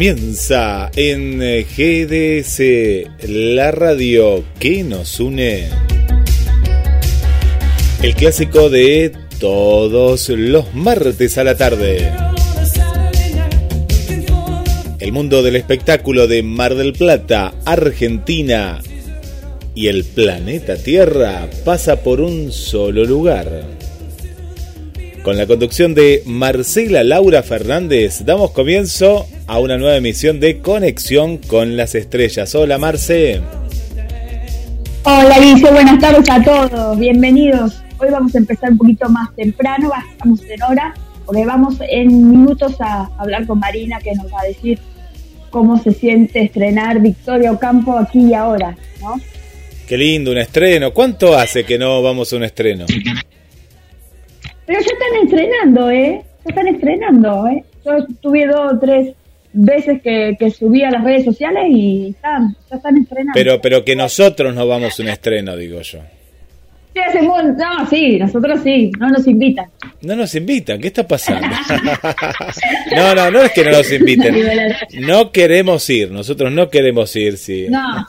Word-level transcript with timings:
Comienza 0.00 0.90
en 0.96 1.42
eh, 1.42 1.66
GDS, 1.76 3.28
la 3.28 3.70
radio 3.70 4.42
que 4.58 4.82
nos 4.82 5.20
une. 5.20 5.68
El 8.00 8.14
clásico 8.14 8.70
de 8.70 9.12
todos 9.38 10.30
los 10.30 10.74
martes 10.74 11.36
a 11.36 11.44
la 11.44 11.54
tarde. 11.54 12.10
El 15.00 15.12
mundo 15.12 15.42
del 15.42 15.56
espectáculo 15.56 16.26
de 16.26 16.42
Mar 16.44 16.76
del 16.76 16.94
Plata, 16.94 17.52
Argentina 17.66 18.80
y 19.74 19.88
el 19.88 20.04
planeta 20.04 20.76
Tierra 20.76 21.46
pasa 21.62 22.00
por 22.02 22.22
un 22.22 22.52
solo 22.52 23.04
lugar. 23.04 23.66
Con 25.22 25.36
la 25.36 25.46
conducción 25.46 25.92
de 25.92 26.22
Marcela 26.24 27.04
Laura 27.04 27.42
Fernández, 27.42 28.24
damos 28.24 28.52
comienzo 28.52 29.26
a 29.50 29.58
una 29.58 29.76
nueva 29.76 29.96
emisión 29.96 30.38
de 30.38 30.60
Conexión 30.60 31.38
con 31.38 31.76
las 31.76 31.96
Estrellas. 31.96 32.54
Hola 32.54 32.78
Marce. 32.78 33.40
Hola 35.02 35.34
Alicia, 35.34 35.72
buenas 35.72 35.98
tardes 35.98 36.30
a 36.30 36.40
todos, 36.40 36.96
bienvenidos. 36.96 37.82
Hoy 37.98 38.10
vamos 38.12 38.32
a 38.36 38.38
empezar 38.38 38.70
un 38.70 38.78
poquito 38.78 39.08
más 39.08 39.34
temprano, 39.34 39.90
estamos 40.12 40.40
en 40.48 40.62
hora, 40.62 40.94
porque 41.26 41.44
vamos 41.44 41.74
en 41.80 42.30
minutos 42.30 42.76
a 42.80 43.10
hablar 43.18 43.44
con 43.44 43.58
Marina 43.58 43.98
que 43.98 44.14
nos 44.14 44.32
va 44.32 44.40
a 44.40 44.44
decir 44.44 44.78
cómo 45.50 45.82
se 45.82 45.94
siente 45.94 46.44
estrenar 46.44 47.00
Victoria 47.00 47.50
Ocampo 47.50 47.98
aquí 47.98 48.26
y 48.26 48.34
ahora, 48.34 48.76
¿no? 49.00 49.20
Qué 49.88 49.98
lindo, 49.98 50.30
un 50.30 50.38
estreno. 50.38 50.94
¿Cuánto 50.94 51.36
hace 51.36 51.64
que 51.64 51.76
no 51.76 52.00
vamos 52.02 52.32
a 52.32 52.36
un 52.36 52.44
estreno? 52.44 52.86
Pero 54.64 54.78
ya 54.78 54.86
están 54.92 55.24
estrenando, 55.24 55.90
¿eh? 55.90 56.22
Ya 56.44 56.50
están 56.50 56.68
estrenando, 56.68 57.48
¿eh? 57.48 57.64
Yo 57.84 57.96
estuve 57.96 58.46
dos 58.46 58.74
o 58.74 58.78
tres 58.78 59.16
veces 59.52 60.00
que, 60.02 60.36
que 60.38 60.50
subí 60.50 60.82
a 60.84 60.90
las 60.90 61.02
redes 61.04 61.24
sociales 61.24 61.64
y 61.68 62.10
están, 62.10 62.56
ya 62.70 62.76
están 62.76 62.96
estrenando. 62.98 63.32
Pero, 63.34 63.60
pero 63.60 63.84
que 63.84 63.96
nosotros 63.96 64.54
no 64.54 64.66
vamos 64.66 64.98
a 64.98 65.02
un 65.02 65.08
estreno, 65.08 65.56
digo 65.56 65.80
yo. 65.80 66.00
Sí, 66.92 66.98
hace 66.98 67.22
mu- 67.22 67.36
no, 67.56 67.86
sí, 67.88 68.18
nosotros 68.18 68.60
sí, 68.64 68.90
no 68.98 69.08
nos 69.10 69.24
invitan. 69.28 69.66
No 70.02 70.16
nos 70.16 70.34
invitan, 70.34 70.80
¿qué 70.80 70.88
está 70.88 71.06
pasando? 71.06 71.46
no, 72.96 73.14
no, 73.14 73.30
no 73.30 73.42
es 73.42 73.52
que 73.52 73.64
no 73.64 73.70
nos 73.70 73.92
inviten. 73.92 74.34
No 75.00 75.30
queremos 75.30 75.88
ir, 75.90 76.10
nosotros 76.10 76.50
no 76.52 76.68
queremos 76.68 77.14
ir, 77.14 77.36
sí. 77.36 77.66
No, 77.70 78.04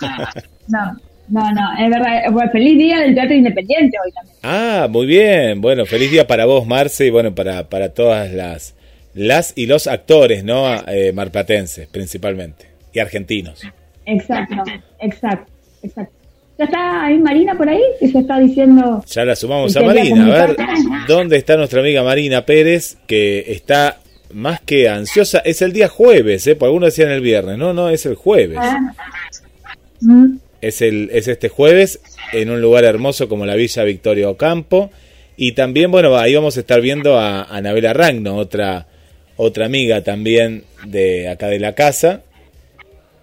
no, 0.68 1.00
no, 1.30 1.52
no, 1.52 1.86
es 1.86 1.90
verdad. 1.90 2.24
Bueno, 2.32 2.52
feliz 2.52 2.78
día 2.78 3.00
del 3.02 3.14
Teatro 3.14 3.36
Independiente 3.36 3.98
hoy 4.04 4.12
también. 4.14 4.36
Ah, 4.44 4.88
muy 4.90 5.06
bien. 5.06 5.62
Bueno, 5.62 5.86
feliz 5.86 6.10
día 6.12 6.26
para 6.26 6.46
vos, 6.46 6.66
Marce, 6.66 7.06
y 7.06 7.10
bueno, 7.12 7.34
para, 7.36 7.70
para 7.70 7.94
todas 7.94 8.32
las, 8.32 8.74
las 9.14 9.54
y 9.56 9.66
los 9.66 9.88
actores, 9.88 10.44
¿no? 10.44 10.68
Eh, 10.88 11.12
marplatenses, 11.14 11.88
principalmente, 11.88 12.68
y 12.94 13.00
argentinos. 13.00 13.62
Exacto, 14.06 14.56
exacto, 15.00 15.52
exacto. 15.84 16.14
¿Ya 16.58 16.66
está 16.66 17.06
ahí 17.06 17.18
Marina 17.18 17.56
por 17.58 17.68
ahí? 17.68 17.82
Que 18.00 18.08
se 18.10 18.20
está 18.20 18.40
diciendo. 18.40 19.04
Ya 19.08 19.26
la 19.26 19.36
sumamos 19.36 19.76
a 19.76 19.82
Marina. 19.82 20.26
A 20.26 20.48
ver. 20.48 20.58
¿dónde 21.08 21.38
está 21.38 21.58
nuestra 21.58 21.80
amiga 21.82 22.04
Marina 22.04 22.46
Pérez? 22.46 22.98
Que 23.08 23.52
está 23.52 23.98
más 24.32 24.62
que 24.62 24.88
ansiosa. 24.88 25.40
Es 25.40 25.62
el 25.64 25.74
día 25.74 25.88
jueves, 25.88 26.46
¿eh? 26.48 26.56
Por 26.56 26.68
algunos 26.68 26.88
decían 26.88 27.10
el 27.10 27.22
viernes. 27.22 27.58
No, 27.58 27.74
no, 27.74 27.90
es 27.90 28.06
el 28.06 28.16
jueves. 28.16 28.60
Mm, 30.02 30.36
Es, 30.62 30.82
el, 30.82 31.10
es 31.12 31.28
este 31.28 31.50
jueves 31.50 32.00
en 32.34 32.52
un 32.52 32.62
lugar 32.62 32.84
hermoso 32.84 33.28
como 33.28 33.46
la 33.46 33.56
Villa 33.56 33.84
Victoria 33.84 34.30
Ocampo. 34.30 34.92
Y 35.38 35.54
también, 35.54 35.90
bueno, 35.90 36.16
ahí 36.18 36.36
vamos 36.36 36.58
a 36.58 36.60
estar 36.60 36.82
viendo 36.82 37.18
a 37.18 37.44
Anabela 37.44 37.94
Ragno, 37.94 38.36
otra, 38.36 38.86
otra 39.38 39.66
amiga 39.66 40.04
también 40.04 40.64
de 40.86 41.30
acá 41.30 41.48
de 41.48 41.60
la 41.60 41.74
casa. 41.74 42.22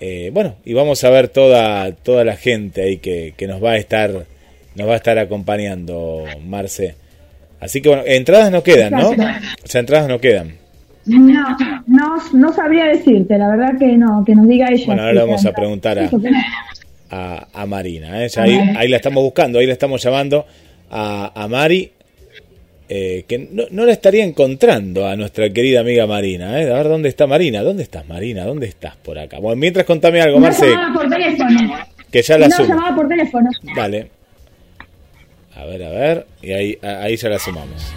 Eh, 0.00 0.30
bueno, 0.32 0.56
y 0.64 0.74
vamos 0.74 1.02
a 1.04 1.10
ver 1.10 1.28
toda, 1.28 1.90
toda 1.92 2.24
la 2.24 2.36
gente 2.36 2.82
ahí 2.82 2.98
que, 2.98 3.34
que 3.36 3.46
nos 3.46 3.62
va 3.62 3.72
a 3.72 3.76
estar 3.76 4.26
nos 4.76 4.88
va 4.88 4.92
a 4.92 4.96
estar 4.96 5.18
acompañando, 5.18 6.24
Marce. 6.44 6.94
Así 7.60 7.82
que 7.82 7.88
bueno, 7.88 8.04
entradas 8.06 8.52
no 8.52 8.62
quedan, 8.62 8.92
¿no? 8.92 9.10
O 9.10 9.14
sea, 9.64 9.80
entradas 9.80 10.08
no 10.08 10.20
quedan. 10.20 10.54
No, 11.06 11.56
no, 11.86 12.16
no 12.32 12.52
sabría 12.52 12.84
decirte, 12.86 13.38
la 13.38 13.48
verdad 13.48 13.78
que 13.78 13.96
no, 13.96 14.22
que 14.24 14.34
nos 14.34 14.46
diga 14.46 14.68
ella. 14.70 14.86
Bueno, 14.86 15.02
ahora 15.02 15.14
le 15.14 15.20
vamos 15.20 15.44
a 15.46 15.52
preguntar 15.52 15.98
a, 15.98 16.10
a, 17.10 17.48
a 17.52 17.66
Marina. 17.66 18.24
¿eh? 18.24 18.30
Ahí, 18.36 18.56
ahí 18.76 18.88
la 18.88 18.96
estamos 18.96 19.24
buscando, 19.24 19.58
ahí 19.58 19.66
la 19.66 19.72
estamos 19.72 20.02
llamando 20.02 20.46
a, 20.90 21.32
a 21.34 21.48
Mari, 21.48 21.90
eh, 22.88 23.24
que 23.28 23.38
no, 23.38 23.64
no 23.70 23.84
la 23.84 23.92
estaría 23.92 24.24
encontrando 24.24 25.06
a 25.06 25.14
nuestra 25.16 25.50
querida 25.50 25.80
amiga 25.80 26.06
Marina. 26.06 26.60
¿eh? 26.60 26.70
A 26.70 26.74
ver, 26.76 26.88
¿dónde 26.88 27.08
está 27.08 27.26
Marina? 27.26 27.62
¿Dónde 27.62 27.82
estás, 27.82 28.06
Marina? 28.08 28.44
¿Dónde 28.44 28.66
estás 28.66 28.96
por 28.96 29.18
acá? 29.18 29.38
Bueno, 29.38 29.56
mientras 29.56 29.84
contame 29.86 30.20
algo, 30.20 30.36
No 30.38 30.46
Marce, 30.46 30.66
por 30.94 31.08
teléfono. 31.08 31.76
que 32.10 32.22
ya 32.22 32.38
la 32.38 32.48
No 32.48 32.56
sumo. 32.56 32.68
llamaba 32.68 32.96
por 32.96 33.08
teléfono. 33.08 33.50
Dale. 33.76 34.10
A 35.54 35.64
ver, 35.64 35.82
a 35.84 35.90
ver, 35.90 36.26
y 36.40 36.52
ahí, 36.52 36.78
ahí 36.82 37.16
ya 37.16 37.28
la 37.28 37.38
sumamos. 37.38 37.92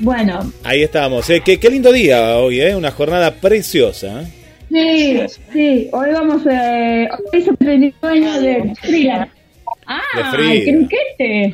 Bueno, 0.00 0.52
Ahí 0.64 0.82
estábamos. 0.82 1.28
¿eh? 1.30 1.42
Qué, 1.44 1.58
qué 1.60 1.70
lindo 1.70 1.92
día 1.92 2.36
hoy, 2.38 2.60
¿eh? 2.60 2.74
Una 2.74 2.90
jornada 2.90 3.34
preciosa. 3.34 4.22
¿eh? 4.22 4.26
sí, 4.70 5.40
sí, 5.52 5.88
hoy 5.92 6.10
vamos, 6.12 6.42
eh, 6.50 7.06
hoy 7.32 7.40
es 7.40 7.48
el 7.48 7.56
primer 7.56 7.92
año 8.02 8.40
de 8.40 8.74
Frida. 8.80 9.28
Ah, 9.86 10.00
De 10.16 10.24
Frida. 10.36 11.52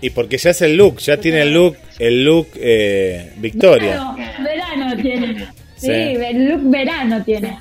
Y 0.00 0.10
porque 0.10 0.36
ya 0.38 0.50
es 0.50 0.60
el 0.62 0.76
look, 0.76 0.98
ya 0.98 1.16
tiene 1.18 1.42
el 1.42 1.52
look, 1.54 1.76
el 1.98 2.24
look 2.24 2.48
eh, 2.56 3.32
Victoria. 3.38 4.12
Verano, 4.14 4.16
verano 4.44 5.02
tiene. 5.02 5.44
Sí, 5.76 5.86
Sí. 5.86 5.90
el 5.92 6.48
look 6.48 6.60
verano 6.70 7.24
tiene. 7.24 7.58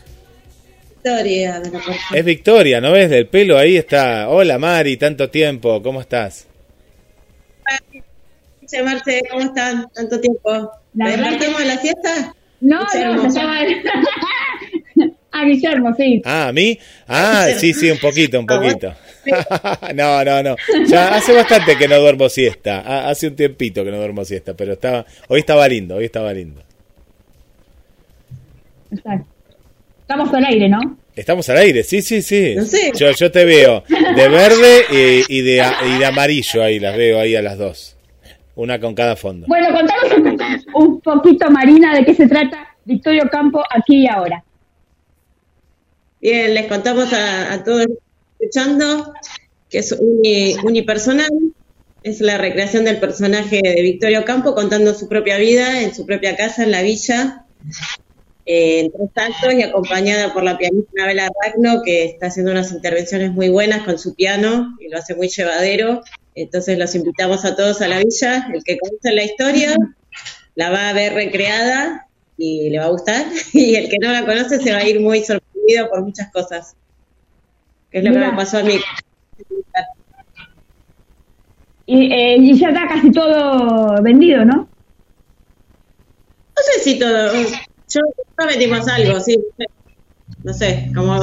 Victoria 1.03 1.59
de 1.59 1.65
la 1.71 1.79
persona. 1.79 1.97
Es 2.13 2.25
Victoria, 2.25 2.81
¿no 2.81 2.91
ves? 2.91 3.09
Del 3.09 3.27
pelo 3.27 3.57
ahí 3.57 3.77
está. 3.77 4.27
Hola 4.29 4.57
Mari, 4.57 4.97
tanto 4.97 5.29
tiempo, 5.29 5.81
¿cómo 5.81 6.01
estás? 6.01 6.47
Che, 8.67 8.81
Marce, 8.83 9.21
¿cómo 9.29 9.43
están? 9.43 9.87
Tanto 9.93 10.19
tiempo. 10.19 10.49
La 10.95 11.05
¿Me 11.05 11.11
verdad 11.11 11.29
despertamos 11.31 11.59
de 11.59 11.65
la 11.65 11.77
siesta? 11.77 12.35
No, 12.61 12.79
no, 12.81 13.31
se 13.31 13.39
ah, 15.31 15.43
Guillermo, 15.45 15.93
sí. 15.95 16.21
Ah, 16.25 16.47
¿a 16.47 16.51
mí? 16.53 16.79
Ah, 17.07 17.47
sí, 17.57 17.73
sí, 17.73 17.89
un 17.91 17.99
poquito, 17.99 18.39
un 18.39 18.45
poquito. 18.47 18.93
no, 19.95 20.23
no, 20.23 20.43
no. 20.43 20.55
Ya 20.87 21.15
hace 21.15 21.33
bastante 21.33 21.77
que 21.77 21.87
no 21.87 21.99
duermo 21.99 22.29
siesta. 22.29 22.79
Ha- 22.81 23.09
Hace 23.09 23.27
un 23.27 23.35
tiempito 23.35 23.83
que 23.83 23.91
no 23.91 23.97
duermo 23.97 24.23
siesta, 24.25 24.53
pero 24.55 24.73
estaba, 24.73 25.05
hoy 25.27 25.39
estaba 25.41 25.67
lindo, 25.67 25.95
hoy 25.95 26.05
estaba 26.05 26.33
lindo. 26.33 26.61
Estamos 30.01 30.33
al 30.33 30.45
aire, 30.45 30.69
¿no? 30.69 30.97
Estamos 31.15 31.47
al 31.49 31.57
aire, 31.57 31.83
sí, 31.83 32.01
sí, 32.01 32.21
sí. 32.21 32.55
No 32.55 32.63
sé. 32.65 32.91
Yo, 32.95 33.11
yo 33.11 33.31
te 33.31 33.45
veo 33.45 33.83
de 33.89 34.29
verde 34.29 34.81
y, 35.29 35.37
y 35.37 35.41
de, 35.41 35.65
y 35.95 35.97
de 35.99 36.05
amarillo 36.05 36.63
ahí, 36.63 36.79
las 36.79 36.95
veo 36.95 37.19
ahí 37.19 37.35
a 37.35 37.41
las 37.41 37.57
dos. 37.57 37.94
Una 38.55 38.79
con 38.79 38.93
cada 38.95 39.15
fondo. 39.15 39.47
Bueno, 39.47 39.67
contanos 39.67 40.65
un, 40.73 41.01
poquito, 41.01 41.49
Marina, 41.51 41.93
de 41.93 42.05
qué 42.05 42.13
se 42.13 42.27
trata 42.27 42.67
Victorio 42.85 43.29
Campo 43.29 43.61
aquí 43.69 44.03
y 44.03 44.07
ahora. 44.07 44.43
Bien, 46.21 46.53
les 46.53 46.67
contamos 46.67 47.11
a, 47.13 47.53
a 47.53 47.63
todos 47.63 47.85
escuchando 48.39 49.13
que 49.69 49.79
es 49.79 49.91
uni- 49.91 50.55
unipersonal, 50.63 51.29
es 52.03 52.21
la 52.21 52.37
recreación 52.37 52.85
del 52.85 52.99
personaje 52.99 53.61
de 53.61 53.81
Victorio 53.81 54.23
Campo 54.23 54.55
contando 54.55 54.93
su 54.93 55.09
propia 55.09 55.37
vida 55.37 55.81
en 55.81 55.93
su 55.93 56.05
propia 56.05 56.35
casa 56.35 56.63
en 56.63 56.71
la 56.71 56.81
villa, 56.81 57.45
eh, 58.45 58.79
en 58.81 58.91
tres 58.91 59.09
actos 59.15 59.53
y 59.53 59.63
acompañada 59.63 60.33
por 60.33 60.43
la 60.43 60.57
pianista 60.57 60.91
Anabela 60.97 61.29
Ragno, 61.43 61.81
que 61.83 62.05
está 62.05 62.27
haciendo 62.27 62.51
unas 62.51 62.71
intervenciones 62.71 63.31
muy 63.31 63.49
buenas 63.49 63.83
con 63.83 63.97
su 63.97 64.13
piano 64.15 64.75
y 64.79 64.89
lo 64.89 64.97
hace 64.97 65.15
muy 65.15 65.29
llevadero. 65.29 66.01
Entonces 66.35 66.77
los 66.77 66.93
invitamos 66.95 67.45
a 67.45 67.55
todos 67.55 67.81
a 67.81 67.87
la 67.87 67.99
villa, 67.99 68.47
el 68.53 68.63
que 68.63 68.77
conoce 68.77 69.13
la 69.13 69.23
historia 69.23 69.75
la 70.55 70.69
va 70.69 70.89
a 70.89 70.93
ver 70.93 71.13
recreada 71.13 72.07
y 72.37 72.69
le 72.69 72.79
va 72.79 72.85
a 72.85 72.89
gustar, 72.89 73.25
y 73.53 73.75
el 73.75 73.89
que 73.89 73.97
no 74.01 74.11
la 74.11 74.25
conoce 74.25 74.59
se 74.59 74.71
va 74.71 74.79
a 74.79 74.87
ir 74.87 74.99
muy 74.99 75.23
sorprendido 75.23 75.89
por 75.89 76.01
muchas 76.03 76.31
cosas, 76.31 76.75
que 77.91 77.99
es 77.99 78.03
lo 78.03 78.11
que 78.11 78.19
me 78.19 78.33
pasó 78.33 78.57
a 78.59 78.63
mí. 78.63 78.79
Y, 81.87 82.11
eh, 82.11 82.37
y 82.37 82.57
ya 82.57 82.69
está 82.69 82.87
casi 82.87 83.11
todo 83.11 84.01
vendido, 84.01 84.43
¿no? 84.43 84.55
No 86.55 86.63
sé 86.73 86.79
si 86.79 86.97
todo, 86.97 87.31
yo 87.87 88.01
metimos 88.45 88.87
algo, 88.87 89.19
sí, 89.19 89.37
no 90.43 90.53
sé, 90.53 90.91
como, 90.95 91.17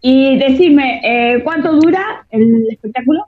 Y 0.00 0.38
decime, 0.38 1.00
eh, 1.04 1.42
¿cuánto 1.44 1.72
dura 1.72 2.26
el 2.30 2.66
espectáculo? 2.70 3.26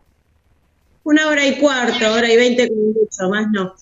una 1.05 1.29
hora 1.29 1.47
y 1.47 1.59
cuarto, 1.59 2.13
hora 2.13 2.33
y 2.33 2.37
veinte 2.37 2.69
como 2.69 2.81
mucho, 2.87 3.29
más 3.31 3.47
no. 3.53 3.75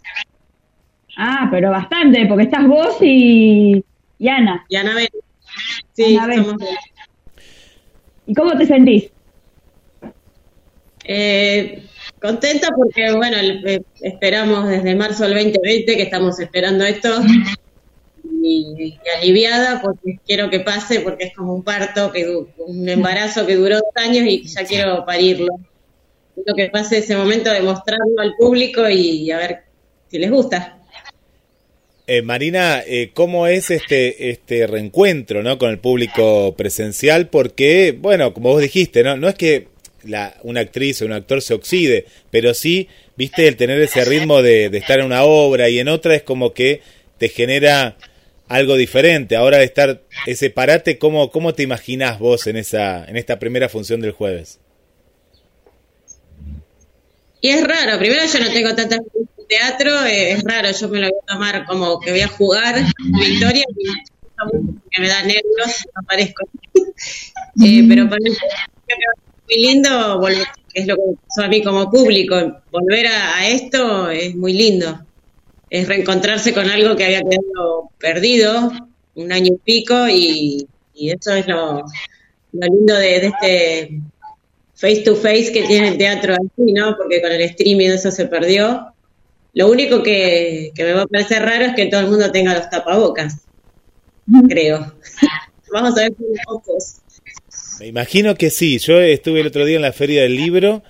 Ah, 1.16 1.48
pero 1.50 1.70
bastante, 1.70 2.26
porque 2.26 2.44
estás 2.44 2.66
vos 2.66 2.96
y, 3.00 3.84
y 4.18 4.28
Ana. 4.28 4.64
Y 4.68 4.76
Anabel, 4.76 5.08
sí, 5.92 6.16
Anabel. 6.16 6.44
somos 6.44 6.62
¿Y 8.26 8.34
cómo 8.34 8.56
te 8.56 8.66
sentís? 8.66 9.12
Eh, 11.04 11.84
contenta 12.22 12.68
porque, 12.74 13.12
bueno, 13.12 13.36
eh, 13.66 13.82
esperamos 14.00 14.68
desde 14.68 14.94
marzo 14.94 15.24
del 15.24 15.34
2020 15.34 15.96
que 15.96 16.02
estamos 16.02 16.38
esperando 16.38 16.84
esto 16.84 17.10
y, 18.42 18.98
aliviada 19.18 19.82
porque 19.82 20.18
quiero 20.24 20.48
que 20.48 20.60
pase 20.60 21.00
porque 21.00 21.24
es 21.24 21.34
como 21.34 21.54
un 21.54 21.64
parto, 21.64 22.12
que 22.12 22.26
un 22.66 22.88
embarazo 22.88 23.44
que 23.46 23.56
duró 23.56 23.76
dos 23.76 23.92
años 23.96 24.24
y 24.26 24.44
ya 24.44 24.64
quiero 24.64 25.04
parirlo. 25.04 25.52
Quiero 26.34 26.54
que 26.56 26.68
pase 26.68 26.98
ese 26.98 27.16
momento 27.16 27.50
de 27.50 27.60
mostrarlo 27.60 28.20
al 28.20 28.34
público 28.38 28.88
y 28.88 29.30
a 29.30 29.38
ver 29.38 29.58
si 30.08 30.18
les 30.18 30.30
gusta. 30.30 30.78
Eh, 32.06 32.22
Marina, 32.22 32.82
eh, 32.86 33.10
¿cómo 33.14 33.46
es 33.46 33.70
este 33.70 34.30
este 34.30 34.66
reencuentro 34.66 35.42
¿no? 35.42 35.58
con 35.58 35.70
el 35.70 35.78
público 35.78 36.54
presencial? 36.56 37.28
Porque, 37.28 37.96
bueno, 37.98 38.32
como 38.32 38.50
vos 38.50 38.62
dijiste, 38.62 39.02
no, 39.02 39.16
no 39.16 39.28
es 39.28 39.34
que 39.34 39.71
la, 40.04 40.36
una 40.42 40.60
actriz 40.60 41.02
o 41.02 41.06
un 41.06 41.12
actor 41.12 41.42
se 41.42 41.54
oxide, 41.54 42.06
pero 42.30 42.54
sí, 42.54 42.88
viste, 43.16 43.48
el 43.48 43.56
tener 43.56 43.80
ese 43.80 44.04
ritmo 44.04 44.42
de, 44.42 44.66
estar 44.66 45.00
en 45.00 45.06
una 45.06 45.24
obra 45.24 45.68
y 45.68 45.78
en 45.78 45.88
otra 45.88 46.14
es 46.14 46.22
como 46.22 46.52
que 46.52 46.82
te 47.18 47.28
genera 47.28 47.96
algo 48.48 48.76
diferente. 48.76 49.36
Ahora 49.36 49.58
de 49.58 49.64
estar 49.64 50.02
ese 50.26 50.50
parate, 50.50 50.98
¿cómo, 50.98 51.30
cómo 51.30 51.54
te 51.54 51.62
imaginás 51.62 52.18
vos 52.18 52.46
en, 52.46 52.56
esa, 52.56 53.04
en 53.04 53.16
esta 53.16 53.38
primera 53.38 53.68
función 53.68 54.00
del 54.00 54.12
jueves? 54.12 54.58
Y 57.40 57.50
es 57.50 57.66
raro, 57.66 57.98
primero 57.98 58.22
yo 58.24 58.40
no 58.40 58.52
tengo 58.52 58.74
tanta 58.74 58.98
teatro, 59.48 60.04
eh, 60.06 60.32
es 60.32 60.44
raro, 60.44 60.70
yo 60.70 60.88
me 60.88 61.00
lo 61.00 61.08
voy 61.08 61.18
a 61.22 61.32
tomar 61.32 61.66
como 61.66 62.00
que 62.00 62.10
voy 62.10 62.20
a 62.20 62.28
jugar 62.28 62.76
Victoria 62.98 63.64
y 64.90 65.00
me 65.00 65.08
da 65.08 65.22
nervios, 65.22 65.86
no 65.94 66.00
aparezco. 66.02 66.48
Eh, 67.62 67.84
pero 67.86 68.08
para 68.08 68.18
muy 69.52 69.62
lindo, 69.62 70.18
volver, 70.18 70.46
es 70.74 70.86
lo 70.86 70.96
que 70.96 71.02
pasó 71.28 71.46
a 71.46 71.48
mí 71.48 71.62
como 71.62 71.90
público, 71.90 72.34
volver 72.70 73.06
a, 73.06 73.48
esto 73.48 74.10
es 74.10 74.34
muy 74.34 74.52
lindo. 74.52 75.06
Es 75.70 75.88
reencontrarse 75.88 76.52
con 76.52 76.68
algo 76.68 76.96
que 76.96 77.04
había 77.04 77.22
quedado 77.22 77.90
perdido 77.98 78.70
un 79.14 79.32
año 79.32 79.54
y 79.54 79.58
pico 79.58 80.08
y, 80.08 80.66
y 80.94 81.10
eso 81.10 81.34
es 81.34 81.46
lo, 81.46 81.84
lo 82.52 82.66
lindo 82.66 82.94
de, 82.94 83.26
este 83.26 84.00
face 84.74 85.02
to 85.02 85.14
face 85.14 85.52
que 85.52 85.62
tiene 85.62 85.88
el 85.88 85.98
teatro 85.98 86.34
así, 86.34 86.72
¿no? 86.72 86.96
Porque 86.96 87.22
con 87.22 87.32
el 87.32 87.40
streaming 87.42 87.90
eso 87.90 88.10
se 88.10 88.26
perdió. 88.26 88.92
Lo 89.54 89.70
único 89.70 90.02
que, 90.02 90.72
que 90.74 90.84
me 90.84 90.92
va 90.92 91.02
a 91.02 91.06
parecer 91.06 91.42
raro 91.42 91.66
es 91.66 91.74
que 91.74 91.86
todo 91.86 92.00
el 92.00 92.08
mundo 92.08 92.30
tenga 92.32 92.54
los 92.54 92.68
tapabocas, 92.70 93.36
creo. 94.48 94.94
Vamos 95.72 95.96
a 95.96 96.02
ver 96.02 96.14
con 96.14 96.26
los 96.28 96.38
ojos. 96.48 97.01
Me 97.80 97.86
imagino 97.86 98.34
que 98.34 98.50
sí. 98.50 98.78
Yo 98.78 99.00
estuve 99.00 99.40
el 99.40 99.46
otro 99.46 99.64
día 99.64 99.76
en 99.76 99.82
la 99.82 99.92
feria 99.92 100.22
del 100.22 100.36
libro 100.36 100.82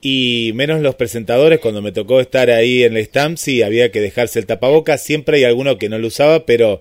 y 0.00 0.52
menos 0.54 0.80
los 0.80 0.94
presentadores, 0.94 1.58
cuando 1.58 1.82
me 1.82 1.92
tocó 1.92 2.20
estar 2.20 2.50
ahí 2.50 2.84
en 2.84 2.96
el 2.96 3.02
stand, 3.02 3.36
sí, 3.36 3.62
había 3.62 3.90
que 3.90 4.00
dejarse 4.00 4.38
el 4.38 4.46
tapabocas. 4.46 5.02
Siempre 5.02 5.38
hay 5.38 5.44
alguno 5.44 5.78
que 5.78 5.88
no 5.88 5.98
lo 5.98 6.06
usaba, 6.06 6.46
pero 6.46 6.80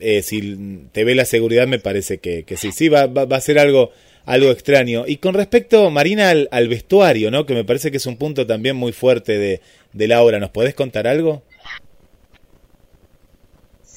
eh, 0.00 0.22
si 0.22 0.56
te 0.92 1.04
ve 1.04 1.14
la 1.14 1.24
seguridad 1.24 1.66
me 1.66 1.78
parece 1.78 2.18
que, 2.18 2.44
que 2.44 2.56
sí. 2.56 2.72
Sí, 2.72 2.88
va, 2.88 3.06
va, 3.06 3.36
a 3.36 3.40
ser 3.40 3.58
algo, 3.58 3.90
algo 4.26 4.50
extraño. 4.50 5.04
Y 5.06 5.16
con 5.16 5.34
respecto, 5.34 5.90
Marina, 5.90 6.30
al, 6.30 6.48
al 6.50 6.68
vestuario, 6.68 7.30
¿no? 7.30 7.46
Que 7.46 7.54
me 7.54 7.64
parece 7.64 7.90
que 7.90 7.96
es 7.96 8.06
un 8.06 8.18
punto 8.18 8.46
también 8.46 8.76
muy 8.76 8.92
fuerte 8.92 9.38
de, 9.38 9.60
de 9.94 10.08
la 10.08 10.22
obra. 10.22 10.38
¿Nos 10.38 10.50
podés 10.50 10.74
contar 10.74 11.06
algo? 11.06 11.42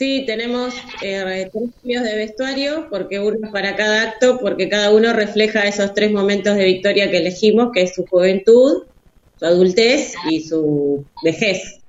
Sí, 0.02 0.24
tenemos 0.26 0.74
eh, 1.04 1.48
tres 1.54 1.70
cambios 1.80 2.04
de 2.04 2.16
vestuario, 2.16 2.88
porque 2.90 3.20
uno 3.20 3.38
es 3.44 3.52
para 3.52 3.76
cada 3.76 4.02
acto, 4.02 4.40
porque 4.42 4.68
cada 4.68 4.92
uno 4.92 5.14
refleja 5.14 5.68
esos 5.68 5.94
tres 5.94 6.12
momentos 6.12 6.56
de 6.56 6.66
victoria 6.66 7.12
que 7.12 7.20
elegimos, 7.20 7.70
que 7.72 7.84
es 7.84 7.94
su 7.94 8.08
juventud, 8.08 8.86
su 9.36 9.46
adultez 9.46 10.16
y 10.28 10.40
su 10.40 11.06
vejez. 11.24 11.84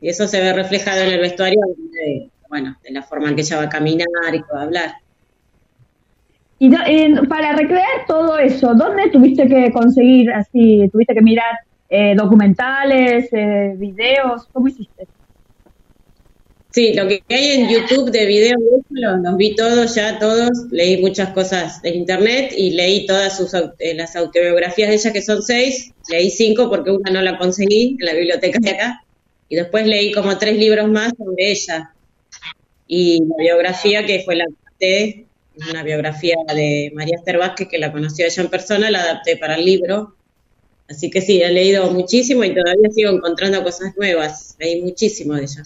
Y 0.00 0.08
eso 0.08 0.26
se 0.26 0.40
ve 0.40 0.54
reflejado 0.54 1.02
en 1.02 1.12
el 1.12 1.20
vestuario, 1.20 1.60
de, 1.76 2.30
bueno, 2.48 2.74
de 2.82 2.92
la 2.92 3.02
forma 3.02 3.28
en 3.28 3.36
que 3.36 3.42
ella 3.42 3.58
va 3.58 3.64
a 3.64 3.68
caminar 3.68 4.06
y 4.32 4.38
va 4.38 4.60
a 4.60 4.62
hablar. 4.62 4.94
Y 6.58 6.70
para 7.28 7.52
recrear 7.52 8.06
todo 8.08 8.38
eso, 8.38 8.74
¿dónde 8.74 9.10
tuviste 9.10 9.46
que 9.46 9.70
conseguir 9.72 10.32
así? 10.32 10.88
¿Tuviste 10.90 11.12
que 11.12 11.20
mirar 11.20 11.54
eh, 11.90 12.14
documentales, 12.16 13.28
eh, 13.30 13.74
videos? 13.76 14.48
¿Cómo 14.54 14.68
hiciste? 14.68 15.06
Sí, 16.74 16.92
lo 16.92 17.06
que 17.06 17.22
hay 17.28 17.50
en 17.52 17.68
YouTube 17.68 18.10
de 18.10 18.26
videos, 18.26 18.58
los, 18.90 19.36
vi 19.36 19.54
todos 19.54 19.94
ya, 19.94 20.18
todos. 20.18 20.50
Leí 20.72 21.00
muchas 21.00 21.28
cosas 21.28 21.80
de 21.82 21.90
internet 21.90 22.52
y 22.56 22.72
leí 22.72 23.06
todas 23.06 23.36
sus, 23.36 23.54
eh, 23.54 23.94
las 23.94 24.16
autobiografías 24.16 24.88
de 24.88 24.96
ella, 24.96 25.12
que 25.12 25.22
son 25.22 25.40
seis. 25.40 25.92
Leí 26.08 26.30
cinco 26.30 26.68
porque 26.68 26.90
una 26.90 27.12
no 27.12 27.22
la 27.22 27.38
conseguí 27.38 27.96
en 28.00 28.04
la 28.04 28.12
biblioteca 28.12 28.58
de 28.60 28.70
acá. 28.70 29.04
Y 29.48 29.54
después 29.54 29.86
leí 29.86 30.10
como 30.10 30.36
tres 30.36 30.58
libros 30.58 30.90
más 30.90 31.12
sobre 31.16 31.52
ella. 31.52 31.94
Y 32.88 33.20
la 33.20 33.36
biografía 33.38 34.04
que 34.04 34.24
fue 34.24 34.34
la 34.34 34.44
adapté, 34.44 35.26
una 35.70 35.84
biografía 35.84 36.34
de 36.52 36.90
María 36.92 37.18
Esther 37.18 37.38
Vázquez, 37.38 37.68
que 37.68 37.78
la 37.78 37.92
conoció 37.92 38.26
ella 38.26 38.42
en 38.42 38.50
persona, 38.50 38.90
la 38.90 39.02
adapté 39.02 39.36
para 39.36 39.54
el 39.54 39.64
libro. 39.64 40.16
Así 40.88 41.08
que 41.08 41.20
sí, 41.20 41.40
he 41.40 41.52
leído 41.52 41.88
muchísimo 41.92 42.42
y 42.42 42.52
todavía 42.52 42.90
sigo 42.92 43.12
encontrando 43.12 43.62
cosas 43.62 43.96
nuevas. 43.96 44.56
Leí 44.58 44.82
muchísimo 44.82 45.34
de 45.34 45.42
ella. 45.42 45.62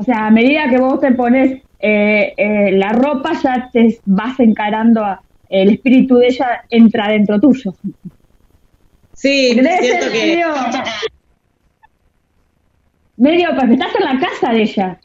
O 0.00 0.02
sea, 0.04 0.26
a 0.26 0.30
medida 0.30 0.68
que 0.70 0.78
vos 0.78 1.00
te 1.00 1.12
pones 1.12 1.62
eh, 1.80 2.34
eh, 2.36 2.72
la 2.72 2.90
ropa, 2.92 3.32
ya 3.42 3.68
te 3.72 4.00
vas 4.04 4.38
encarando 4.40 5.04
a, 5.04 5.22
el 5.48 5.70
espíritu 5.70 6.16
de 6.18 6.28
ella 6.28 6.48
entra 6.70 7.08
dentro 7.08 7.40
tuyo. 7.40 7.72
Sí, 9.12 9.52
siento 9.80 10.06
que 10.12 10.18
medio, 10.26 10.48
medio, 13.16 13.48
porque 13.58 13.74
estás 13.74 13.94
en 13.96 14.04
la 14.06 14.18
casa 14.18 14.52
de 14.52 14.62
ella. 14.62 15.00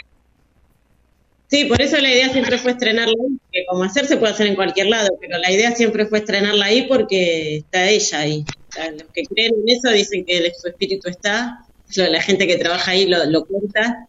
sí, 1.49 1.65
por 1.65 1.81
eso 1.81 1.97
la 1.99 2.09
idea 2.11 2.29
siempre 2.29 2.57
fue 2.57 2.71
estrenarla 2.71 3.13
ahí, 3.13 3.37
que 3.51 3.65
como 3.67 3.83
hacer 3.83 4.05
se 4.05 4.17
puede 4.17 4.33
hacer 4.33 4.47
en 4.47 4.55
cualquier 4.55 4.87
lado, 4.87 5.09
pero 5.21 5.37
la 5.37 5.51
idea 5.51 5.71
siempre 5.75 6.05
fue 6.07 6.19
estrenarla 6.19 6.65
ahí 6.65 6.83
porque 6.87 7.57
está 7.57 7.89
ella 7.89 8.19
ahí. 8.19 8.45
O 8.69 8.71
sea, 8.71 8.91
los 8.91 9.09
que 9.13 9.23
creen 9.23 9.51
en 9.55 9.77
eso 9.77 9.89
dicen 9.91 10.25
que 10.25 10.37
el- 10.37 10.51
su 10.55 10.67
espíritu 10.69 11.09
está, 11.09 11.57
la 11.95 12.21
gente 12.21 12.47
que 12.47 12.57
trabaja 12.57 12.91
ahí 12.91 13.07
lo, 13.07 13.23
lo 13.25 13.45
cuenta 13.45 14.07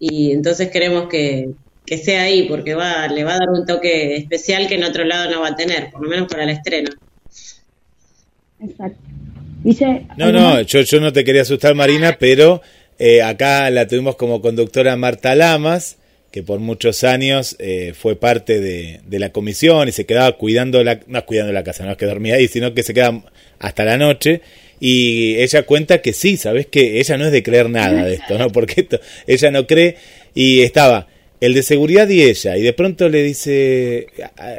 y 0.00 0.32
entonces 0.32 0.70
queremos 0.70 1.08
que, 1.08 1.50
que 1.84 1.98
sea 1.98 2.22
ahí 2.22 2.48
porque 2.48 2.74
va, 2.74 3.06
le 3.06 3.22
va 3.22 3.34
a 3.34 3.38
dar 3.38 3.50
un 3.50 3.66
toque 3.66 4.16
especial 4.16 4.66
que 4.66 4.76
en 4.76 4.84
otro 4.84 5.04
lado 5.04 5.30
no 5.30 5.42
va 5.42 5.48
a 5.48 5.56
tener, 5.56 5.90
por 5.90 6.02
lo 6.02 6.08
menos 6.08 6.26
para 6.26 6.44
el 6.44 6.50
estreno. 6.50 6.90
Exacto. 8.60 8.98
Dice, 9.62 10.06
No, 10.16 10.26
¿algo 10.26 10.40
no, 10.40 10.60
yo, 10.62 10.80
yo 10.80 11.00
no 11.00 11.12
te 11.12 11.22
quería 11.22 11.42
asustar, 11.42 11.74
Marina, 11.74 12.16
pero 12.18 12.62
eh, 12.98 13.20
acá 13.20 13.68
la 13.70 13.86
tuvimos 13.86 14.16
como 14.16 14.40
conductora 14.40 14.96
Marta 14.96 15.34
Lamas, 15.34 15.98
que 16.30 16.42
por 16.42 16.60
muchos 16.60 17.04
años 17.04 17.56
eh, 17.58 17.92
fue 17.94 18.16
parte 18.16 18.58
de, 18.58 19.00
de 19.04 19.18
la 19.18 19.32
comisión 19.32 19.88
y 19.88 19.92
se 19.92 20.06
quedaba 20.06 20.32
cuidando 20.38 20.82
la, 20.82 21.00
no 21.08 21.26
cuidando 21.26 21.52
la 21.52 21.62
casa, 21.62 21.84
no 21.84 21.92
es 21.92 21.98
que 21.98 22.06
dormía 22.06 22.36
ahí, 22.36 22.48
sino 22.48 22.72
que 22.72 22.82
se 22.82 22.94
quedaba 22.94 23.24
hasta 23.58 23.84
la 23.84 23.98
noche. 23.98 24.40
Y 24.80 25.36
ella 25.36 25.64
cuenta 25.64 26.00
que 26.00 26.12
sí, 26.12 26.36
sabes 26.36 26.66
que 26.66 26.98
ella 26.98 27.18
no 27.18 27.26
es 27.26 27.32
de 27.32 27.42
creer 27.42 27.68
nada 27.68 28.04
de 28.04 28.14
esto, 28.14 28.38
¿no? 28.38 28.48
Porque 28.52 28.80
esto, 28.80 29.00
ella 29.26 29.50
no 29.50 29.66
cree. 29.66 29.96
Y 30.34 30.62
estaba 30.62 31.06
el 31.40 31.54
de 31.54 31.62
seguridad 31.62 32.06
y 32.08 32.22
ella, 32.22 32.58
y 32.58 32.62
de 32.62 32.74
pronto 32.74 33.08
le 33.08 33.22
dice, 33.22 34.08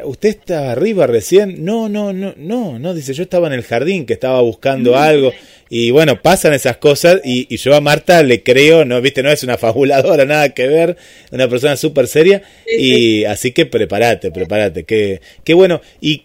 ¿usted 0.03 0.29
está 0.29 0.71
arriba 0.71 1.05
recién? 1.05 1.63
No, 1.63 1.89
no, 1.89 2.11
no, 2.11 2.33
no, 2.37 2.79
no, 2.79 2.93
dice, 2.95 3.13
yo 3.13 3.21
estaba 3.21 3.45
en 3.45 3.53
el 3.53 3.61
jardín, 3.61 4.07
que 4.07 4.13
estaba 4.13 4.41
buscando 4.41 4.97
algo, 4.97 5.31
y 5.69 5.91
bueno, 5.91 6.23
pasan 6.23 6.53
esas 6.53 6.77
cosas, 6.77 7.21
y, 7.23 7.45
y 7.53 7.57
yo 7.57 7.75
a 7.75 7.81
Marta 7.81 8.23
le 8.23 8.41
creo, 8.41 8.83
no, 8.83 8.99
viste, 8.99 9.21
no 9.21 9.29
es 9.29 9.43
una 9.43 9.59
fabuladora, 9.59 10.25
nada 10.25 10.49
que 10.49 10.67
ver, 10.67 10.97
una 11.31 11.47
persona 11.47 11.77
súper 11.77 12.07
seria, 12.07 12.41
y 12.65 13.25
así 13.25 13.51
que 13.51 13.67
prepárate, 13.67 14.31
prepárate, 14.31 14.83
que, 14.83 15.21
que 15.43 15.53
bueno, 15.53 15.81
y 16.01 16.23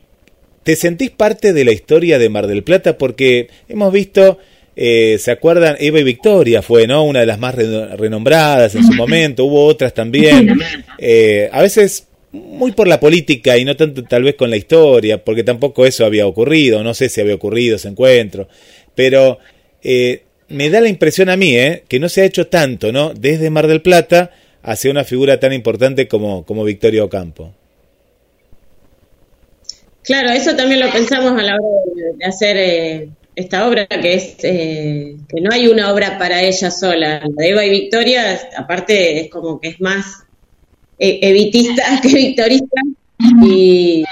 ¿Te 0.67 0.75
sentís 0.75 1.11
parte 1.11 1.53
de 1.53 1.65
la 1.65 1.71
historia 1.71 2.19
de 2.19 2.29
Mar 2.29 2.49
del 2.49 2.65
Plata? 2.65 2.99
Porque 2.99 3.47
hemos 3.69 3.93
visto, 3.93 4.39
eh, 4.75 5.17
¿se 5.21 5.31
acuerdan? 5.31 5.77
Eva 5.79 6.01
y 6.01 6.03
Victoria 6.03 6.61
fue, 6.61 6.89
¿no? 6.89 7.05
Una 7.05 7.21
de 7.21 7.27
las 7.27 7.39
más 7.39 7.55
re- 7.55 7.95
renombradas 7.97 8.75
en 8.75 8.85
su 8.85 8.93
momento, 8.95 9.45
hubo 9.45 9.65
otras 9.65 9.95
también. 9.95 10.59
Eh, 10.99 11.49
a 11.53 11.63
veces 11.63 12.09
muy 12.33 12.73
por 12.73 12.89
la 12.89 12.99
política 12.99 13.57
y 13.57 13.65
no 13.65 13.77
tanto 13.77 14.03
tal 14.03 14.25
vez 14.25 14.35
con 14.35 14.51
la 14.51 14.57
historia, 14.57 15.23
porque 15.25 15.45
tampoco 15.45 15.87
eso 15.87 16.05
había 16.05 16.27
ocurrido, 16.27 16.83
no 16.83 16.95
sé 16.95 17.09
si 17.11 17.21
había 17.21 17.37
ocurrido 17.37 17.77
ese 17.77 17.87
encuentro, 17.87 18.49
pero 18.97 19.39
eh, 19.85 20.23
me 20.49 20.69
da 20.69 20.81
la 20.81 20.89
impresión 20.89 21.29
a 21.29 21.37
mí, 21.37 21.57
¿eh? 21.57 21.85
Que 21.87 22.01
no 22.01 22.09
se 22.09 22.23
ha 22.23 22.25
hecho 22.25 22.49
tanto, 22.49 22.91
¿no? 22.91 23.15
Desde 23.15 23.51
Mar 23.51 23.69
del 23.69 23.83
Plata 23.83 24.33
hacia 24.65 24.91
una 24.91 25.05
figura 25.05 25.39
tan 25.39 25.53
importante 25.53 26.09
como, 26.09 26.45
como 26.45 26.65
Victoria 26.65 27.05
Ocampo. 27.05 27.55
Claro, 30.07 30.31
eso 30.31 30.55
también 30.55 30.81
lo 30.81 30.91
pensamos 30.93 31.33
a 31.33 31.43
la 31.43 31.57
hora 31.57 32.15
de, 32.17 32.25
hacer 32.25 32.57
eh, 32.57 33.09
esta 33.35 33.67
obra, 33.67 33.87
que 33.89 34.15
es 34.15 34.37
eh, 34.45 35.17
que 35.29 35.41
no 35.41 35.51
hay 35.53 35.67
una 35.67 35.93
obra 35.93 36.17
para 36.17 36.43
ella 36.43 36.71
sola. 36.71 37.21
La 37.25 37.29
de 37.43 37.49
Eva 37.49 37.65
y 37.65 37.71
Victoria, 37.71 38.39
aparte, 38.57 39.21
es 39.23 39.31
como 39.31 39.61
que 39.61 39.71
es 39.71 39.81
más 39.81 40.23
eh, 41.01 41.19
evitista 41.23 41.83
que 42.03 42.09
victorista, 42.15 42.81
y 43.43 44.05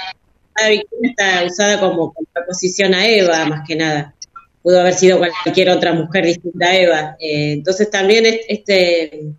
la 0.61 0.69
Victoria 0.69 1.09
está 1.11 1.45
usada 1.45 1.79
como 1.79 2.13
contraposición 2.13 2.93
a 2.93 3.07
Eva, 3.07 3.45
más 3.45 3.65
que 3.65 3.77
nada. 3.77 4.13
Pudo 4.61 4.81
haber 4.81 4.95
sido 4.95 5.19
cualquier 5.19 5.69
otra 5.69 5.93
mujer 5.93 6.25
distinta 6.25 6.65
a 6.67 6.75
Eva. 6.75 7.15
Eh, 7.21 7.53
entonces 7.53 7.89
también 7.89 8.25
es- 8.25 8.41
este, 8.49 9.29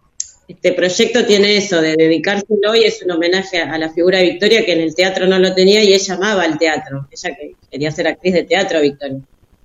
este 0.48 0.72
proyecto 0.72 1.24
tiene 1.26 1.56
eso, 1.56 1.80
de 1.80 1.96
dedicárselo 1.96 2.74
y 2.74 2.84
es 2.84 3.02
un 3.02 3.10
homenaje 3.10 3.60
a 3.60 3.76
la 3.78 3.90
figura 3.92 4.18
de 4.18 4.24
Victoria 4.24 4.64
que 4.64 4.72
en 4.74 4.80
el 4.80 4.94
teatro 4.94 5.26
no 5.26 5.38
lo 5.38 5.54
tenía 5.54 5.82
y 5.82 5.92
ella 5.92 6.14
amaba 6.14 6.44
el 6.44 6.56
teatro. 6.58 7.08
Ella 7.10 7.34
que 7.36 7.52
quería 7.70 7.90
ser 7.90 8.06
actriz 8.08 8.34
de 8.34 8.44
teatro, 8.44 8.80
Victoria. 8.80 9.18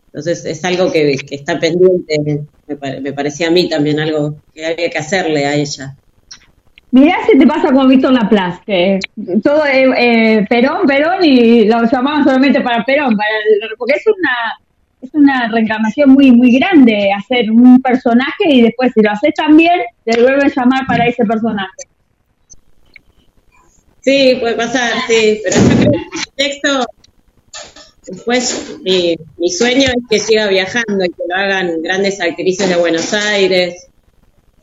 Entonces 0.08 0.44
es 0.46 0.66
algo 0.66 0.92
que, 0.92 1.16
que 1.18 1.36
está 1.36 1.60
pendiente, 1.60 2.42
me, 2.68 2.76
pare- 2.76 3.00
me 3.00 3.14
parecía 3.14 3.48
a 3.48 3.52
mí 3.52 3.70
también 3.70 4.00
algo 4.00 4.36
que 4.54 4.66
había 4.66 4.90
que 4.90 4.98
hacerle 4.98 5.46
a 5.46 5.56
ella. 5.56 5.96
Mirá 6.92 7.16
si 7.26 7.38
te 7.38 7.48
pasa 7.48 7.72
con 7.72 7.88
Víctor 7.88 8.12
Laplace, 8.12 8.60
que 8.66 9.00
todo 9.42 9.66
eh, 9.66 9.86
eh, 9.98 10.46
Perón, 10.50 10.86
Perón 10.86 11.24
y 11.24 11.64
lo 11.64 11.84
llamaban 11.90 12.26
solamente 12.26 12.60
para 12.60 12.84
Perón, 12.84 13.16
para 13.16 13.30
porque 13.78 13.94
es 13.96 14.04
una 14.08 14.60
es 15.02 15.10
una 15.14 15.50
reencarnación 15.50 16.12
muy 16.12 16.32
muy 16.32 16.58
grande 16.58 17.12
hacer 17.12 17.50
un 17.50 17.82
personaje 17.82 18.46
y 18.50 18.62
después 18.62 18.92
si 18.94 19.02
lo 19.02 19.12
haces 19.12 19.34
también 19.36 19.82
te 20.06 20.22
vuelven 20.22 20.46
a 20.46 20.54
llamar 20.54 20.86
para 20.88 21.08
ese 21.08 21.26
personaje. 21.26 21.70
Sí, 24.02 24.38
puede 24.40 24.56
pasar, 24.56 24.94
sí, 25.08 25.42
pero 25.44 25.56
yo 25.58 25.78
creo 25.78 25.92
que 25.92 25.98
el 25.98 26.36
texto, 26.36 26.86
después 28.08 28.78
mi, 28.84 29.16
mi 29.38 29.50
sueño 29.50 29.84
es 29.84 30.04
que 30.10 30.20
siga 30.20 30.48
viajando 30.48 31.06
y 31.06 31.10
que 31.10 31.24
lo 31.30 31.36
hagan 31.36 31.82
grandes 31.84 32.20
actrices 32.20 32.68
de 32.68 32.78
Buenos 32.78 33.14
Aires, 33.14 33.92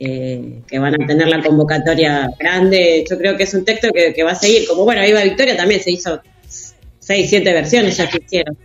eh, 0.01 0.61
que 0.65 0.79
van 0.79 1.01
a 1.01 1.05
tener 1.05 1.27
la 1.27 1.41
convocatoria 1.41 2.29
grande. 2.39 3.05
Yo 3.09 3.17
creo 3.17 3.35
que 3.35 3.43
es 3.43 3.53
un 3.53 3.65
texto 3.65 3.89
que, 3.91 4.23
va 4.23 4.31
a 4.31 4.35
seguir, 4.35 4.65
como 4.67 4.85
bueno, 4.85 5.01
Viva 5.03 5.23
Victoria 5.23 5.57
también 5.57 5.81
se 5.81 5.91
hizo 5.91 6.21
seis, 6.99 7.29
siete 7.29 7.51
versiones 7.51 7.97
ya 7.97 8.09
que 8.09 8.17
hicieron, 8.17 8.57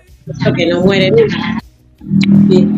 que 0.56 0.66
no 0.66 0.82
muere 0.82 1.10
nunca. 1.10 1.63
Sí. 2.48 2.68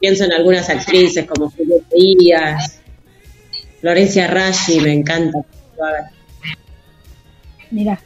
Pienso 0.00 0.24
en 0.24 0.32
algunas 0.32 0.68
actrices 0.68 1.26
como 1.26 1.50
Julieta 1.50 1.86
Díaz, 1.94 2.80
Florencia 3.80 4.26
Raggi, 4.26 4.80
me 4.80 4.92
encanta. 4.92 5.38
Mira. 7.70 7.98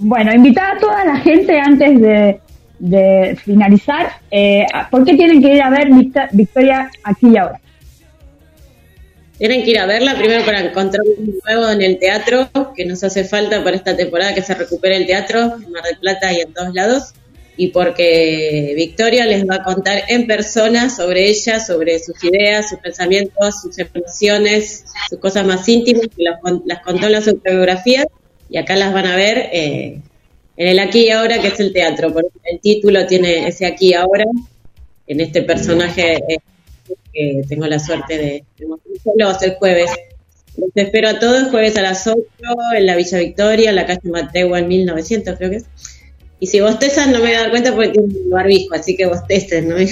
Bueno, 0.00 0.32
invitar 0.32 0.76
a 0.76 0.78
toda 0.78 1.04
la 1.04 1.16
gente 1.16 1.58
antes 1.58 2.00
de, 2.00 2.40
de 2.78 3.38
finalizar, 3.42 4.12
eh, 4.30 4.66
¿por 4.90 5.04
qué 5.04 5.14
tienen 5.14 5.42
que 5.42 5.54
ir 5.54 5.62
a 5.62 5.70
ver 5.70 5.88
Victoria 6.32 6.90
aquí 7.02 7.28
y 7.28 7.36
ahora? 7.36 7.60
Tienen 9.38 9.64
que 9.64 9.70
ir 9.70 9.78
a 9.78 9.86
verla 9.86 10.16
primero 10.16 10.44
para 10.44 10.60
encontrar 10.60 11.02
un 11.16 11.38
nuevo 11.44 11.70
en 11.70 11.80
el 11.80 11.98
teatro, 11.98 12.50
que 12.76 12.84
nos 12.84 13.04
hace 13.04 13.24
falta 13.24 13.62
para 13.62 13.76
esta 13.76 13.96
temporada 13.96 14.34
que 14.34 14.42
se 14.42 14.54
recupere 14.54 14.96
el 14.96 15.06
teatro 15.06 15.40
en 15.40 15.70
Mar 15.70 15.84
del 15.84 15.98
Plata 16.00 16.32
y 16.32 16.40
en 16.40 16.52
todos 16.52 16.74
lados. 16.74 17.14
Y 17.60 17.68
porque 17.68 18.72
Victoria 18.76 19.26
les 19.26 19.44
va 19.44 19.56
a 19.56 19.62
contar 19.64 20.04
en 20.08 20.28
persona 20.28 20.88
sobre 20.88 21.28
ella, 21.28 21.58
sobre 21.58 21.98
sus 21.98 22.22
ideas, 22.22 22.70
sus 22.70 22.78
pensamientos, 22.78 23.60
sus 23.60 23.76
emociones, 23.78 24.84
sus 25.10 25.18
cosas 25.18 25.44
más 25.44 25.68
íntimas, 25.68 26.06
que 26.06 26.22
las, 26.22 26.38
las 26.64 26.80
contó 26.82 27.06
en 27.06 27.12
las 27.12 27.26
autobiografías. 27.26 28.06
Y 28.48 28.58
acá 28.58 28.76
las 28.76 28.94
van 28.94 29.06
a 29.06 29.16
ver 29.16 29.50
eh, 29.52 30.00
en 30.56 30.68
el 30.68 30.78
aquí 30.78 31.06
y 31.06 31.10
ahora, 31.10 31.42
que 31.42 31.48
es 31.48 31.58
el 31.58 31.72
teatro. 31.72 32.12
Por 32.12 32.30
el 32.44 32.60
título 32.60 33.06
tiene 33.06 33.48
ese 33.48 33.66
aquí 33.66 33.90
y 33.90 33.94
ahora, 33.94 34.24
en 35.08 35.20
este 35.20 35.42
personaje 35.42 36.14
eh, 36.28 36.38
que 37.12 37.42
tengo 37.48 37.66
la 37.66 37.80
suerte 37.80 38.16
de, 38.16 38.44
de 38.56 38.66
mostrárselos 38.66 39.42
el 39.42 39.54
jueves. 39.56 39.90
Los 40.56 40.70
espero 40.74 41.08
a 41.08 41.18
todos, 41.18 41.50
jueves 41.50 41.76
a 41.76 41.82
las 41.82 42.06
8 42.06 42.18
en 42.76 42.86
la 42.86 42.96
Villa 42.96 43.18
Victoria, 43.18 43.70
en 43.70 43.76
la 43.76 43.86
calle 43.86 44.10
Mateo 44.10 44.56
en 44.56 44.68
1900 44.68 45.36
creo 45.36 45.50
que 45.50 45.56
es. 45.56 45.66
Y 46.40 46.46
si 46.46 46.60
bostezan 46.60 47.10
no 47.12 47.18
me 47.18 47.24
voy 47.26 47.34
a 47.34 47.40
dar 47.40 47.50
cuenta 47.50 47.74
porque 47.74 47.90
tiene 47.90 48.06
un 48.06 48.30
barbijo, 48.30 48.74
así 48.74 48.96
que 48.96 49.06
bostecen, 49.06 49.68
¿no? 49.68 49.76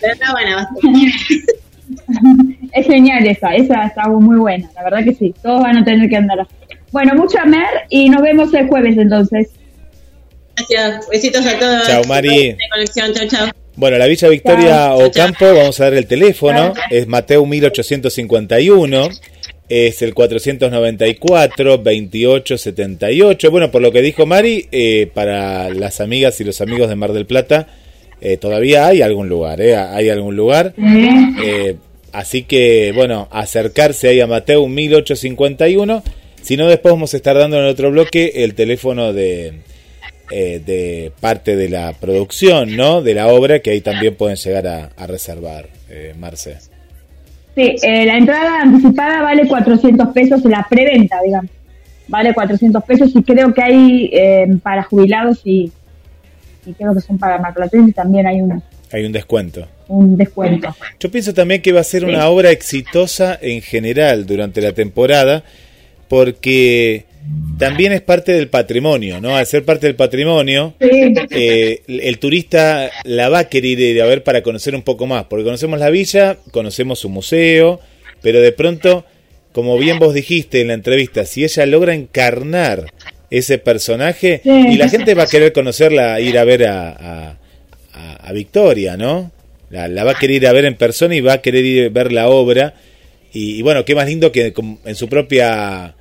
Pero 0.00 0.14
no, 0.24 0.32
bueno, 0.32 0.56
basta. 0.56 0.74
Es 2.72 2.86
genial 2.86 3.26
esa, 3.26 3.54
esa 3.54 3.86
está 3.86 4.08
muy 4.08 4.38
buena, 4.38 4.70
la 4.74 4.84
verdad 4.84 5.04
que 5.04 5.14
sí, 5.14 5.34
todos 5.42 5.60
van 5.62 5.76
a 5.78 5.84
tener 5.84 6.08
que 6.08 6.16
andar 6.16 6.40
así. 6.40 6.50
Bueno, 6.90 7.14
mucha 7.14 7.44
mer 7.44 7.68
y 7.90 8.08
nos 8.08 8.22
vemos 8.22 8.52
el 8.54 8.66
jueves 8.68 8.96
entonces. 8.96 9.50
Gracias, 10.56 11.06
besitos 11.10 11.46
a 11.46 11.58
todos. 11.58 11.86
Chao, 11.86 12.04
Mari. 12.04 12.52
De 12.52 12.58
conexión, 12.72 13.12
chao, 13.12 13.26
chao. 13.28 13.48
Bueno, 13.76 13.98
la 13.98 14.06
Villa 14.06 14.28
Victoria 14.28 14.68
Chao. 14.68 15.06
Ocampo, 15.06 15.44
vamos 15.54 15.78
a 15.80 15.84
dar 15.84 15.94
el 15.94 16.06
teléfono, 16.06 16.72
es 16.88 17.06
Mateo 17.06 17.44
1851, 17.44 19.08
es 19.68 20.02
el 20.02 20.14
494 20.14 21.78
2878. 21.78 23.50
Bueno, 23.50 23.70
por 23.70 23.82
lo 23.82 23.92
que 23.92 24.02
dijo 24.02 24.26
Mari, 24.26 24.68
eh, 24.70 25.10
para 25.12 25.70
las 25.70 26.00
amigas 26.00 26.40
y 26.40 26.44
los 26.44 26.60
amigos 26.60 26.88
de 26.88 26.96
Mar 26.96 27.12
del 27.12 27.26
Plata, 27.26 27.68
eh, 28.20 28.36
todavía 28.36 28.86
hay 28.86 29.02
algún 29.02 29.28
lugar, 29.28 29.60
eh, 29.60 29.76
hay 29.76 30.08
algún 30.08 30.36
lugar. 30.36 30.74
Eh, 31.44 31.76
así 32.12 32.42
que, 32.44 32.92
bueno, 32.94 33.28
acercarse 33.30 34.08
ahí 34.08 34.20
a 34.20 34.26
Mateo 34.26 34.66
1851. 34.66 36.02
Si 36.42 36.56
no, 36.56 36.68
después 36.68 36.92
vamos 36.92 37.12
a 37.12 37.16
estar 37.16 37.36
dando 37.36 37.56
en 37.58 37.64
el 37.64 37.70
otro 37.70 37.90
bloque 37.90 38.32
el 38.44 38.54
teléfono 38.54 39.12
de, 39.12 39.54
eh, 40.30 40.60
de 40.64 41.12
parte 41.20 41.56
de 41.56 41.68
la 41.68 41.92
producción, 41.92 42.76
¿no? 42.76 43.02
De 43.02 43.14
la 43.14 43.28
obra, 43.28 43.60
que 43.60 43.70
ahí 43.70 43.80
también 43.80 44.14
pueden 44.14 44.36
llegar 44.36 44.66
a, 44.66 44.90
a 44.96 45.06
reservar, 45.06 45.68
eh, 45.90 46.14
Marce. 46.18 46.56
Sí, 47.56 47.74
eh, 47.82 48.06
la 48.06 48.18
entrada 48.18 48.60
anticipada 48.62 49.22
vale 49.22 49.48
400 49.48 50.08
pesos, 50.10 50.44
la 50.44 50.64
preventa, 50.70 51.16
digamos, 51.24 51.50
vale 52.06 52.32
400 52.34 52.84
pesos 52.84 53.10
y 53.16 53.22
creo 53.24 53.52
que 53.52 53.62
hay 53.62 54.10
eh, 54.12 54.46
para 54.62 54.82
jubilados 54.84 55.40
y, 55.44 55.72
y 56.66 56.72
creo 56.74 56.94
que 56.94 57.00
son 57.00 57.18
para 57.18 57.38
marplatenses 57.38 57.94
también 57.94 58.26
hay 58.26 58.40
un, 58.42 58.62
Hay 58.92 59.04
un 59.06 59.10
descuento. 59.12 59.66
un 59.88 60.16
descuento. 60.16 60.68
Yo 61.00 61.10
pienso 61.10 61.32
también 61.32 61.62
que 61.62 61.72
va 61.72 61.80
a 61.80 61.84
ser 61.84 62.02
Sí. 62.02 62.08
una 62.10 62.28
obra 62.28 62.50
exitosa 62.50 63.38
en 63.40 63.62
general 63.62 64.26
durante 64.26 64.60
la 64.60 64.72
temporada, 64.72 65.42
porque 66.08 67.06
también 67.58 67.92
es 67.92 68.02
parte 68.02 68.32
del 68.32 68.48
patrimonio, 68.48 69.20
¿no? 69.20 69.36
Al 69.36 69.46
ser 69.46 69.64
parte 69.64 69.86
del 69.86 69.96
patrimonio, 69.96 70.74
Sí, 70.80 71.14
eh, 71.30 71.82
el 71.86 72.18
turista 72.18 72.90
la 73.04 73.28
va 73.28 73.40
a 73.40 73.48
querer 73.48 73.78
ir 73.78 74.02
a 74.02 74.06
ver 74.06 74.22
para 74.22 74.42
conocer 74.42 74.74
un 74.74 74.82
poco 74.82 75.06
más, 75.06 75.24
porque 75.24 75.44
conocemos 75.44 75.78
la 75.80 75.90
villa, 75.90 76.36
conocemos 76.50 76.98
su 76.98 77.08
museo, 77.08 77.80
pero 78.22 78.40
de 78.40 78.52
pronto, 78.52 79.04
como 79.52 79.78
bien 79.78 79.98
vos 79.98 80.12
dijiste 80.14 80.60
en 80.60 80.68
la 80.68 80.74
entrevista, 80.74 81.24
si 81.24 81.44
ella 81.44 81.64
logra 81.66 81.94
encarnar 81.94 82.92
ese 83.30 83.58
personaje, 83.58 84.40
Sí. 84.44 84.50
y 84.50 84.76
la 84.76 84.88
gente 84.88 85.14
va 85.14 85.24
a 85.24 85.26
querer 85.28 85.52
conocerla, 85.52 86.20
ir 86.20 86.38
a 86.38 86.44
ver 86.44 86.64
a, 86.66 86.90
a, 86.90 87.38
a- 87.94 88.16
a 88.28 88.32
Victoria, 88.32 88.96
¿no? 88.96 89.32
La, 89.70 89.88
la 89.88 90.04
va 90.04 90.12
a 90.12 90.18
querer 90.18 90.36
ir 90.42 90.46
a 90.46 90.52
ver 90.52 90.64
en 90.66 90.76
persona 90.76 91.14
y 91.16 91.20
va 91.20 91.32
a 91.34 91.42
querer 91.42 91.64
ir 91.64 91.86
a 91.86 91.88
ver 91.88 92.12
la 92.12 92.28
obra. 92.28 92.74
Y, 93.32 93.56
y 93.58 93.62
bueno, 93.62 93.84
qué 93.84 93.94
más 93.96 94.06
lindo 94.06 94.30
que 94.30 94.52
en 94.84 94.94
su 94.94 95.08
propia 95.08 95.94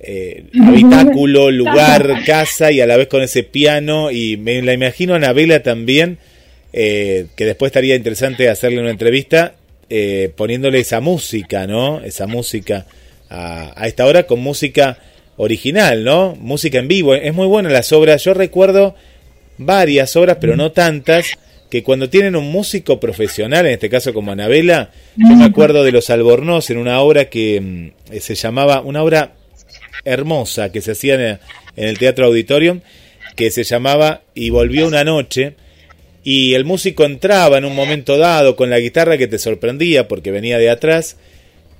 eh, 0.00 0.44
habitáculo, 0.64 1.50
lugar, 1.50 2.24
casa 2.24 2.70
y 2.70 2.80
a 2.80 2.86
la 2.86 2.96
vez 2.96 3.08
con 3.08 3.22
ese 3.22 3.42
piano. 3.42 4.10
Y 4.10 4.36
me 4.36 4.62
la 4.62 4.72
imagino 4.72 5.14
a 5.14 5.16
Anabela 5.16 5.62
también, 5.62 6.18
eh, 6.72 7.26
que 7.36 7.44
después 7.44 7.70
estaría 7.70 7.96
interesante 7.96 8.48
hacerle 8.48 8.80
una 8.80 8.90
entrevista 8.90 9.54
eh, 9.90 10.30
poniéndole 10.36 10.80
esa 10.80 11.00
música, 11.00 11.66
¿no? 11.66 12.00
Esa 12.00 12.26
música 12.26 12.86
a, 13.28 13.72
a 13.76 13.86
esta 13.86 14.06
hora 14.06 14.24
con 14.24 14.40
música 14.40 14.98
original, 15.36 16.04
¿no? 16.04 16.36
Música 16.38 16.78
en 16.78 16.88
vivo. 16.88 17.14
Es 17.14 17.34
muy 17.34 17.46
buena 17.46 17.70
las 17.70 17.92
obras. 17.92 18.24
Yo 18.24 18.34
recuerdo 18.34 18.94
varias 19.56 20.14
obras, 20.16 20.38
pero 20.40 20.56
no 20.56 20.72
tantas, 20.72 21.36
que 21.70 21.82
cuando 21.82 22.08
tienen 22.08 22.36
un 22.36 22.50
músico 22.50 22.98
profesional, 22.98 23.66
en 23.66 23.72
este 23.72 23.90
caso 23.90 24.14
como 24.14 24.32
Anabela, 24.32 24.90
yo 25.16 25.36
me 25.36 25.44
acuerdo 25.44 25.84
de 25.84 25.92
Los 25.92 26.08
Albornoz 26.10 26.70
en 26.70 26.78
una 26.78 27.00
obra 27.00 27.26
que 27.26 27.60
mm, 27.60 28.16
se 28.20 28.34
llamaba, 28.34 28.80
una 28.80 29.02
obra 29.02 29.32
hermosa 30.04 30.72
que 30.72 30.80
se 30.80 30.92
hacía 30.92 31.14
en 31.14 31.38
el, 31.76 31.98
Teatro 31.98 32.26
Auditorium, 32.26 32.80
que 33.36 33.50
se 33.50 33.64
llamaba 33.64 34.22
Y 34.34 34.50
volvió 34.50 34.86
una 34.86 35.04
noche, 35.04 35.54
y 36.24 36.54
el 36.54 36.64
músico 36.64 37.04
entraba 37.04 37.58
en 37.58 37.64
un 37.64 37.74
momento 37.74 38.18
dado 38.18 38.56
con 38.56 38.70
la 38.70 38.80
guitarra 38.80 39.16
que 39.16 39.28
te 39.28 39.38
sorprendía 39.38 40.08
porque 40.08 40.30
venía 40.30 40.58
de 40.58 40.70
atrás, 40.70 41.16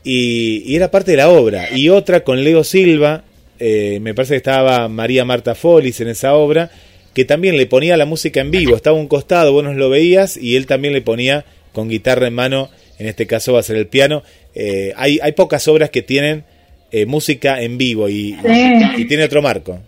y, 0.04 0.74
era 0.74 0.90
parte 0.90 1.12
de 1.12 1.16
la 1.18 1.28
obra. 1.28 1.68
Y 1.74 1.88
otra 1.88 2.24
con 2.24 2.44
Leo 2.44 2.64
Silva, 2.64 3.24
eh, 3.58 3.98
me 4.00 4.14
parece 4.14 4.34
que 4.34 4.38
estaba 4.38 4.88
María 4.88 5.24
Marta 5.24 5.54
Folis 5.54 6.00
en 6.00 6.08
esa 6.08 6.34
obra, 6.34 6.70
que 7.14 7.24
también 7.24 7.56
le 7.56 7.66
ponía 7.66 7.96
la 7.96 8.06
música 8.06 8.40
en 8.40 8.50
vivo, 8.50 8.76
estaba 8.76 8.96
un 8.96 9.08
costado, 9.08 9.52
vos 9.52 9.64
no 9.64 9.74
lo 9.74 9.90
veías, 9.90 10.36
y 10.36 10.56
él 10.56 10.66
también 10.66 10.94
le 10.94 11.02
ponía 11.02 11.44
con 11.72 11.88
guitarra 11.88 12.28
en 12.28 12.34
mano, 12.34 12.70
en 12.98 13.06
este 13.06 13.26
caso 13.26 13.52
va 13.52 13.60
a 13.60 13.64
ser 13.64 13.76
el 13.76 13.86
piano. 13.86 14.22
Eh, 14.54 14.92
hay, 14.96 15.18
hay 15.22 15.32
pocas 15.32 15.66
obras 15.68 15.90
que 15.90 16.02
tienen 16.02 16.44
eh, 16.90 17.06
música 17.06 17.60
en 17.60 17.76
vivo 17.78 18.08
y, 18.08 18.36
Sí. 18.44 18.80
y 18.98 19.04
tiene 19.06 19.24
otro 19.24 19.42
marco. 19.42 19.78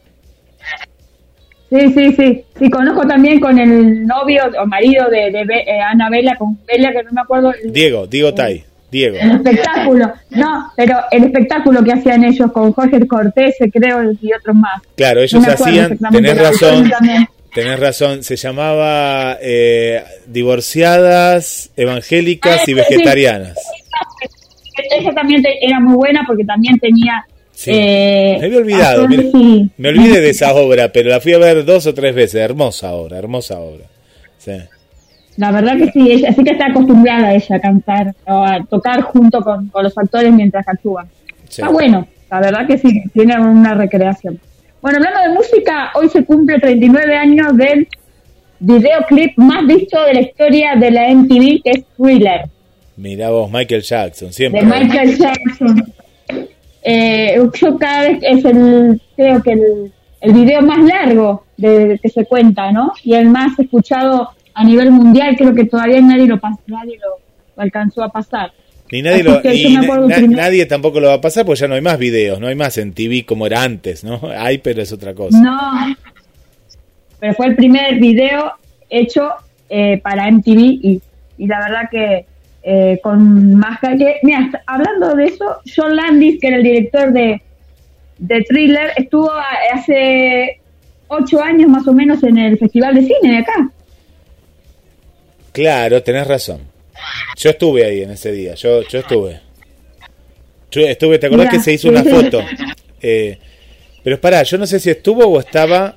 Sí, 1.70 1.78
sí, 1.94 2.12
sí. 2.16 2.44
Sí, 2.58 2.68
conozco 2.68 3.06
también 3.06 3.38
con 3.38 3.56
el 3.58 4.04
novio 4.04 4.42
o 4.60 4.66
marido 4.66 5.08
de, 5.08 5.30
de 5.30 5.44
Be- 5.44 5.62
eh, 5.66 5.80
Ana 5.80 6.10
Vela, 6.10 6.34
con 6.36 6.58
Vela, 6.66 6.90
que 6.92 7.02
no 7.04 7.12
me 7.12 7.20
acuerdo. 7.20 7.52
Diego, 7.64 8.08
Diego 8.08 8.34
Tai, 8.34 8.64
Diego. 8.90 9.16
el 9.20 9.30
espectáculo. 9.36 10.12
No, 10.30 10.72
pero 10.76 10.98
el 11.12 11.24
espectáculo 11.24 11.84
que 11.84 11.92
hacían 11.92 12.24
ellos 12.24 12.50
con 12.50 12.72
Jorge 12.72 13.06
Cortés, 13.06 13.54
creo, 13.72 14.02
y 14.20 14.32
otros 14.32 14.56
más. 14.56 14.82
Claro, 14.96 15.20
ellos 15.20 15.46
No 15.46 15.52
hacían, 15.52 15.96
tenés 16.10 16.36
razón, 16.38 16.90
tenés 17.54 17.78
razón, 17.78 18.24
se 18.24 18.34
llamaba 18.34 19.38
eh, 19.40 20.02
Divorciadas, 20.26 21.70
Evangélicas 21.76 22.68
y 22.68 22.72
Ah, 22.80 22.84
sí. 22.88 22.96
Esa 24.90 25.10
también 25.12 25.42
te- 25.42 25.64
era 25.64 25.80
muy 25.80 25.94
buena 25.94 26.24
porque 26.26 26.44
también 26.44 26.78
tenía. 26.78 27.24
Sí. 27.52 27.70
eh, 27.74 28.36
Me 28.40 28.46
había 28.46 28.58
olvidado, 28.58 29.06
y- 29.12 29.70
me 29.76 29.88
olvidé 29.90 30.20
de 30.20 30.30
esa 30.30 30.54
obra, 30.54 30.90
pero 30.92 31.10
la 31.10 31.20
fui 31.20 31.34
a 31.34 31.38
ver 31.38 31.64
dos 31.64 31.86
o 31.86 31.92
tres 31.94 32.14
veces, 32.14 32.36
hermosa 32.40 32.92
obra, 32.92 33.18
hermosa 33.18 33.58
obra. 33.58 33.84
Sí. 34.38 34.52
La 35.36 35.52
verdad 35.52 35.76
que 35.76 35.90
sí, 35.90 36.10
ella, 36.10 36.32
sí 36.32 36.42
que 36.42 36.50
está 36.52 36.66
acostumbrada 36.66 37.34
ella 37.34 37.56
a 37.56 37.60
cantar 37.60 38.14
o 38.26 38.44
a 38.44 38.64
tocar 38.64 39.02
junto 39.02 39.40
con, 39.42 39.68
con 39.68 39.84
los 39.84 39.96
actores 39.96 40.32
mientras 40.32 40.66
actúan. 40.66 41.06
Sí. 41.48 41.60
Está 41.62 41.68
bueno, 41.70 42.06
la 42.30 42.40
verdad 42.40 42.66
que 42.66 42.78
sí, 42.78 43.02
tiene 43.12 43.38
una 43.38 43.74
recreación. 43.74 44.38
Bueno, 44.80 44.96
hablando 44.98 45.20
de 45.20 45.28
música, 45.34 45.90
hoy 45.94 46.08
se 46.08 46.24
cumple 46.24 46.58
39 46.58 47.14
años 47.14 47.54
del 47.56 47.86
videoclip 48.58 49.36
más 49.36 49.66
visto 49.66 50.02
de 50.04 50.14
la 50.14 50.20
historia 50.20 50.74
de 50.76 50.90
la 50.90 51.08
MTV, 51.10 51.62
que 51.62 51.70
es 51.70 51.84
Thriller, 51.96 52.42
Mirá 53.00 53.30
vos, 53.30 53.50
Michael 53.50 53.82
Jackson, 53.82 54.32
siempre. 54.32 54.60
de 54.60 54.66
Michael 54.66 55.16
Jackson. 55.16 55.92
Eh, 56.82 57.36
yo 57.54 57.78
cada 57.78 58.02
vez 58.08 58.18
es 58.22 58.44
el, 58.44 59.00
creo 59.16 59.42
que 59.42 59.52
el, 59.52 59.92
el 60.20 60.32
video 60.34 60.60
más 60.62 60.78
largo 60.84 61.44
de, 61.56 61.98
que 62.02 62.08
se 62.10 62.24
cuenta, 62.26 62.70
¿no? 62.72 62.92
Y 63.02 63.14
el 63.14 63.28
más 63.30 63.58
escuchado 63.58 64.30
a 64.54 64.64
nivel 64.64 64.90
mundial, 64.90 65.34
creo 65.36 65.54
que 65.54 65.64
todavía 65.64 66.00
nadie 66.02 66.26
lo, 66.26 66.38
nadie 66.66 66.98
lo, 66.98 67.62
alcanzó 67.62 68.02
a 68.02 68.10
pasar. 68.10 68.52
Ni 68.92 69.02
nadie, 69.02 69.22
lo, 69.22 69.40
na- 70.08 70.20
nadie 70.20 70.66
tampoco 70.66 71.00
lo 71.00 71.08
va 71.08 71.14
a 71.14 71.20
pasar 71.20 71.46
porque 71.46 71.60
ya 71.60 71.68
no 71.68 71.76
hay 71.76 71.80
más 71.80 71.98
videos, 71.98 72.38
no 72.40 72.48
hay 72.48 72.54
más 72.56 72.76
en 72.76 72.92
TV 72.92 73.24
como 73.24 73.46
era 73.46 73.62
antes, 73.62 74.02
¿no? 74.04 74.20
Hay, 74.36 74.58
pero 74.58 74.82
es 74.82 74.92
otra 74.92 75.14
cosa. 75.14 75.38
No, 75.40 75.96
pero 77.20 77.32
fue 77.34 77.46
el 77.46 77.56
primer 77.56 78.00
video 78.00 78.52
hecho 78.88 79.30
eh, 79.68 79.98
para 80.02 80.28
MTV 80.30 80.58
y, 80.58 81.00
y 81.38 81.46
la 81.46 81.60
verdad 81.60 81.82
que 81.90 82.26
eh, 82.62 83.00
con 83.02 83.54
más 83.54 83.80
que 83.80 84.20
Mira, 84.22 84.50
hablando 84.66 85.14
de 85.14 85.24
eso, 85.26 85.60
John 85.74 85.96
Landis, 85.96 86.38
que 86.40 86.48
era 86.48 86.56
el 86.56 86.62
director 86.62 87.12
de, 87.12 87.40
de 88.18 88.42
Thriller, 88.42 88.92
estuvo 88.96 89.30
hace 89.72 90.60
ocho 91.08 91.42
años 91.42 91.68
más 91.70 91.86
o 91.88 91.92
menos 91.92 92.22
en 92.22 92.38
el 92.38 92.58
Festival 92.58 92.94
de 92.94 93.02
Cine 93.02 93.32
de 93.32 93.38
acá. 93.38 93.70
Claro, 95.52 96.02
tenés 96.02 96.26
razón. 96.26 96.60
Yo 97.36 97.50
estuve 97.50 97.84
ahí 97.84 98.02
en 98.02 98.10
ese 98.10 98.30
día, 98.32 98.54
yo, 98.54 98.82
yo 98.82 98.98
estuve. 98.98 99.40
Yo 100.70 100.82
estuve, 100.82 101.18
¿te 101.18 101.26
acordás 101.26 101.50
que 101.50 101.60
se 101.60 101.72
hizo 101.72 101.88
una 101.88 102.04
foto? 102.04 102.40
Eh, 103.02 103.38
pero 104.04 104.20
pará, 104.20 104.42
yo 104.42 104.58
no 104.58 104.66
sé 104.66 104.78
si 104.78 104.90
estuvo 104.90 105.24
o 105.24 105.40
estaba... 105.40 105.96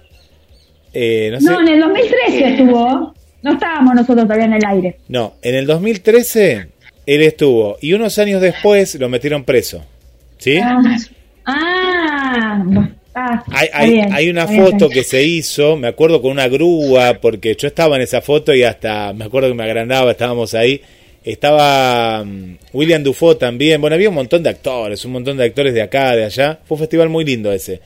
eh, 0.93 1.29
no, 1.31 1.39
sé, 1.39 1.45
No, 1.45 1.59
en 1.61 1.67
el 1.67 1.79
2013 1.81 2.47
estuvo. 2.47 3.13
No 3.43 3.53
estábamos 3.53 3.93
nosotros 3.95 4.23
todavía 4.25 4.45
en 4.45 4.53
el 4.53 4.65
aire. 4.65 4.97
no, 5.09 5.35
en 5.41 5.55
el 5.55 5.65
2013 5.67 6.67
él 7.05 7.21
estuvo 7.21 7.77
y 7.81 7.93
unos 7.93 8.17
años 8.17 8.41
después 8.41 8.95
lo 8.95 9.09
metieron 9.09 9.43
preso. 9.43 9.83
¿Sí? 10.37 10.57
Ah, 10.57 10.81
ah, 11.45 12.63
ah, 13.15 13.43
Hay, 13.51 13.67
hay, 13.73 13.89
bien, 13.91 14.13
hay 14.13 14.29
una 14.29 14.47
foto 14.47 14.87
bien. 14.87 14.91
que 14.91 15.03
se 15.03 15.23
hizo, 15.23 15.75
me 15.77 15.87
acuerdo 15.87 16.21
con 16.21 16.31
una 16.31 16.47
grúa, 16.47 17.19
porque 17.21 17.55
yo 17.55 17.67
estaba 17.67 17.95
en 17.97 18.01
esa 18.01 18.21
foto 18.21 18.53
y 18.53 18.63
hasta 18.63 19.13
me 19.13 19.25
acuerdo 19.25 19.49
que 19.49 19.55
me 19.55 19.63
agrandaba, 19.63 20.11
estábamos 20.11 20.53
ahí. 20.53 20.81
Estaba 21.23 22.23
mm, 22.25 22.57
William 22.73 23.03
Dufault 23.03 23.39
también, 23.39 23.79
bueno, 23.79 23.95
había 23.95 24.09
un 24.09 24.15
montón 24.15 24.43
de 24.43 24.49
actores, 24.49 25.03
un 25.05 25.13
montón 25.13 25.37
de 25.37 25.45
actores 25.45 25.73
de 25.73 25.81
acá, 25.81 26.15
de 26.15 26.25
allá. 26.25 26.59
Fue 26.65 26.75
un 26.75 26.79
festival 26.79 27.09
muy 27.09 27.23
lindo 27.23 27.51
ese. 27.51 27.79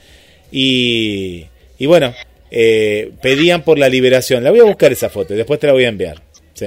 Y, 0.50 1.44
y 1.78 1.86
bueno, 1.86 2.12
eh, 2.50 3.12
pedían 3.22 3.62
por 3.62 3.78
la 3.78 3.88
liberación. 3.88 4.42
La 4.44 4.50
voy 4.50 4.60
a 4.60 4.64
buscar 4.64 4.92
esa 4.92 5.08
foto 5.08 5.34
después 5.34 5.58
te 5.60 5.66
la 5.66 5.72
voy 5.72 5.84
a 5.84 5.88
enviar. 5.88 6.16
Sí. 6.54 6.66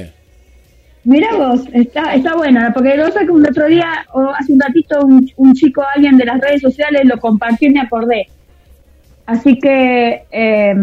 Mira 1.04 1.36
vos, 1.36 1.62
está, 1.74 2.14
está 2.14 2.36
buena, 2.36 2.72
porque 2.74 2.96
lo 2.96 3.12
sé 3.12 3.26
que 3.26 3.32
un 3.32 3.44
otro 3.48 3.66
día, 3.68 4.06
o 4.14 4.30
hace 4.30 4.54
un 4.54 4.60
ratito, 4.60 5.00
un, 5.04 5.28
un 5.38 5.54
chico, 5.54 5.84
alguien 5.96 6.16
de 6.18 6.26
las 6.26 6.40
redes 6.40 6.62
sociales 6.62 7.02
lo 7.06 7.18
compartió 7.20 7.70
y 7.70 7.74
me 7.74 7.82
acordé. 7.82 8.28
Así 9.26 9.58
que 9.60 10.24
eh, 10.32 10.76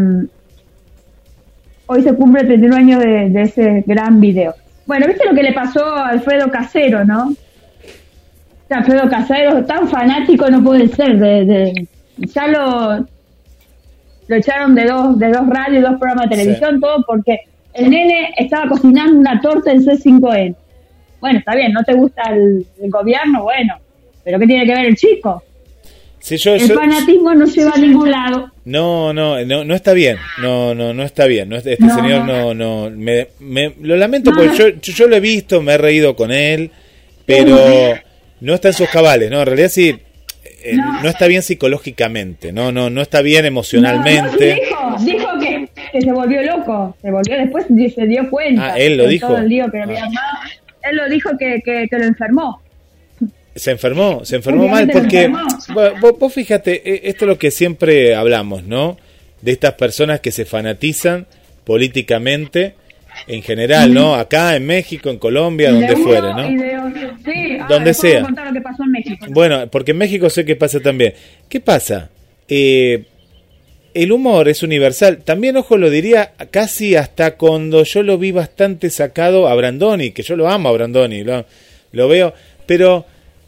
hoy 1.87 2.02
se 2.02 2.14
cumple 2.14 2.44
39 2.44 2.76
años 2.82 3.00
de, 3.02 3.28
de 3.30 3.42
ese 3.42 3.84
gran 3.87 4.20
video. 4.20 4.54
Bueno, 4.87 5.06
¿viste 5.06 5.24
lo 5.24 5.34
que 5.34 5.42
le 5.42 5.52
pasó 5.52 5.84
a 5.84 6.08
Alfredo 6.08 6.50
Casero, 6.50 7.04
no? 7.04 7.32
Alfredo 8.70 9.08
Casero, 9.08 9.64
tan 9.64 9.88
fanático 9.88 10.50
no 10.50 10.62
puede 10.62 10.88
ser, 10.88 11.18
de, 11.18 11.44
de- 11.44 11.87
ya 12.18 12.48
lo, 12.48 13.06
lo 14.28 14.36
echaron 14.36 14.74
de 14.74 14.84
dos, 14.86 15.18
de 15.18 15.28
dos 15.32 15.46
radios, 15.48 15.82
dos 15.82 15.98
programas 15.98 16.28
de 16.30 16.36
Sí. 16.36 16.42
televisión, 16.42 16.80
todo 16.80 17.04
porque 17.06 17.40
el 17.74 17.90
nene 17.90 18.32
estaba 18.36 18.68
cocinando 18.68 19.18
una 19.18 19.40
torta 19.40 19.72
en 19.72 19.84
C5N. 19.84 20.54
Bueno, 21.20 21.38
está 21.40 21.54
bien, 21.56 21.72
no 21.72 21.82
te 21.82 21.94
gusta 21.94 22.22
el, 22.32 22.64
el 22.80 22.90
gobierno, 22.90 23.42
bueno, 23.42 23.74
pero 24.22 24.38
¿qué 24.38 24.46
tiene 24.46 24.64
que 24.66 24.72
ver 24.74 24.86
el 24.86 24.96
chico? 24.96 25.42
Sí, 26.20 26.36
yo, 26.36 26.54
El 26.54 26.68
yo- 26.68 26.74
fanatismo 26.74 27.34
no 27.34 27.46
lleva 27.46 27.72
a 27.74 27.78
ningún 27.78 28.10
lado. 28.10 28.50
No, 28.64 29.12
no, 29.14 29.42
no, 29.44 29.64
no 29.64 29.74
está 29.74 29.92
bien. 29.94 30.16
No, 30.42 30.74
no, 30.74 30.92
no 30.92 31.02
está 31.04 31.26
bien. 31.26 31.48
No, 31.48 31.56
este 31.56 31.76
No. 31.78 31.94
señor 31.94 32.24
no, 32.24 32.52
no, 32.54 32.90
me, 32.90 33.28
me- 33.40 33.72
lo 33.80 33.96
lamento 33.96 34.30
porque 34.36 34.76
yo 34.82 35.06
lo 35.06 35.16
he 35.16 35.20
visto, 35.20 35.62
me 35.62 35.72
he 35.74 35.78
reído 35.78 36.14
con 36.16 36.30
él, 36.30 36.70
pero 37.24 37.56
no 38.40 38.54
está 38.54 38.68
en 38.68 38.74
sus 38.74 38.88
cabales, 38.90 39.30
¿no? 39.30 39.40
En 39.40 39.46
realidad 39.46 39.68
sí, 39.70 39.96
eh, 40.62 40.74
No. 40.74 41.02
no. 41.02 41.08
está 41.08 41.26
bien 41.26 41.42
psicológicamente, 41.42 42.52
no, 42.52 42.72
no, 42.72 42.90
no 42.90 43.00
está 43.00 43.22
bien 43.22 43.44
emocionalmente. 43.44 44.62
no, 44.70 44.98
dijo, 44.98 45.18
dijo 45.18 45.38
que, 45.40 45.68
que 45.92 46.00
se 46.00 46.12
volvió 46.12 46.42
loco, 46.42 46.96
se 47.02 47.10
volvió 47.10 47.36
después 47.36 47.66
se 47.66 48.06
dio 48.06 48.28
cuenta. 48.30 48.74
Ah, 48.74 48.78
él 48.78 48.96
lo 48.96 49.06
dijo. 49.06 49.28
Todo 49.28 49.38
el 49.38 49.48
lío 49.48 49.70
que 49.70 49.82
había 49.82 50.04
armado. 50.04 50.38
Él 50.82 50.96
lo 50.96 51.08
dijo 51.08 51.30
que, 51.38 51.60
que, 51.64 51.86
que 51.88 51.98
lo 51.98 52.04
enfermó. 52.04 52.62
Se 53.54 53.72
enfermó, 53.72 54.24
se 54.24 54.36
enfermó 54.36 54.68
mal 54.68 54.88
porque, 54.88 55.24
enfermó. 55.24 55.98
Vos, 56.00 56.18
vos 56.18 56.32
fíjate, 56.32 56.88
eh, 56.88 57.00
esto 57.04 57.24
es 57.24 57.28
lo 57.28 57.38
que 57.38 57.50
siempre 57.50 58.14
hablamos, 58.14 58.62
¿no? 58.62 58.96
De 59.42 59.52
estas 59.52 59.74
personas 59.74 60.20
que 60.20 60.30
se 60.30 60.44
fanatizan 60.44 61.26
políticamente 61.64 62.74
en 63.26 63.42
general, 63.42 63.92
¿no? 63.92 64.14
Acá 64.14 64.57
en 64.57 64.66
México, 64.66 65.11
en 65.11 65.18
Colombia, 65.18 65.68
De 65.72 65.74
donde 65.74 65.94
uno 65.94 66.04
fuera, 66.04 66.33
¿no? 66.35 66.42
de. 66.42 66.78
Sí, 67.24 67.59
Donde 67.68 67.92
puedo 67.92 67.94
sea. 67.94 68.22
contar 68.22 68.46
lo 68.46 68.52
que 68.52 68.61
pasó 68.61 68.83
en 68.85 68.90
México. 68.92 69.26
Bueno, 69.31 69.68
porque 69.70 69.90
en 69.90 69.98
México 69.98 70.31
sé 70.31 70.44
que 70.44 70.57
pasa 70.57 70.81
también. 70.81 71.14
¿Qué 71.48 71.61
pasa? 71.61 72.11
Eh, 72.48 73.04
el 73.94 74.12
humor 74.12 74.48
es 74.48 74.62
universal. 74.62 75.18
También, 75.24 75.57
ojo, 75.57 75.76
lo 75.76 75.90
diría 75.90 76.33
casi 76.50 76.94
hasta 76.96 77.37
cuando 77.37 77.83
yo 77.85 78.02
lo 78.02 78.16
vi 78.18 78.33
bastante 78.33 78.90
sacado 78.90 79.48
a 79.48 79.54
Brandoni, 79.54 80.12
que 80.12 80.22
yo 80.22 80.37
lo 80.37 80.48
amo 80.48 80.68
a 80.68 80.72
Brandoni, 80.72 81.24
lo, 81.24 81.44
lo 81.92 82.09
veo, 82.09 82.33
pero 82.66 83.04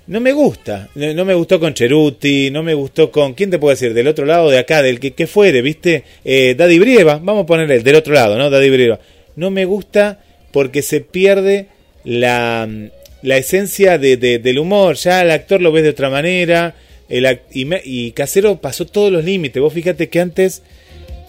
no 0.09 0.21
me 0.21 0.33
gusta. 0.33 0.89
No, 0.97 1.15
no 1.15 1.25
me 1.25 1.35
gustó 1.35 1.61
con 1.61 1.73
Cheruti, 1.73 2.51
no 2.51 2.63
me 2.63 2.75
gustó 2.75 3.11
con. 3.11 3.35
¿Quién 3.35 3.51
te 3.51 3.59
puede 3.59 3.75
decir? 3.75 3.95
Del 3.95 4.09
otro 4.09 4.27
lado, 4.27 4.51
de 4.51 4.59
acá, 4.59 4.83
del 4.83 4.99
que, 4.99 5.13
que 5.13 5.27
fuere, 5.27 5.63
¿viste? 5.63 6.03
Eh, 6.25 6.55
Daddy 6.59 6.79
Brieva, 6.81 7.21
vamos 7.23 7.45
a 7.45 7.47
ponerle 7.47 7.77
el 7.77 7.83
del 7.85 7.95
otro 7.97 8.13
lado, 8.13 8.37
¿no? 8.37 8.51
Daddy 8.51 8.71
Brieva. 8.71 8.99
No 9.41 9.51
me 9.51 9.65
gusta 9.65 10.23
porque 10.53 10.83
se 10.83 11.01
pierde 11.01 11.67
la, 12.05 12.69
la 13.23 13.37
esencia 13.37 13.99
de, 13.99 14.17
de- 14.17 14.39
del 14.39 14.59
humor. 14.59 14.97
Ya 14.97 15.23
el 15.23 15.31
actor 15.31 15.61
lo 15.61 15.73
ves 15.73 15.83
de 15.83 15.91
otra 15.91 16.11
manera. 16.11 16.75
El, 17.09 17.27
y 17.53 18.13
Casero 18.13 18.61
pasó 18.61 18.87
todos 18.87 19.11
los 19.11 19.25
límites. 19.25 19.61
Vos 19.61 19.73
fíjate 19.73 20.09
que 20.09 20.21
antes, 20.21 20.63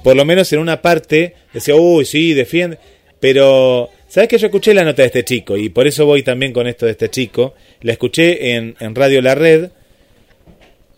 por 0.04 0.16
lo 0.16 0.26
menos 0.26 0.52
en 0.54 0.60
una 0.60 0.82
parte, 0.82 1.34
decía, 1.54 1.76
uy, 1.76 2.06
sí, 2.06 2.34
defiende. 2.34 2.78
Pero, 3.20 3.90
¿sabes 4.08 4.28
que 4.30 4.38
yo 4.38 4.48
escuché 4.48 4.74
la 4.74 4.84
nota 4.84 5.02
de 5.04 5.08
este 5.08 5.24
chico? 5.24 5.56
Y 5.58 5.70
por 5.70 5.88
eso 5.88 6.06
voy 6.06 6.22
también 6.24 6.54
con 6.54 6.68
esto 6.68 6.86
de 6.86 6.92
este 6.92 7.10
chico. 7.10 7.54
La 7.82 7.94
escuché 7.94 8.56
en, 8.56 8.76
en 8.80 8.94
Radio 8.94 9.22
La 9.22 9.36
Red. 9.36 9.70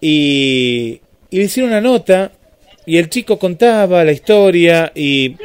Y, 0.02 1.00
y 1.30 1.38
le 1.38 1.44
hicieron 1.44 1.72
una 1.72 1.82
nota. 1.82 2.32
Y 2.86 2.98
el 2.98 3.10
chico 3.10 3.40
contaba 3.40 4.04
la 4.04 4.12
historia. 4.12 4.92
Y 4.96 5.36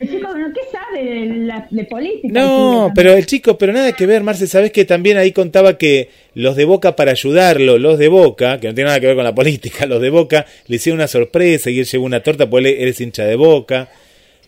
El 0.00 0.08
chico, 0.10 0.28
¿no? 0.36 0.52
¿qué 0.52 0.60
sabe 0.70 0.91
de, 1.04 1.26
la, 1.26 1.66
de 1.70 1.84
política? 1.84 2.28
no, 2.32 2.86
El 2.86 2.92
pero 2.94 3.12
el 3.12 3.26
chico, 3.26 3.58
pero 3.58 3.72
nada 3.72 3.92
que 3.92 4.06
ver, 4.06 4.22
Marce, 4.22 4.46
sabes 4.46 4.72
que 4.72 4.84
también 4.84 5.16
ahí 5.16 5.32
contaba 5.32 5.78
que 5.78 6.08
los 6.34 6.56
de 6.56 6.64
Boca 6.64 6.96
para 6.96 7.12
ayudarlo, 7.12 7.78
los 7.78 7.98
de 7.98 8.08
Boca, 8.08 8.58
que 8.60 8.68
no 8.68 8.74
tiene 8.74 8.88
nada 8.88 9.00
que 9.00 9.06
ver 9.06 9.16
con 9.16 9.24
la 9.24 9.34
política, 9.34 9.86
los 9.86 10.00
de 10.00 10.10
Boca 10.10 10.46
le 10.66 10.76
hicieron 10.76 10.98
una 10.98 11.08
sorpresa 11.08 11.70
y 11.70 11.78
él 11.78 11.86
llevó 11.86 12.04
una 12.04 12.22
torta 12.22 12.48
porque 12.48 12.70
él, 12.70 12.76
él 12.78 12.88
es 12.88 13.00
hincha 13.00 13.24
de 13.24 13.36
Boca, 13.36 13.88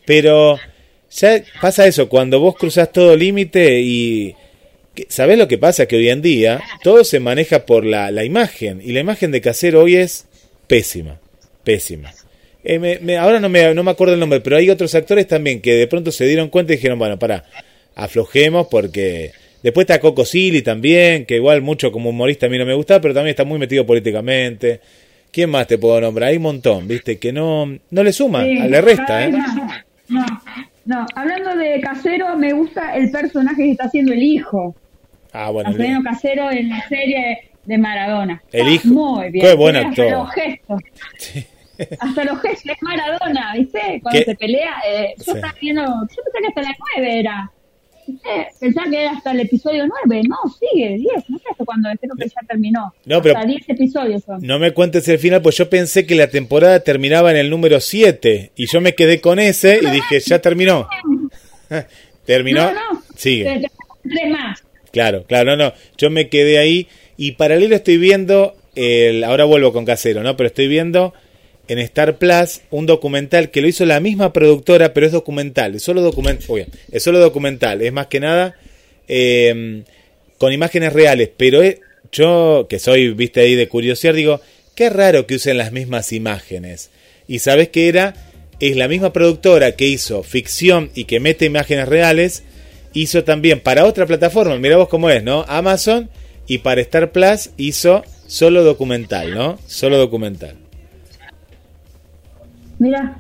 pero 0.05 0.59
ya 1.11 1.43
pasa 1.61 1.87
eso, 1.87 2.09
cuando 2.09 2.41
vos 2.41 2.57
cruzás 2.57 2.91
todo 2.91 3.17
límite 3.17 3.81
y 3.81 4.35
¿sabés 5.09 5.39
lo 5.39 5.49
que 5.49 5.59
pasa? 5.59 5.87
Que 5.87 5.97
hoy 5.97 6.09
en 6.09 6.23
día 6.23 6.61
todo 6.83 7.05
se 7.05 7.21
maneja 7.21 7.67
por 7.67 7.85
la, 7.85 8.11
la 8.11 8.25
imagen 8.25 8.81
y 8.85 8.93
la 8.93 9.01
imagen 9.01 9.31
de 9.31 9.41
Casero 9.41 9.83
hoy 9.83 9.97
es 9.97 10.27
pésima, 10.67 11.21
pésima. 11.63 12.13
Eh, 12.65 12.79
me- 12.79 12.99
me- 13.01 13.17
ahora 13.19 13.41
no 13.41 13.49
me, 13.49 13.75
no 13.75 13.83
me 13.83 13.91
acuerdo 13.91 14.15
el 14.15 14.21
nombre, 14.21 14.41
pero 14.41 14.57
hay 14.57 14.71
otros 14.71 14.95
actores 14.95 15.29
también 15.29 15.61
que 15.61 15.75
de 15.75 15.87
pronto 15.87 16.11
se 16.11 16.27
dieron 16.27 16.49
cuenta 16.49 16.73
y 16.73 16.77
dijeron, 16.77 16.99
bueno, 16.99 17.19
para, 17.19 17.45
aflojemos 17.95 18.67
porque... 18.71 19.33
Después 19.63 19.85
está 19.85 19.99
Coco 19.99 20.27
Silly 20.27 20.61
también, 20.61 21.25
que 21.25 21.37
igual 21.37 21.63
mucho 21.63 21.91
como 21.91 22.11
humorista 22.11 22.45
a 22.45 22.49
mí 22.51 22.59
no 22.59 22.67
me 22.67 22.75
gusta, 22.75 23.01
pero 23.01 23.15
también 23.15 23.31
está 23.31 23.45
muy 23.45 23.59
metido 23.59 23.87
políticamente. 23.87 24.81
¿Quién 25.33 25.49
más 25.49 25.67
te 25.67 25.79
puedo 25.79 25.99
nombrar? 26.03 26.29
Hay 26.29 26.37
un 26.37 26.43
montón, 26.43 26.87
¿viste? 26.87 27.17
Que 27.19 27.33
no, 27.33 27.65
no 27.91 28.03
le 28.03 28.13
suma, 28.13 28.45
Sí, 28.45 28.55
le 28.59 28.81
resta, 28.83 29.25
¿eh? 29.25 29.31
No, 29.31 29.39
no, 30.09 30.27
no. 30.85 31.07
Hablando 31.15 31.57
de 31.57 31.81
Casero, 31.81 32.37
me 32.37 32.53
gusta 32.53 32.95
el 32.95 33.11
personaje 33.11 33.63
que 33.63 33.71
está 33.71 33.85
haciendo 33.85 34.13
el 34.13 34.23
hijo. 34.23 34.77
Ah, 35.33 35.49
bueno. 35.49 35.71
Alfredo 35.71 36.03
Casero 36.03 36.51
en 36.51 36.69
la 36.69 36.87
serie 36.87 37.39
de 37.65 37.79
Maradona. 37.79 38.43
El 38.53 38.69
hijo. 38.69 38.89
Muy 38.89 39.31
bien. 39.31 39.47
Qué 39.47 39.55
buen 39.55 39.77
actor. 39.77 40.11
Los 40.11 40.31
gestos. 40.33 40.81
Hasta 42.01 42.25
los 42.25 42.41
gestos 42.41 42.73
es 42.73 42.83
Maradona, 42.83 43.55
¿viste? 43.57 44.01
Cuando 44.03 44.19
¿Qué? 44.21 44.25
se 44.25 44.35
pelea. 44.37 44.75
eh, 44.89 45.15
yo 45.19 45.25
Sí. 45.25 45.31
estaba 45.35 45.55
viendo. 45.61 45.83
Yo 45.83 46.23
pensé 46.25 46.39
que 46.41 46.47
hasta 46.49 46.63
la 46.63 46.77
9 46.97 47.19
era. 47.21 47.51
¿Viste? 48.07 48.29
Pensaba 48.61 48.91
que 48.91 49.01
era 49.03 49.11
hasta 49.13 49.31
el 49.33 49.41
episodio 49.41 49.85
9. 50.07 50.23
No, 50.29 50.37
sigue, 50.61 50.97
10. 50.99 51.31
No 51.31 51.39
sé 51.39 51.45
hasta 51.51 51.65
cuándo. 51.65 51.89
Creo 52.01 52.15
que 52.17 52.27
ya 52.29 52.47
terminó. 52.47 52.93
No, 53.07 53.23
pero- 53.23 53.37
Hasta 53.39 53.49
10 53.49 53.69
episodios 53.69 54.23
son. 54.25 54.41
No 54.43 54.59
me 54.59 54.73
cuentes 54.73 55.09
el 55.09 55.19
final, 55.19 55.41
pues 55.43 55.57
yo 55.57 55.71
pensé 55.71 56.07
que 56.07 56.15
la 56.15 56.29
temporada 56.29 56.81
terminaba 56.81 57.31
en 57.31 57.39
el 57.39 57.49
número 57.51 57.81
7 57.81 58.53
y 58.57 58.67
yo 58.67 58.81
me 58.81 58.95
quedé 58.95 59.21
con 59.21 59.39
ese 59.39 59.81
y 59.83 59.87
dije, 59.91 60.21
ya 60.21 60.39
terminó. 60.41 60.87
¿Terminó? 62.27 62.73
No, 62.73 62.93
no. 62.95 63.03
Sigue. 63.17 63.63
Tres 64.03 64.31
más. 64.31 64.63
Claro, 64.93 65.25
claro, 65.27 65.57
no, 65.57 65.65
no. 65.65 65.73
Yo 65.99 66.11
me 66.11 66.29
quedé 66.29 66.59
ahí 66.59 66.89
y 67.17 67.33
paralelo 67.33 67.75
estoy 67.75 67.97
viendo, 67.99 68.55
el, 68.75 69.25
ahora 69.25 69.45
vuelvo 69.45 69.73
con 69.73 69.85
Casero, 69.85 70.23
¿no? 70.23 70.37
Pero 70.37 70.47
estoy 70.47 70.69
viendo 70.69 71.15
en 71.69 71.79
Star 71.79 72.17
Plus 72.19 72.61
un 72.71 72.87
documental 72.87 73.51
que 73.51 73.61
lo 73.61 73.69
hizo 73.69 73.85
la 73.87 74.01
misma 74.01 74.33
productora, 74.33 74.93
pero 74.93 75.07
es 75.07 75.13
documental, 75.13 75.75
es 75.75 75.83
solo 75.83 76.01
es 76.93 77.03
solo 77.03 77.19
documental, 77.21 77.83
es 77.83 77.93
más 77.93 78.07
que 78.09 78.21
nada 78.21 78.55
eh, 79.09 79.83
con 80.39 80.53
imágenes 80.53 80.93
reales, 80.93 81.31
pero 81.37 81.63
es- 81.63 81.79
yo 82.13 82.67
que 82.69 82.79
soy, 82.79 83.11
viste 83.13 83.41
ahí 83.41 83.55
de 83.55 83.69
curiosidad, 83.69 84.15
digo, 84.15 84.41
qué 84.75 84.89
raro 84.91 85.27
que 85.27 85.35
usen 85.37 85.59
las 85.59 85.73
mismas 85.73 86.13
imágenes. 86.13 86.91
Y 87.27 87.41
sabes 87.41 87.71
que 87.71 87.89
era, 87.89 88.15
es 88.61 88.77
la 88.77 88.87
misma 88.89 89.13
productora 89.13 89.73
que 89.73 89.87
hizo 89.89 90.23
ficción 90.23 90.91
y 90.95 91.05
que 91.05 91.19
mete 91.21 91.45
imágenes 91.47 91.89
reales, 91.89 92.43
hizo 92.93 93.25
también 93.25 93.61
para 93.61 93.85
otra 93.87 94.07
plataforma, 94.07 94.57
mira 94.59 94.77
vos 94.77 94.89
cómo 94.89 95.11
es, 95.11 95.25
¿no? 95.25 95.45
Amazon 95.49 96.09
y 96.47 96.59
para 96.59 96.81
Star 96.83 97.11
Plus 97.11 97.51
hizo 97.57 98.05
solo 98.27 98.63
documental, 98.63 99.35
¿no? 99.35 99.59
Solo 99.67 99.99
documental. 99.99 100.57
Mira, 102.85 103.17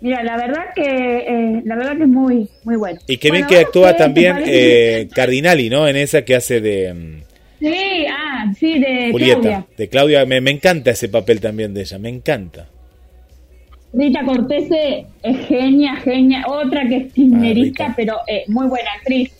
mira, 0.00 0.22
la 0.22 0.36
verdad 0.36 0.66
que 0.76 0.82
eh, 0.84 1.62
la 1.64 1.74
verdad 1.76 1.96
que 1.96 2.02
es 2.04 2.08
muy 2.08 2.48
muy 2.62 2.76
bueno. 2.76 3.00
Y 3.08 3.16
que 3.16 3.30
bien 3.32 3.46
Bueno, 3.46 3.48
que 3.48 3.66
actúa 3.66 3.88
a 3.88 3.92
ver, 3.92 3.96
¿te 3.96 4.02
también 4.04 4.36
eh, 4.46 5.08
Cardinali, 5.12 5.68
¿no? 5.70 5.88
En 5.88 5.96
esa 5.96 6.22
que 6.24 6.36
hace 6.36 6.60
de 6.60 6.94
mm, 6.94 7.22
Sí, 7.58 8.06
ah, 8.08 8.52
sí, 8.58 8.78
de 8.78 9.10
Julieta, 9.10 9.40
Claudia. 9.40 9.66
de 9.76 9.88
Claudia, 9.88 10.24
me, 10.26 10.40
me 10.40 10.50
encanta 10.52 10.92
ese 10.92 11.08
papel 11.08 11.40
también 11.40 11.74
de 11.74 11.80
ella, 11.80 11.98
me 11.98 12.08
encanta. 12.10 12.68
Rita 13.92 14.24
Cortese 14.24 15.06
es 15.22 15.46
genia, 15.46 15.96
genia. 15.96 16.44
Otra 16.46 16.86
que 16.88 16.96
es 16.96 17.12
kirchnerista, 17.12 17.86
Ah, 17.88 17.94
pero 17.96 18.16
eh, 18.26 18.44
muy 18.48 18.66
buena 18.68 18.88
actriz. 18.98 19.30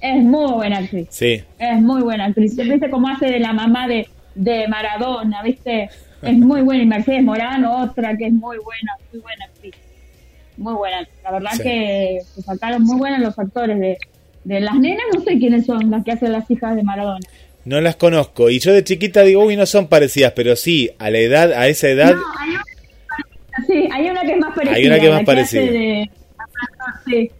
Es 0.00 0.22
muy 0.22 0.52
buena 0.52 0.78
actriz. 0.78 1.06
Sí, 1.10 1.42
Es 1.58 1.80
muy 1.80 2.00
buena 2.02 2.26
actriz. 2.26 2.56
¿Viste 2.56 2.88
cómo 2.90 3.08
hace 3.08 3.26
de 3.26 3.38
la 3.40 3.52
mamá 3.52 3.86
de, 3.88 4.08
de 4.34 4.66
Maradona? 4.68 5.42
¿Viste? 5.42 5.90
Es 6.22 6.36
muy 6.36 6.60
buena. 6.62 6.82
Y 6.82 6.86
Mercedes 6.86 7.22
Morano, 7.22 7.82
otra 7.82 8.16
que 8.16 8.26
es 8.26 8.32
muy 8.32 8.58
buena, 8.58 8.92
muy 9.12 9.20
buena 9.22 9.44
actriz. 9.46 9.74
Muy 10.56 10.74
buena. 10.74 11.06
La 11.24 11.30
verdad 11.32 11.50
Sí. 11.54 11.62
que 11.62 12.18
se 12.34 12.42
sacaron 12.42 12.82
muy 12.82 12.98
buenos 12.98 13.20
los 13.20 13.38
actores 13.38 13.78
de, 13.80 13.96
de 14.44 14.60
las 14.60 14.74
nenas. 14.74 15.04
No 15.14 15.20
sé 15.22 15.38
quiénes 15.38 15.66
son 15.66 15.90
las 15.90 16.04
que 16.04 16.12
hacen 16.12 16.32
las 16.32 16.50
hijas 16.50 16.76
de 16.76 16.82
Maradona. 16.82 17.20
no 17.64 17.80
las 17.80 17.96
conozco. 17.96 18.48
Y 18.50 18.58
yo 18.58 18.72
de 18.72 18.82
chiquita 18.84 19.22
digo, 19.22 19.44
uy, 19.44 19.56
no 19.56 19.66
son 19.66 19.86
parecidas, 19.88 20.32
pero 20.34 20.56
sí, 20.56 20.90
a 20.98 21.10
la 21.10 21.18
edad, 21.18 21.52
a 21.52 21.68
esa 21.68 21.88
edad, 21.88 22.14
No, 22.14 22.22
hay 22.38 22.50
una, 22.50 23.66
sí, 23.66 23.88
hay 23.92 24.10
una 24.10 24.20
que 24.22 24.32
es 24.32 24.38
más 24.38 24.54
parecida. 24.54 24.76
Hay 24.76 24.86
una 24.86 24.98
que 24.98 25.06
es 25.06 25.12
más 25.12 25.24
parecida. 25.24 25.62
de- 25.62 26.10
sí, 27.06 27.30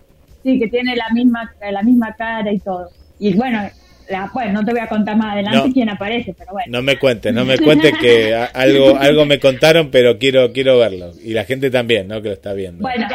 sí, 0.42 0.58
que 0.58 0.68
tiene 0.68 0.94
la 0.96 1.08
misma, 1.12 1.52
la 1.70 1.82
misma 1.82 2.14
cara 2.16 2.52
y 2.52 2.58
todo. 2.58 2.90
Y 3.18 3.34
bueno, 3.34 3.62
la, 4.10 4.30
bueno, 4.34 4.52
no 4.54 4.64
te 4.64 4.72
voy 4.72 4.80
a 4.80 4.88
contar 4.88 5.16
más 5.16 5.34
adelante 5.34 5.68
No. 5.68 5.72
quién 5.72 5.88
aparece, 5.88 6.34
pero 6.36 6.52
bueno. 6.52 6.66
no 6.70 6.82
me 6.82 6.98
cuentes, 6.98 7.32
no 7.32 7.44
me 7.44 7.56
cuentes 7.58 7.92
que 8.00 8.34
algo, 8.34 8.96
algo 8.96 9.24
me 9.24 9.38
contaron, 9.38 9.90
pero 9.90 10.18
quiero, 10.18 10.52
quiero 10.52 10.78
verlo. 10.78 11.12
Y 11.22 11.32
la 11.32 11.44
gente 11.44 11.70
también, 11.70 12.08
¿no? 12.08 12.20
Que 12.20 12.28
lo 12.28 12.34
está 12.34 12.52
viendo. 12.52 12.82
Bueno, 12.82 13.06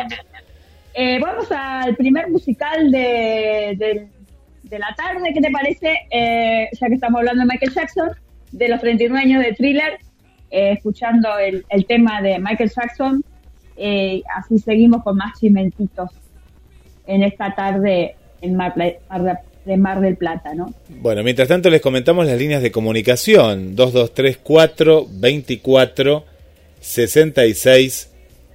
eh, 0.93 1.19
vamos 1.19 1.51
al 1.51 1.95
primer 1.97 2.29
musical 2.29 2.89
de, 2.89 3.75
de, 3.77 4.07
de 4.63 4.79
la 4.79 4.95
tarde, 4.95 5.31
¿qué 5.33 5.41
te 5.41 5.51
parece? 5.51 5.93
Eh, 6.09 6.69
ya 6.71 6.87
que 6.87 6.93
estamos 6.93 7.19
hablando 7.19 7.41
de 7.41 7.47
Michael 7.47 7.73
Jackson, 7.73 8.09
de 8.51 8.69
los 8.69 8.79
39 8.79 9.19
años 9.21 9.43
de 9.43 9.51
Thriller, 9.53 9.97
eh, 10.51 10.71
escuchando 10.71 11.37
el, 11.37 11.65
el 11.69 11.85
tema 11.85 12.21
de 12.21 12.39
Michael 12.39 12.71
Jackson, 12.73 13.23
eh, 13.75 14.21
así 14.33 14.57
seguimos 14.59 15.03
con 15.03 15.17
más 15.17 15.37
chimentitos 15.39 16.09
en 17.05 17.23
esta 17.23 17.53
tarde 17.53 18.15
en 18.41 18.55
Mar, 18.55 18.73
Mar 18.77 19.41
de- 19.65 19.77
Mar 19.77 19.99
del 20.01 20.15
Plata, 20.15 20.53
¿no? 20.53 20.73
Bueno, 20.89 21.23
mientras 21.23 21.47
tanto 21.47 21.69
les 21.69 21.81
comentamos 21.81 22.25
las 22.27 22.37
líneas 22.37 22.61
de 22.61 22.71
comunicación. 22.71 23.75
2234 23.75 25.07
24 25.11 26.25
66 26.81 28.09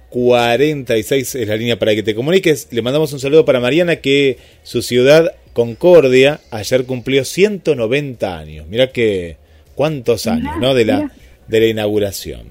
46 0.09 1.35
es 1.35 1.47
la 1.47 1.55
línea 1.55 1.79
para 1.79 1.95
que 1.95 2.03
te 2.03 2.15
comuniques. 2.15 2.67
Le 2.71 2.81
mandamos 2.81 3.13
un 3.13 3.19
saludo 3.19 3.45
para 3.45 3.59
Mariana 3.59 3.97
que 3.97 4.37
su 4.63 4.81
ciudad 4.81 5.33
Concordia 5.53 6.39
ayer 6.51 6.85
cumplió 6.85 7.23
190 7.25 8.37
años. 8.37 8.65
Mira 8.69 8.91
que 8.91 9.37
cuántos 9.75 10.27
años, 10.27 10.53
¿no? 10.59 10.73
De 10.73 10.85
la 10.85 11.11
de 11.47 11.59
la 11.59 11.65
inauguración. 11.67 12.43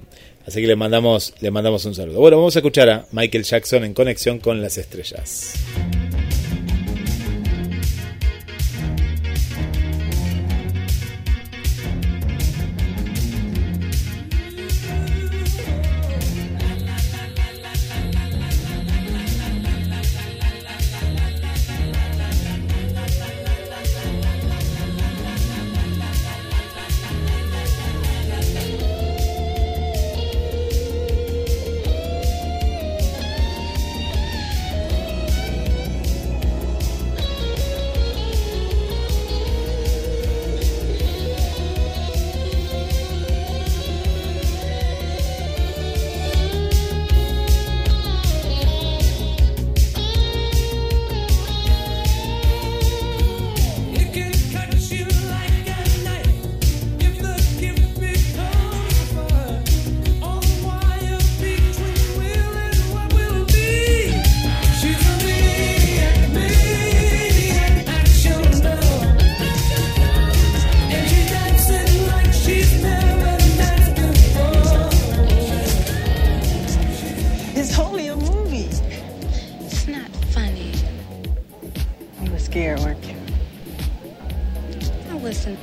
Así 0.46 0.60
que 0.60 0.66
le 0.66 0.76
mandamos 0.76 1.34
le 1.40 1.50
mandamos 1.50 1.84
un 1.84 1.94
saludo. 1.94 2.20
Bueno, 2.20 2.38
vamos 2.38 2.56
a 2.56 2.58
escuchar 2.60 2.88
a 2.90 3.06
Michael 3.12 3.44
Jackson 3.44 3.84
en 3.84 3.94
conexión 3.94 4.38
con 4.38 4.60
las 4.62 4.76
estrellas. 4.78 5.52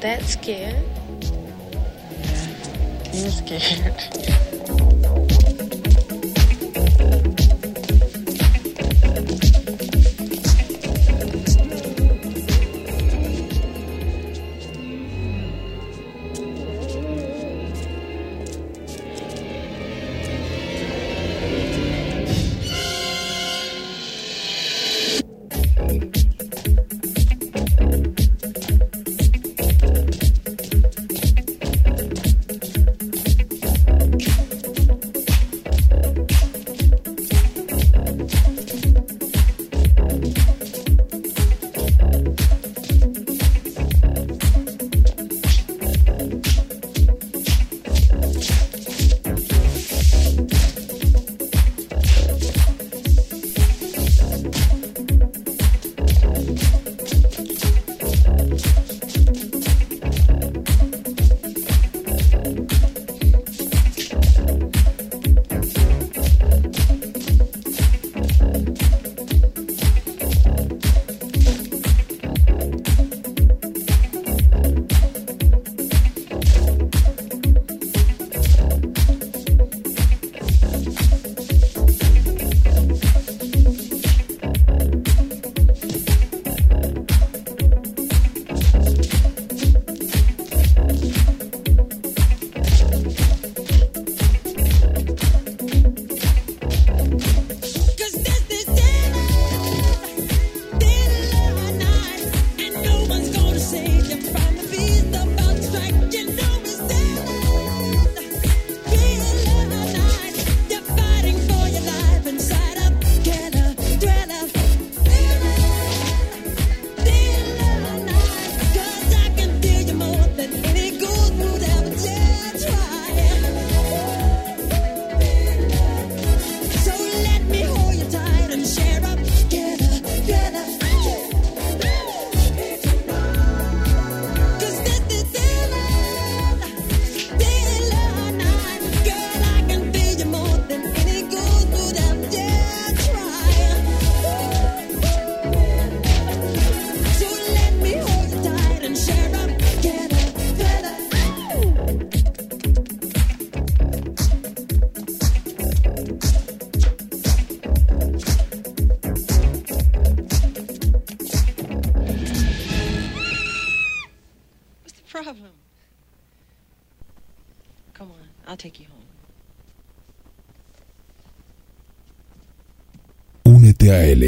That 0.02 0.24
scared. 0.24 0.76
You 3.14 3.24
were 3.24 3.30
scared. 3.32 4.44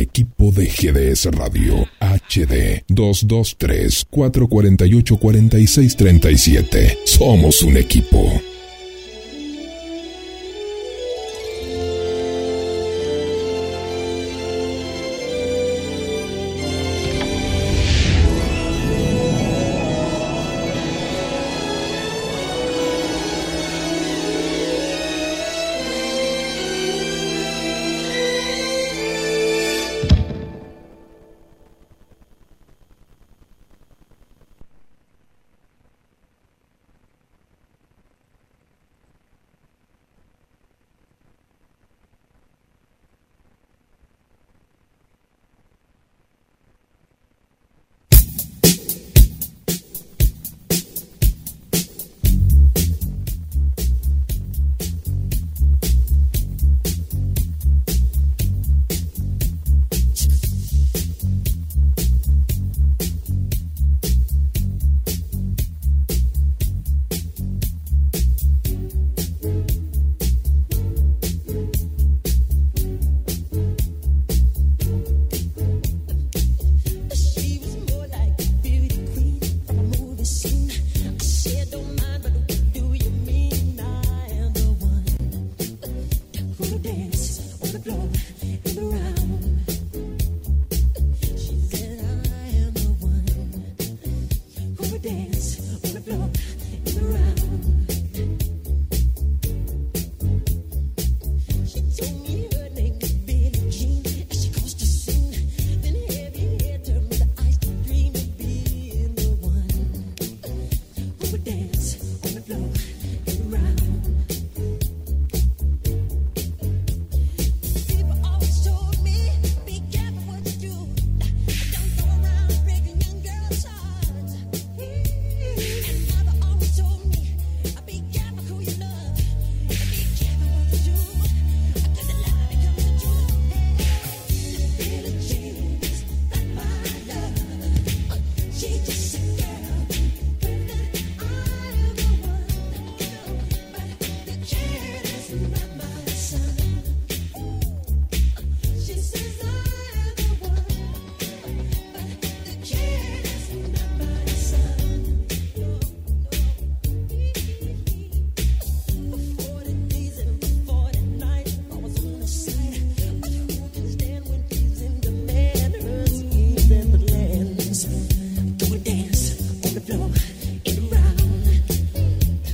equipo 0.01 0.51
de 0.51 0.65
GDS 0.65 1.25
Radio 1.31 1.88
HD 1.99 2.83
223 2.88 4.05
448 4.09 5.17
4637. 5.17 6.97
Somos 7.05 7.62
un 7.63 7.77
equipo. 7.77 8.48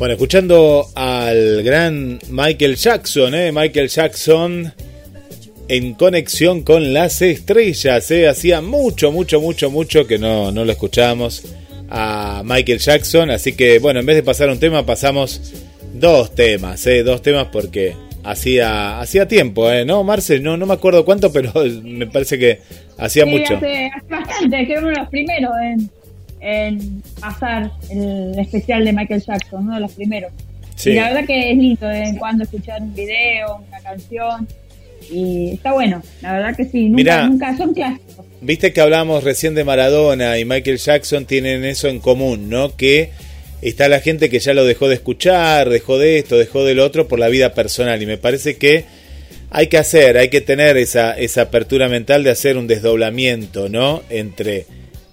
Bueno, 0.05 0.17
escuchando 0.17 0.85
al 0.93 1.63
gran 1.63 2.19
Michael 2.29 2.75
Jackson, 2.75 3.33
¿eh? 3.33 3.51
Michael 3.51 3.89
Jackson 3.89 4.71
en 5.67 5.95
conexión 5.95 6.61
con 6.61 6.93
las 6.93 7.23
estrellas, 7.23 8.11
¿eh? 8.11 8.27
Hacía 8.27 8.61
mucho, 8.61 9.11
mucho, 9.11 9.41
mucho, 9.41 9.71
mucho 9.71 10.05
que 10.05 10.19
no, 10.19 10.51
no 10.51 10.63
lo 10.63 10.71
escuchábamos 10.71 11.45
a 11.89 12.43
Michael 12.45 12.77
Jackson, 12.77 13.31
así 13.31 13.53
que 13.53 13.79
bueno, 13.79 13.99
en 13.99 14.05
vez 14.05 14.17
de 14.17 14.21
pasar 14.21 14.51
un 14.51 14.59
tema, 14.59 14.85
pasamos 14.85 15.41
dos 15.95 16.35
temas, 16.35 16.85
¿eh? 16.85 17.01
Dos 17.01 17.23
temas 17.23 17.47
porque 17.51 17.95
hacía 18.23 18.99
hacía 18.99 19.27
tiempo, 19.27 19.71
¿eh? 19.71 19.85
¿No, 19.85 20.03
Marcel? 20.03 20.43
No, 20.43 20.55
no 20.55 20.67
me 20.67 20.75
acuerdo 20.75 21.03
cuánto, 21.03 21.33
pero 21.33 21.51
me 21.83 22.05
parece 22.05 22.37
que 22.37 22.61
hacía 22.99 23.23
Sí, 23.23 23.29
mucho. 23.31 23.55
Hace, 23.55 23.87
hace 23.87 24.07
bastante, 24.07 24.67
que 24.67 24.77
uno 24.77 24.89
de 24.89 24.95
los 24.97 25.09
primeros 25.09 25.51
en, 25.63 25.89
en 26.45 27.01
pasar 27.19 27.71
el 27.89 28.37
especial 28.37 28.85
de 28.85 28.93
Michael 28.93 29.23
Jackson, 29.25 29.63
uno 29.63 29.75
de 29.75 29.81
los 29.81 29.91
primeros. 29.93 30.31
Sí. 30.75 30.91
Y 30.91 30.93
la 30.93 31.05
verdad 31.05 31.25
que 31.25 31.51
es 31.51 31.57
lindo 31.57 31.87
de 31.87 31.99
vez 31.99 32.09
en 32.09 32.17
cuando 32.17 32.43
escuchar 32.43 32.81
un 32.81 32.93
video, 32.93 33.63
una 33.67 33.79
canción. 33.79 34.47
Y 35.11 35.53
está 35.53 35.73
bueno, 35.73 36.03
la 36.21 36.33
verdad 36.33 36.55
que 36.55 36.65
sí, 36.65 36.83
nunca, 36.83 36.95
Mirá. 36.95 37.27
nunca 37.27 37.57
son 37.57 37.73
clásicos. 37.73 38.25
Viste 38.41 38.73
que 38.73 38.81
hablábamos 38.81 39.23
recién 39.23 39.55
de 39.55 39.63
Maradona 39.63 40.37
y 40.37 40.45
Michael 40.45 40.77
Jackson 40.77 41.25
tienen 41.25 41.65
eso 41.65 41.87
en 41.87 41.99
común, 41.99 42.47
¿no? 42.47 42.75
Que 42.75 43.09
está 43.63 43.87
la 43.87 43.99
gente 43.99 44.29
que 44.29 44.39
ya 44.39 44.53
lo 44.53 44.65
dejó 44.65 44.87
de 44.87 44.95
escuchar, 44.95 45.69
dejó 45.69 45.97
de 45.97 46.19
esto, 46.19 46.37
dejó 46.37 46.63
del 46.63 46.79
otro 46.79 47.07
por 47.07 47.17
la 47.17 47.27
vida 47.27 47.55
personal. 47.55 48.01
Y 48.03 48.05
me 48.05 48.17
parece 48.17 48.57
que 48.57 48.85
hay 49.49 49.67
que 49.67 49.79
hacer, 49.79 50.17
hay 50.17 50.29
que 50.29 50.41
tener 50.41 50.77
esa, 50.77 51.17
esa 51.17 51.43
apertura 51.43 51.89
mental 51.89 52.23
de 52.23 52.29
hacer 52.29 52.57
un 52.57 52.67
desdoblamiento, 52.67 53.67
¿no? 53.67 54.03
Entre 54.11 54.65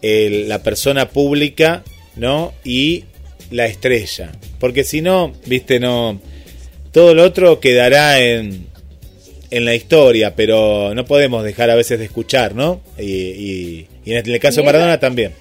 el- 0.03 0.49
la 0.49 0.62
persona 0.62 1.09
pública, 1.09 1.83
¿no? 2.17 2.53
Y 2.65 3.05
la 3.51 3.67
estrella. 3.67 4.33
Porque 4.59 4.85
si 4.85 5.01
no, 5.01 5.33
viste, 5.47 5.81
no. 5.81 6.21
Todo 6.93 7.15
lo 7.15 7.23
otro 7.25 7.59
quedará 7.61 8.21
en, 8.21 8.67
en 9.51 9.65
la 9.65 9.75
historia, 9.75 10.35
pero 10.37 10.95
no 10.95 11.05
podemos 11.05 11.43
dejar 11.45 11.71
a 11.71 11.75
veces 11.75 11.99
de 11.99 12.05
escuchar, 12.07 12.55
¿no? 12.55 12.81
Y, 12.99 13.03
y- 13.05 13.88
y 14.05 14.12
en 14.15 14.29
el 14.29 14.41
caso 14.41 14.61
de 14.61 14.67
Maradona 14.67 14.99
también. 14.99 15.33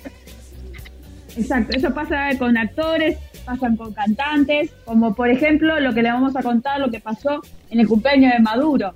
Exacto, 1.38 1.76
eso 1.78 1.93
pasa 1.93 2.30
con 2.38 2.58
actores, 2.58 3.17
pasan 3.45 3.76
con 3.78 3.93
cantantes, 3.93 4.69
como 4.86 5.15
por 5.15 5.30
ejemplo 5.30 5.80
lo 5.80 5.93
que 5.93 6.04
le 6.04 6.10
vamos 6.12 6.36
a 6.36 6.43
contar, 6.43 6.80
lo 6.80 6.91
que 6.91 7.00
pasó 7.00 7.41
en 7.69 7.80
el 7.80 7.88
cumpleaños 7.88 8.34
de 8.34 8.39
Maduro. 8.39 8.93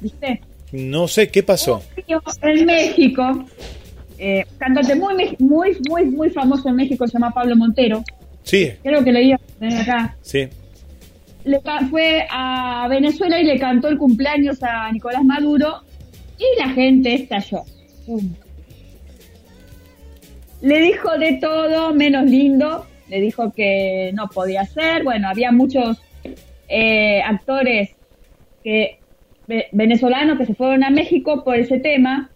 ¿Viste? 0.00 0.40
No 0.72 1.08
sé 1.08 1.28
qué 1.28 1.42
pasó. 1.42 1.82
En 2.42 2.64
México, 2.66 3.44
eh, 4.18 4.44
cantante 4.58 4.94
muy, 4.94 5.36
muy, 5.38 5.76
muy, 5.88 6.04
muy 6.06 6.30
famoso 6.30 6.68
en 6.68 6.76
México, 6.76 7.06
se 7.06 7.14
llama 7.14 7.30
Pablo 7.32 7.56
Montero. 7.56 8.02
Sí, 8.42 8.70
Creo 8.82 9.04
que 9.04 9.12
lo 9.12 9.20
iba 9.20 9.36
a 9.36 9.58
tener 9.58 9.80
acá. 9.82 10.16
sí. 10.22 10.48
Le 11.44 11.60
fue 11.88 12.26
a 12.30 12.86
Venezuela 12.90 13.40
y 13.40 13.44
le 13.44 13.58
cantó 13.58 13.88
el 13.88 13.96
cumpleaños 13.96 14.62
a 14.62 14.90
Nicolás 14.92 15.24
Maduro 15.24 15.76
y 16.38 16.58
la 16.60 16.68
gente 16.70 17.14
estalló. 17.14 17.62
Pum. 18.06 18.34
Le 20.60 20.80
dijo 20.80 21.16
de 21.18 21.34
todo 21.40 21.94
menos 21.94 22.24
lindo, 22.28 22.84
le 23.08 23.20
dijo 23.20 23.52
que 23.52 24.10
no 24.14 24.28
podía 24.28 24.64
ser. 24.66 25.04
Bueno, 25.04 25.28
había 25.28 25.52
muchos 25.52 25.98
eh, 26.68 27.22
actores 27.22 27.90
que 28.64 28.98
ve- 29.46 29.68
venezolanos 29.72 30.36
que 30.38 30.46
se 30.46 30.54
fueron 30.54 30.82
a 30.84 30.90
México 30.90 31.44
por 31.44 31.56
ese 31.56 31.78
tema. 31.78 32.30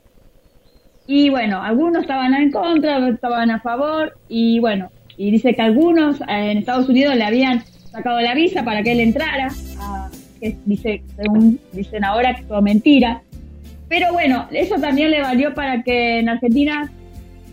Y 1.06 1.30
bueno, 1.30 1.60
algunos 1.62 2.02
estaban 2.02 2.32
en 2.34 2.50
contra, 2.50 2.98
otros 2.98 3.14
estaban 3.14 3.50
a 3.50 3.60
favor. 3.60 4.16
Y 4.28 4.58
bueno, 4.60 4.90
y 5.16 5.30
dice 5.30 5.54
que 5.54 5.62
algunos 5.62 6.20
eh, 6.22 6.24
en 6.52 6.58
Estados 6.58 6.88
Unidos 6.88 7.16
le 7.16 7.24
habían 7.24 7.62
sacado 7.90 8.20
la 8.20 8.34
visa 8.34 8.64
para 8.64 8.82
que 8.82 8.92
él 8.92 9.00
entrara. 9.00 9.48
que 10.40 10.56
dice, 10.64 11.02
según 11.16 11.60
dicen 11.72 12.04
ahora, 12.04 12.34
que 12.34 12.42
fue 12.44 12.60
mentira. 12.62 13.22
Pero 13.88 14.12
bueno, 14.12 14.46
eso 14.52 14.76
también 14.76 15.10
le 15.10 15.20
valió 15.20 15.52
para 15.54 15.82
que 15.82 16.20
en 16.20 16.28
Argentina, 16.28 16.90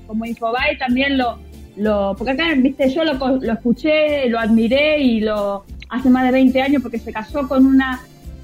como 0.07 0.25
Infobae, 0.25 0.77
también 0.77 1.17
lo, 1.17 1.37
lo 1.75 2.15
porque 2.17 2.31
acá, 2.33 2.45
viste, 2.55 2.89
yo 2.89 3.03
lo, 3.03 3.13
lo 3.37 3.53
escuché, 3.53 4.29
lo 4.29 4.39
admiré 4.39 4.99
y 5.01 5.19
lo 5.19 5.65
hace 5.89 6.09
más 6.09 6.23
de 6.23 6.31
20 6.31 6.61
años 6.61 6.81
porque 6.81 6.97
se 6.97 7.11
casó 7.11 7.47
con 7.47 7.65
una, 7.65 7.99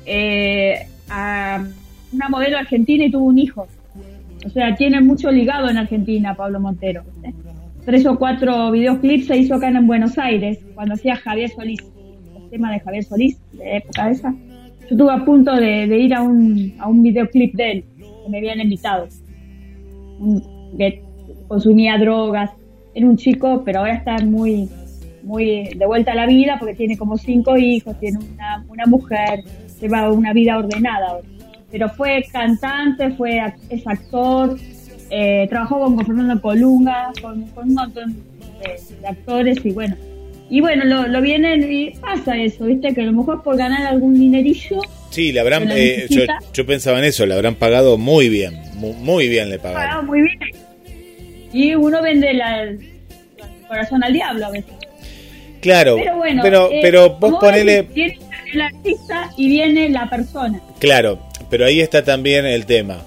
eh, 0.05 0.87
a- 1.09 1.63
una 2.11 2.29
modelo 2.29 2.57
argentina 2.57 3.05
y 3.05 3.11
tuvo 3.11 3.25
un 3.25 3.39
hijo. 3.39 3.67
O 4.45 4.49
sea, 4.49 4.75
tiene 4.75 5.01
mucho 5.01 5.31
ligado 5.31 5.69
en 5.69 5.77
Argentina 5.77 6.35
Pablo 6.35 6.59
Montero. 6.59 7.03
Tres 7.83 8.05
o 8.05 8.17
cuatro 8.17 8.71
videoclips 8.71 9.27
se 9.27 9.37
hizo 9.37 9.55
acá 9.55 9.69
en 9.69 9.87
Buenos 9.87 10.17
Aires, 10.17 10.59
cuando 10.75 10.93
hacía 10.93 11.15
Javier 11.15 11.49
Solís, 11.49 11.81
el 12.35 12.49
tema 12.49 12.71
de 12.71 12.79
Javier 12.79 13.03
Solís, 13.03 13.39
de 13.53 13.77
época 13.77 14.09
esa. 14.09 14.31
Yo 14.31 14.87
estuve 14.91 15.11
a 15.11 15.25
punto 15.25 15.55
de, 15.55 15.85
ir 15.97 16.13
a 16.13 16.21
un, 16.21 16.75
a 16.79 16.87
un 16.87 17.01
videoclip 17.01 17.55
de 17.55 17.71
él, 17.71 17.85
que 17.97 18.29
me 18.29 18.37
habían 18.37 18.59
invitado. 18.59 19.07
Que 20.77 21.03
consumía 21.47 21.97
drogas, 21.97 22.51
era 22.93 23.07
un 23.07 23.17
chico, 23.17 23.63
pero 23.65 23.79
ahora 23.79 23.95
está 23.95 24.17
muy, 24.23 24.69
muy 25.23 25.69
de 25.75 25.85
vuelta 25.85 26.11
a 26.11 26.15
la 26.15 26.27
vida 26.27 26.57
porque 26.59 26.75
tiene 26.75 26.97
como 26.97 27.17
cinco 27.17 27.57
hijos, 27.57 27.99
tiene 27.99 28.19
una, 28.19 28.65
una 28.67 28.85
mujer, 28.85 29.43
lleva 29.81 30.11
una 30.11 30.33
vida 30.33 30.57
ordenada 30.57 31.07
ahora. 31.09 31.34
Pero 31.77 31.89
fue 31.89 32.23
cantante, 32.31 33.09
fue 33.17 33.37
es 33.69 33.85
actor, 33.85 34.57
eh, 35.09 35.45
trabajó 35.49 35.77
con, 35.81 35.97
Fernando 36.05 36.41
Colunga, 36.41 37.11
con, 37.21 37.41
con 37.49 37.67
un 37.67 37.73
montón 37.73 38.13
de, 38.61 38.95
de 39.01 39.07
actores 39.09 39.57
y 39.65 39.71
bueno. 39.71 39.97
Y 40.49 40.61
bueno, 40.61 40.85
lo, 40.85 41.05
lo 41.07 41.19
vienen 41.19 41.69
y 41.69 41.89
pasa 41.97 42.37
eso, 42.37 42.63
¿viste? 42.63 42.93
Que 42.93 43.01
a 43.01 43.03
lo 43.03 43.11
mejor 43.11 43.43
por 43.43 43.57
ganar 43.57 43.85
algún 43.87 44.13
dinerillo 44.13 44.79
Sí, 45.09 45.33
le 45.33 45.41
habrán, 45.41 45.67
eh, 45.69 46.05
yo, 46.09 46.21
yo 46.53 46.65
pensaba 46.65 46.97
en 46.99 47.03
eso, 47.03 47.25
le 47.25 47.33
habrán 47.33 47.55
pagado 47.55 47.97
muy 47.97 48.29
bien, 48.29 48.53
muy, 48.75 48.93
muy 48.93 49.27
bien 49.27 49.49
le 49.49 49.59
pagado 49.59 49.75
pagaron. 49.81 50.05
muy 50.05 50.21
bien. 50.21 50.39
Y 51.51 51.75
uno 51.75 52.01
vende 52.01 52.33
la- 52.35 52.63
el 52.63 52.79
corazón 53.67 54.01
al 54.01 54.13
diablo 54.13 54.45
a 54.45 54.51
veces. 54.51 54.71
Claro, 55.59 55.95
Pero 55.97 56.15
bueno, 56.15 56.41
pero, 56.41 56.71
eh, 56.71 56.79
pero 56.81 57.17
vos 57.17 57.35
ponele, 57.39 57.81
Viene 57.81 58.17
el 58.53 58.61
artista 58.61 59.29
y 59.35 59.49
viene 59.49 59.89
la 59.89 60.09
persona. 60.09 60.61
claro, 60.79 61.19
pero 61.55 61.67
ahí 61.67 61.79
está 61.79 62.03
también 62.03 62.45
el 62.45 62.65
tema. 62.65 63.01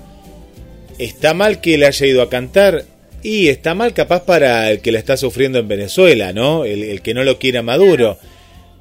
Está 0.99 1.35
mal 1.35 1.61
que 1.61 1.75
él 1.75 1.85
haya 1.85 2.07
ido 2.07 2.23
a 2.23 2.31
cantar 2.31 2.87
y 3.23 3.49
está 3.49 3.75
mal 3.75 3.93
capaz 3.93 4.25
para 4.25 4.71
el 4.71 4.81
que 4.81 4.91
la 4.91 4.99
está 4.99 5.19
sufriendo 5.19 5.59
en 5.59 5.69
Venezuela, 5.69 6.33
¿no? 6.33 6.65
El, 6.65 6.83
el 6.83 7.03
que 7.03 7.13
no 7.13 7.25
lo 7.25 7.39
quiera 7.39 7.61
Maduro. 7.61 8.17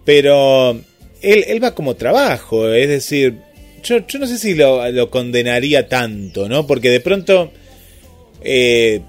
Pero 0.06 0.72
él, 1.22 1.44
él 1.50 1.62
va 1.62 1.76
como 1.76 1.98
trabajo, 1.98 2.72
es 2.72 2.88
decir, 2.88 3.40
yo, 3.84 4.08
yo 4.08 4.20
no 4.20 4.28
sé 4.28 4.38
si 4.38 4.56
lo, 4.56 4.90
lo 4.90 5.10
condenaría 5.10 5.90
tanto, 5.90 6.48
¿no? 6.48 6.66
Porque 6.66 6.90
de 6.90 7.02
pronto 7.02 7.52
eh, 8.46 9.02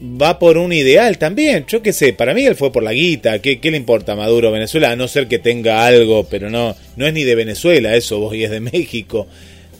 va 0.00 0.38
por 0.38 0.58
un 0.58 0.72
ideal 0.72 1.18
también. 1.18 1.64
Yo 1.66 1.82
qué 1.82 1.92
sé, 1.92 2.12
para 2.12 2.34
mí 2.34 2.44
él 2.44 2.54
fue 2.54 2.72
por 2.72 2.82
la 2.82 2.92
guita. 2.92 3.40
¿Qué, 3.40 3.60
qué 3.60 3.70
le 3.70 3.76
importa 3.76 4.12
a 4.12 4.16
Maduro 4.16 4.52
Venezuela? 4.52 4.90
A 4.90 4.96
no 4.96 5.08
ser 5.08 5.26
que 5.26 5.38
tenga 5.38 5.86
algo, 5.86 6.24
pero 6.24 6.50
no, 6.50 6.76
no 6.96 7.06
es 7.06 7.12
ni 7.12 7.24
de 7.24 7.34
Venezuela 7.34 7.96
eso, 7.96 8.18
vos 8.20 8.34
y 8.34 8.44
es 8.44 8.50
de 8.50 8.60
México. 8.60 9.26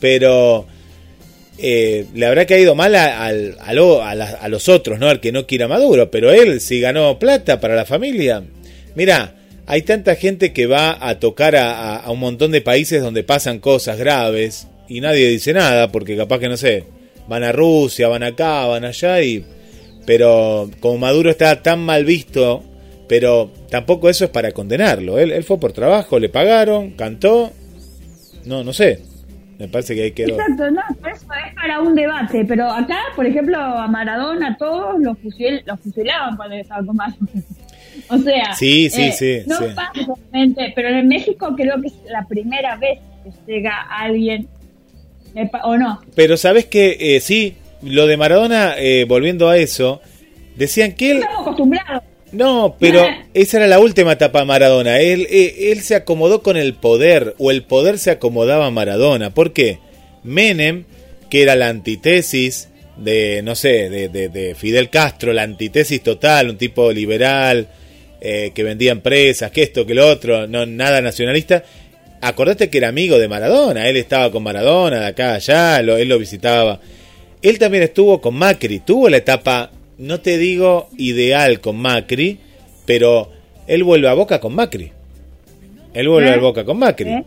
Pero 0.00 0.66
eh, 1.58 2.06
le 2.14 2.26
habrá 2.26 2.46
caído 2.46 2.74
mal 2.74 2.94
a, 2.94 3.26
al- 3.26 3.56
a 3.60 3.72
lo- 3.74 4.02
a 4.02 4.14
la- 4.14 4.30
a 4.40 4.48
los 4.48 4.68
otros, 4.68 4.98
¿no? 4.98 5.08
Al 5.08 5.20
que 5.20 5.32
no 5.32 5.46
quiera 5.46 5.66
Maduro. 5.68 6.10
Pero 6.10 6.30
él, 6.32 6.60
si 6.60 6.80
ganó 6.80 7.18
plata 7.18 7.60
para 7.60 7.74
la 7.74 7.84
familia. 7.84 8.42
Mira, 8.94 9.34
hay 9.66 9.82
tanta 9.82 10.14
gente 10.16 10.52
que 10.52 10.66
va 10.66 10.96
a 11.06 11.18
tocar 11.18 11.56
a, 11.56 11.72
a- 11.72 11.96
a 11.98 12.10
un 12.10 12.20
montón 12.20 12.52
de 12.52 12.60
países 12.60 13.02
donde 13.02 13.22
pasan 13.24 13.58
cosas 13.58 13.98
graves 13.98 14.66
y 14.88 15.00
nadie 15.00 15.28
dice 15.28 15.52
nada 15.52 15.92
porque 15.92 16.16
capaz 16.16 16.38
que 16.38 16.48
no 16.48 16.56
sé, 16.56 16.84
van 17.28 17.44
a 17.44 17.52
Rusia, 17.52 18.08
van 18.08 18.22
acá, 18.22 18.64
van 18.66 18.84
allá 18.86 19.20
y 19.22 19.44
pero 20.06 20.70
como 20.80 20.96
Maduro 20.96 21.28
está 21.30 21.62
tan 21.62 21.80
mal 21.80 22.06
visto, 22.06 22.64
pero 23.08 23.50
tampoco 23.68 24.08
eso 24.08 24.24
es 24.24 24.30
para 24.30 24.52
condenarlo. 24.52 25.18
Él, 25.18 25.32
él 25.32 25.44
fue 25.44 25.60
por 25.60 25.72
trabajo, 25.72 26.18
le 26.18 26.30
pagaron, 26.30 26.92
cantó, 26.92 27.52
no, 28.46 28.64
no 28.64 28.72
sé. 28.72 29.00
Me 29.58 29.66
parece 29.68 29.94
que 29.94 30.02
ahí 30.04 30.10
quedó. 30.12 30.38
Exacto, 30.38 30.70
no, 30.70 30.80
eso 31.08 31.08
es 31.34 31.54
para 31.54 31.80
un 31.80 31.94
debate. 31.94 32.44
Pero 32.46 32.70
acá, 32.70 32.98
por 33.16 33.26
ejemplo, 33.26 33.58
a 33.58 33.88
Maradona 33.88 34.56
todos 34.56 35.00
los, 35.00 35.18
fusil, 35.18 35.62
los 35.66 35.80
fusilaban 35.80 36.36
cuando 36.36 36.54
estaba 36.56 36.84
con 36.86 36.96
Maduro. 36.96 37.18
O 38.10 38.16
sea, 38.18 38.54
Sí, 38.54 38.88
sí, 38.90 39.02
eh, 39.02 39.12
sí, 39.12 39.38
no 39.46 39.56
sí. 39.58 39.64
pasa 39.74 39.92
solamente, 40.06 40.72
pero 40.74 40.88
en 40.88 41.08
México 41.08 41.52
creo 41.56 41.80
que 41.80 41.88
es 41.88 41.94
la 42.08 42.24
primera 42.28 42.76
vez 42.76 43.00
que 43.24 43.52
llega 43.52 43.72
alguien, 43.90 44.46
o 45.64 45.76
no, 45.76 46.00
Pero 46.14 46.36
sabes 46.36 46.66
que 46.66 46.96
eh, 47.16 47.20
sí, 47.20 47.56
lo 47.82 48.06
de 48.06 48.16
Maradona, 48.16 48.74
eh, 48.78 49.04
volviendo 49.06 49.48
a 49.48 49.56
eso, 49.56 50.00
decían 50.56 50.92
que 50.92 51.10
él 51.10 51.16
estamos 51.18 51.40
acostumbrados. 51.40 52.02
No, 52.32 52.76
pero 52.78 53.06
esa 53.34 53.56
era 53.56 53.66
la 53.66 53.78
última 53.78 54.12
etapa 54.12 54.40
de 54.40 54.44
Maradona. 54.44 55.00
Él, 55.00 55.26
eh, 55.30 55.72
él 55.72 55.80
se 55.80 55.94
acomodó 55.94 56.42
con 56.42 56.56
el 56.56 56.74
poder, 56.74 57.34
o 57.38 57.50
el 57.50 57.62
poder 57.62 57.98
se 57.98 58.10
acomodaba 58.10 58.66
a 58.66 58.70
Maradona. 58.70 59.30
¿Por 59.30 59.52
qué? 59.52 59.78
Menem, 60.24 60.84
que 61.30 61.42
era 61.42 61.56
la 61.56 61.68
antítesis 61.68 62.68
de, 62.96 63.40
no 63.42 63.54
sé, 63.54 63.88
de, 63.88 64.08
de- 64.08 64.28
de 64.28 64.54
Fidel 64.54 64.90
Castro, 64.90 65.32
la 65.32 65.42
antítesis 65.42 66.02
total, 66.02 66.50
un 66.50 66.58
tipo 66.58 66.92
liberal, 66.92 67.68
eh, 68.20 68.50
que 68.54 68.62
vendía 68.64 68.92
empresas, 68.92 69.50
que 69.50 69.62
esto, 69.62 69.86
que 69.86 69.94
lo 69.94 70.06
otro, 70.08 70.46
no 70.46 70.66
nada 70.66 71.00
nacionalista. 71.00 71.62
Acordate 72.20 72.68
que 72.68 72.78
era 72.78 72.88
amigo 72.88 73.18
de 73.18 73.28
Maradona, 73.28 73.88
él 73.88 73.96
estaba 73.96 74.30
con 74.32 74.42
Maradona 74.42 75.00
de 75.00 75.06
acá 75.06 75.30
a 75.32 75.34
allá, 75.36 75.82
lo- 75.82 75.96
él 75.96 76.08
lo 76.08 76.18
visitaba. 76.18 76.80
Él 77.40 77.58
también 77.58 77.84
estuvo 77.84 78.20
con 78.20 78.34
Macri, 78.34 78.80
tuvo 78.80 79.08
la 79.08 79.18
etapa, 79.18 79.70
no 79.98 80.20
te 80.20 80.38
digo 80.38 80.88
ideal 80.96 81.60
con 81.60 81.76
Macri, 81.76 82.38
pero 82.86 83.30
él 83.66 83.84
vuelve 83.84 84.08
a 84.08 84.14
Boca 84.14 84.40
con 84.40 84.54
Macri. 84.54 84.92
Él 85.92 86.08
vuelve 86.08 86.30
¿Eh? 86.30 86.34
a 86.34 86.38
Boca 86.38 86.64
con 86.64 86.78
Macri. 86.78 87.10
¿Eh? 87.10 87.24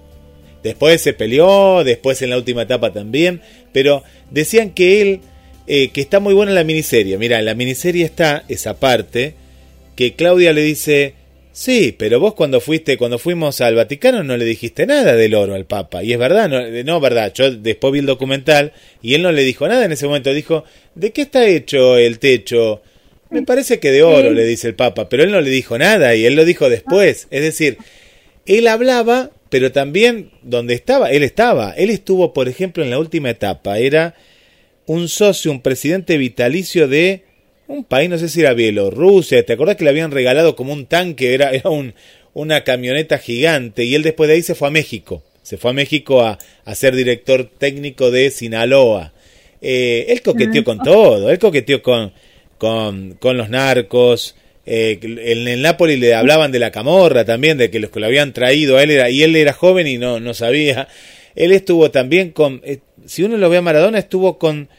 Después 0.63 1.01
se 1.01 1.13
peleó, 1.13 1.83
después 1.83 2.21
en 2.21 2.29
la 2.29 2.37
última 2.37 2.63
etapa 2.63 2.93
también, 2.93 3.41
pero 3.73 4.03
decían 4.29 4.71
que 4.71 5.01
él, 5.01 5.19
eh, 5.67 5.89
que 5.89 6.01
está 6.01 6.19
muy 6.19 6.33
buena 6.33 6.51
la 6.51 6.63
miniserie. 6.63 7.17
Mira, 7.17 7.39
en 7.39 7.45
la 7.45 7.55
miniserie 7.55 8.05
está 8.05 8.43
esa 8.47 8.79
parte 8.79 9.33
que 9.95 10.13
Claudia 10.13 10.53
le 10.53 10.61
dice, 10.61 11.15
sí, 11.51 11.95
pero 11.97 12.19
vos 12.19 12.33
cuando 12.33 12.59
fuiste, 12.61 12.97
cuando 12.97 13.17
fuimos 13.19 13.61
al 13.61 13.75
Vaticano 13.75 14.23
no 14.23 14.37
le 14.37 14.45
dijiste 14.45 14.85
nada 14.85 15.15
del 15.15 15.35
oro 15.35 15.55
al 15.55 15.65
Papa. 15.65 16.03
Y 16.03 16.13
es 16.13 16.19
verdad, 16.19 16.49
no, 16.49 16.59
eh, 16.59 16.83
no 16.83 16.99
verdad, 16.99 17.33
yo 17.33 17.51
después 17.51 17.93
vi 17.93 17.99
el 17.99 18.05
documental 18.05 18.73
y 19.01 19.15
él 19.15 19.21
no 19.21 19.31
le 19.31 19.43
dijo 19.43 19.67
nada 19.67 19.85
en 19.85 19.91
ese 19.91 20.07
momento, 20.07 20.33
dijo, 20.33 20.63
¿de 20.95 21.11
qué 21.11 21.23
está 21.23 21.45
hecho 21.47 21.97
el 21.97 22.19
techo? 22.19 22.81
Me 23.29 23.43
parece 23.43 23.79
que 23.79 23.91
de 23.91 24.03
oro, 24.03 24.29
Sí. 24.29 24.35
le 24.35 24.45
dice 24.45 24.67
el 24.67 24.75
Papa, 24.75 25.07
pero 25.07 25.23
él 25.23 25.31
no 25.31 25.39
le 25.41 25.49
dijo 25.49 25.77
nada 25.77 26.15
y 26.15 26.25
él 26.25 26.35
lo 26.35 26.43
dijo 26.45 26.69
después. 26.69 27.27
Es 27.31 27.41
decir, 27.41 27.77
él 28.45 28.67
hablaba, 28.67 29.31
pero 29.49 29.71
también 29.71 30.31
donde 30.41 30.73
estaba, 30.73 31.11
él 31.11 31.23
estaba. 31.23 31.71
Él 31.71 31.89
estuvo, 31.89 32.33
por 32.33 32.47
ejemplo, 32.49 32.83
en 32.83 32.89
la 32.89 32.99
última 32.99 33.29
etapa, 33.29 33.79
era 33.79 34.15
un 34.85 35.07
socio, 35.07 35.51
un 35.51 35.61
presidente 35.61 36.17
vitalicio 36.17 36.87
de 36.89 37.23
un 37.71 37.83
país, 37.83 38.09
no 38.09 38.17
sé 38.17 38.29
si 38.29 38.41
era 38.41 38.53
Bielorrusia, 38.53 39.45
¿te 39.45 39.53
acordás 39.53 39.75
que 39.75 39.83
le 39.83 39.89
habían 39.89 40.11
regalado 40.11 40.55
como 40.55 40.73
un 40.73 40.85
tanque? 40.85 41.33
Era, 41.33 41.51
era 41.51 41.69
un, 41.69 41.93
una 42.33 42.63
camioneta 42.63 43.17
gigante 43.17 43.83
y 43.83 43.95
él 43.95 44.03
después 44.03 44.27
de 44.27 44.35
ahí 44.35 44.41
se 44.41 44.55
fue 44.55 44.67
a 44.67 44.71
México. 44.71 45.23
Se 45.41 45.57
fue 45.57 45.71
a 45.71 45.73
México 45.73 46.21
a, 46.21 46.37
a 46.65 46.75
ser 46.75 46.95
director 46.95 47.49
técnico 47.57 48.11
de 48.11 48.29
Sinaloa. 48.29 49.13
Eh, 49.61 50.05
él 50.09 50.21
coqueteó 50.21 50.63
con 50.63 50.79
todo, 50.79 51.29
él 51.29 51.39
coqueteó 51.39 51.81
con, 51.81 52.13
con, 52.57 53.15
con 53.19 53.37
los 53.37 53.49
narcos. 53.49 54.35
Eh, 54.65 54.99
en 55.01 55.47
el 55.47 55.61
Napoli 55.61 55.97
le 55.97 56.13
hablaban 56.13 56.51
de 56.51 56.59
la 56.59 56.71
camorra 56.71 57.25
también, 57.25 57.57
de 57.57 57.69
que 57.71 57.79
los 57.79 57.89
que 57.89 57.99
lo 57.99 58.05
habían 58.05 58.33
traído 58.33 58.77
a 58.77 58.83
él 58.83 58.91
era, 58.91 59.09
y 59.09 59.23
él 59.23 59.35
era 59.35 59.53
joven 59.53 59.87
y 59.87 59.97
no, 59.97 60.19
no 60.19 60.33
sabía. 60.33 60.87
Él 61.35 61.51
estuvo 61.51 61.91
también 61.91 62.31
con, 62.31 62.61
eh, 62.63 62.79
si 63.05 63.23
uno 63.23 63.37
lo 63.37 63.49
ve 63.49 63.57
a 63.57 63.61
Maradona, 63.61 63.99
estuvo 63.99 64.37
con, 64.37 64.69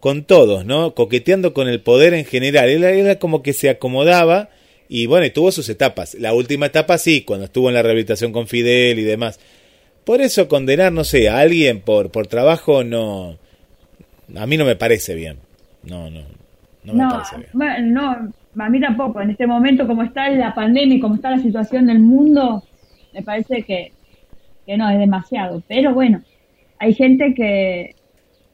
con 0.00 0.24
todos, 0.24 0.64
¿no? 0.64 0.94
Coqueteando 0.94 1.52
con 1.52 1.68
el 1.68 1.80
poder 1.80 2.14
en 2.14 2.24
general. 2.24 2.68
Él 2.68 2.84
era 2.84 3.18
como 3.18 3.42
que 3.42 3.52
se 3.52 3.68
acomodaba 3.68 4.50
y 4.88 5.06
bueno, 5.06 5.26
y 5.26 5.30
tuvo 5.30 5.52
sus 5.52 5.68
etapas. 5.68 6.14
La 6.14 6.32
última 6.32 6.66
etapa 6.66 6.98
sí, 6.98 7.22
cuando 7.22 7.46
estuvo 7.46 7.68
en 7.68 7.74
la 7.74 7.82
rehabilitación 7.82 8.32
con 8.32 8.46
Fidel 8.46 8.98
y 8.98 9.04
demás. 9.04 9.38
Por 10.04 10.20
eso 10.22 10.48
condenar, 10.48 10.92
no 10.92 11.04
sé, 11.04 11.28
a 11.28 11.38
alguien 11.40 11.80
por, 11.80 12.10
por 12.10 12.26
trabajo 12.26 12.84
no... 12.84 13.36
A 14.36 14.46
mí 14.46 14.56
no 14.56 14.64
me 14.64 14.76
parece 14.76 15.14
bien. 15.14 15.38
No, 15.82 16.10
no. 16.10 16.20
No 16.84 16.92
me 16.94 17.02
No, 17.02 17.08
parece 17.10 17.36
bien. 17.52 17.92
no, 17.92 18.32
a 18.58 18.68
mí 18.70 18.80
tampoco. 18.80 19.20
En 19.20 19.30
este 19.30 19.46
momento, 19.46 19.86
como 19.86 20.02
está 20.02 20.28
la 20.30 20.54
pandemia 20.54 20.96
y 20.96 21.00
como 21.00 21.16
está 21.16 21.30
la 21.30 21.38
situación 21.40 21.86
del 21.86 21.98
mundo, 21.98 22.62
me 23.12 23.22
parece 23.22 23.62
que, 23.62 23.92
que 24.66 24.76
no, 24.76 24.88
es 24.88 24.98
demasiado. 24.98 25.62
Pero 25.68 25.92
bueno, 25.92 26.22
hay 26.78 26.94
gente 26.94 27.34
que, 27.34 27.94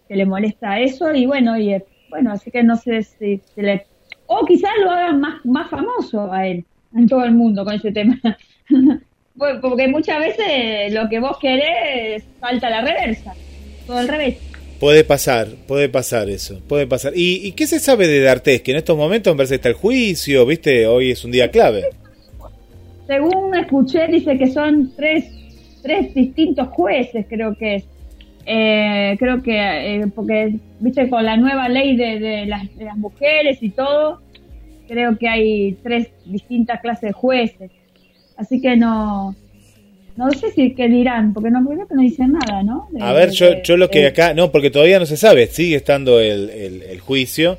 que 0.09 0.17
le 0.17 0.27
molesta 0.27 0.81
eso 0.81 1.15
y 1.15 1.27
bueno, 1.27 1.59
y 1.59 1.75
eh, 1.75 1.85
bueno, 2.11 2.33
así 2.33 2.51
que 2.51 2.63
no 2.63 2.77
sé 2.77 3.03
si 3.03 3.41
se 3.55 3.63
le... 3.63 3.87
O 4.27 4.45
quizás 4.47 4.71
lo 4.83 4.91
hagan 4.91 5.21
más, 5.21 5.45
más 5.45 5.69
famoso 5.69 6.33
a 6.33 6.47
él, 6.47 6.65
en 6.95 7.09
todo 7.09 7.25
el 7.25 7.33
mundo 7.33 7.65
con 7.65 7.75
ese 7.75 7.93
tema. 7.93 8.21
Bueno, 9.37 9.61
Porque 9.61 9.89
muchas 9.89 10.21
veces 10.21 10.93
lo 10.93 11.09
que 11.09 11.19
vos 11.19 11.37
querés 11.41 12.23
falta 12.39 12.71
la 12.71 12.83
reversa, 12.83 13.35
todo 13.85 13.99
al 13.99 14.07
revés. 14.07 14.37
Puede 14.79 15.03
pasar, 15.03 15.49
puede 15.67 15.89
pasar 15.89 16.31
eso, 16.31 16.61
puede 16.69 16.87
pasar. 16.87 17.15
¿Y, 17.17 17.45
y 17.45 17.51
qué 17.53 17.67
se 17.67 17.81
sabe 17.81 18.07
de 18.07 18.21
D'Artés? 18.21 18.63
Que 18.63 18.71
en 18.71 18.77
estos 18.77 18.97
momentos 18.97 19.33
me 19.33 19.39
parece 19.39 19.55
que 19.55 19.57
está 19.57 19.69
el 19.71 19.75
juicio, 19.75 20.47
¿viste? 20.47 20.87
Hoy 20.87 21.11
es 21.11 21.25
un 21.25 21.33
día 21.33 21.51
clave. 21.51 21.83
Según 23.09 23.55
escuché, 23.57 24.07
dice 24.07 24.39
que 24.39 24.51
son 24.51 24.93
tres, 24.95 25.25
tres 25.83 26.15
distintos 26.15 26.69
jueces, 26.69 27.27
creo 27.29 27.57
que 27.57 27.77
es. 27.77 27.85
Eh, 28.47 29.17
creo 29.19 29.43
que, 29.43 29.53
eh, 29.57 30.07
porque, 30.15 30.55
viste, 30.81 31.09
con 31.09 31.25
la 31.25 31.37
nueva 31.37 31.69
ley 31.69 31.97
de, 31.97 32.19
de 32.19 32.47
las, 32.47 32.75
de 32.77 32.85
las 32.85 32.97
mujeres 32.97 33.59
y 33.63 33.71
todo, 33.71 34.21
creo 34.87 35.17
que 35.19 35.29
hay 35.29 35.79
tres 35.83 36.09
distintas 36.27 36.81
clases 36.81 37.09
de 37.09 37.13
jueces. 37.13 37.71
Así 38.37 38.61
que 38.61 38.77
no, 38.77 39.35
no 40.17 40.31
sé 40.33 40.51
si 40.53 40.75
qué 40.75 40.89
dirán, 40.89 41.33
porque 41.33 41.51
no 41.51 41.65
creo 41.67 41.87
que 41.87 41.95
no 41.95 42.03
dicen 42.03 42.33
nada, 42.33 42.63
¿no? 42.63 42.89
De- 42.93 43.03
A 43.03 43.13
ver, 43.13 43.31
yo, 43.31 43.63
yo 43.63 43.77
lo 43.77 43.89
que 43.91 44.07
acá, 44.07 44.35
no, 44.35 44.51
porque 44.53 44.71
todavía 44.71 44.99
no 44.99 45.07
se 45.07 45.17
sabe, 45.17 45.47
sigue 45.47 45.77
estando 45.77 46.21
el, 46.21 46.51
el- 46.51 46.83
el 46.83 47.01
juicio. 47.01 47.59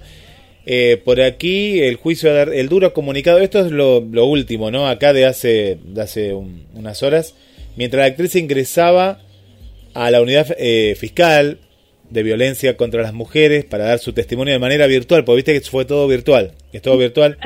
Eh, 0.68 1.00
por 1.04 1.22
aquí, 1.22 1.80
el 1.82 1.96
juicio, 1.96 2.36
el 2.52 2.70
duro 2.70 2.92
comunicado, 2.94 3.38
esto 3.40 3.64
es 3.66 3.72
lo, 3.72 4.02
lo 4.02 4.26
último, 4.26 4.72
¿no? 4.72 4.88
Acá 4.88 5.14
de 5.14 5.26
hace, 5.26 5.78
de 5.84 6.02
hace 6.02 6.34
un- 6.34 6.64
unas 6.74 7.04
horas, 7.04 7.36
mientras 7.76 8.02
la 8.02 8.08
actriz 8.08 8.36
ingresaba 8.36 9.20
a 9.96 10.12
la 10.12 10.22
unidad 10.22 10.56
eh, 10.60 10.96
fiscal 11.00 11.58
de 12.12 12.22
violencia 12.22 12.78
contra 12.78 13.02
las 13.02 13.14
mujeres 13.14 13.66
para 13.66 13.86
dar 13.86 13.98
su 13.98 14.14
testimonio 14.14 14.54
de 14.54 14.60
manera 14.60 14.86
virtual, 14.86 15.26
porque 15.26 15.38
viste 15.38 15.54
que 15.54 15.62
fue 15.62 15.86
todo 15.86 16.08
virtual, 16.08 16.52
que 16.72 16.78
es 16.78 16.84
todo 16.84 16.98
virtual. 16.98 17.38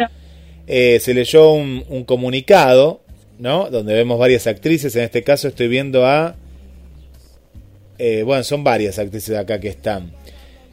Eh, 0.68 1.00
se 1.00 1.14
leyó 1.14 1.54
un, 1.54 1.86
un 1.88 2.04
comunicado, 2.04 3.02
¿no? 3.39 3.70
Donde 3.70 3.93
vemos 3.93 4.20
varias 4.20 4.47
actrices. 4.47 4.95
En 4.95 5.04
este 5.04 5.24
caso 5.24 5.47
estoy 5.47 5.70
viendo 5.70 6.06
a. 6.06 6.36
eh, 7.97 8.24
bueno, 8.24 8.43
son 8.43 8.64
varias 8.64 9.00
actrices 9.00 9.38
acá 9.38 9.60
que 9.60 9.70
están. 9.70 10.12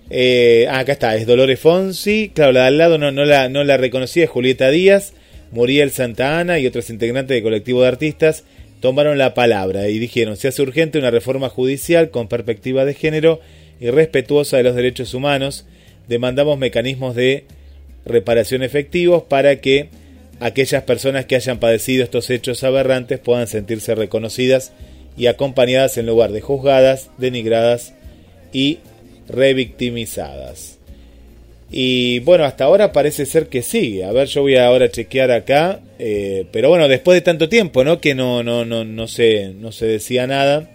Eh, 0.09 0.66
ah, 0.70 0.81
acá 0.81 0.93
está, 0.93 1.16
es 1.16 1.27
Dolores 1.27 1.59
Fonsi. 1.61 2.31
Claro, 2.35 2.53
la 2.53 2.62
de 2.62 2.66
al 2.68 2.79
lado 2.79 2.99
no, 2.99 3.11
no, 3.11 3.24
la, 3.24 3.49
no 3.49 3.64
la 3.64 3.77
reconocía, 3.77 4.24
es 4.24 4.31
Julieta 4.31 4.70
Díaz, 4.70 5.12
Muriel 5.51 5.91
Santa 5.91 6.39
Ana 6.39 6.59
y 6.59 6.66
otros 6.66 6.91
integrantes 6.91 7.35
del 7.35 7.43
colectivo 7.43 7.83
de 7.83 7.89
artistas 7.89 8.45
tomaron 8.81 9.18
la 9.18 9.35
palabra 9.35 9.89
y 9.89 9.99
dijeron: 9.99 10.37
se 10.37 10.49
hace 10.49 10.62
urgente 10.62 10.99
una 10.99 11.11
reforma 11.11 11.49
judicial 11.49 12.11
con 12.11 12.29
perspectiva 12.29 12.85
de 12.85 12.95
género 12.95 13.41
y 13.81 13.91
respetuosa 13.91 14.57
de 14.57 14.62
los 14.62 14.74
derechos 14.74 15.14
humanos. 15.14 15.66
Demandamos 16.09 16.59
mecanismos 16.59 17.14
de 17.14 17.45
reparación 18.05 18.62
efectivos 18.62 19.24
para 19.24 19.61
que 19.61 19.89
aquellas 20.41 20.85
personas 20.85 21.27
que 21.27 21.37
hayan 21.37 21.59
padecido 21.59 22.05
estos 22.05 22.31
hechos 22.31 22.62
aberrantes 22.62 23.18
puedan 23.18 23.49
sentirse 23.49 23.95
reconocidas 23.95 24.72
y 25.16 25.27
acompañadas 25.27 25.97
en 25.99 26.07
lugar 26.07 26.31
de 26.33 26.41
juzgadas, 26.43 27.11
denigradas 27.18 27.95
y 28.53 28.79
revictimizadas. 29.29 30.76
Y 31.79 32.20
bueno, 32.20 32.45
hasta 32.45 32.64
ahora 32.64 32.91
parece 32.91 33.27
ser 33.27 33.49
que 33.49 33.61
sigue. 33.61 34.03
A 34.07 34.11
ver, 34.11 34.29
yo 34.29 34.41
voy 34.41 34.57
a 34.57 34.66
ahora 34.66 34.91
chequear 34.91 35.31
acá. 35.31 35.81
eh, 35.99 36.47
pero 36.51 36.70
bueno, 36.70 36.89
después 36.89 37.16
de 37.16 37.20
tanto 37.20 37.51
tiempo, 37.51 37.85
¿no? 37.85 38.01
Que 38.01 38.14
no, 38.14 38.43
no, 38.43 38.64
no, 38.64 38.83
no 38.85 39.07
se, 39.07 39.53
no 39.53 39.72
se 39.72 39.85
decía 39.85 40.27
nada. 40.27 40.70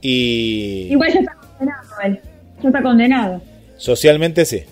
Y 0.00 0.86
Igual 0.92 1.12
ya 1.12 1.18
está 1.20 1.34
condenado 1.34 1.82
él, 2.04 2.20
ya 2.62 2.68
está 2.68 2.82
condenado. 2.82 3.42
socialmente 3.76 4.44
sí. 4.44 4.62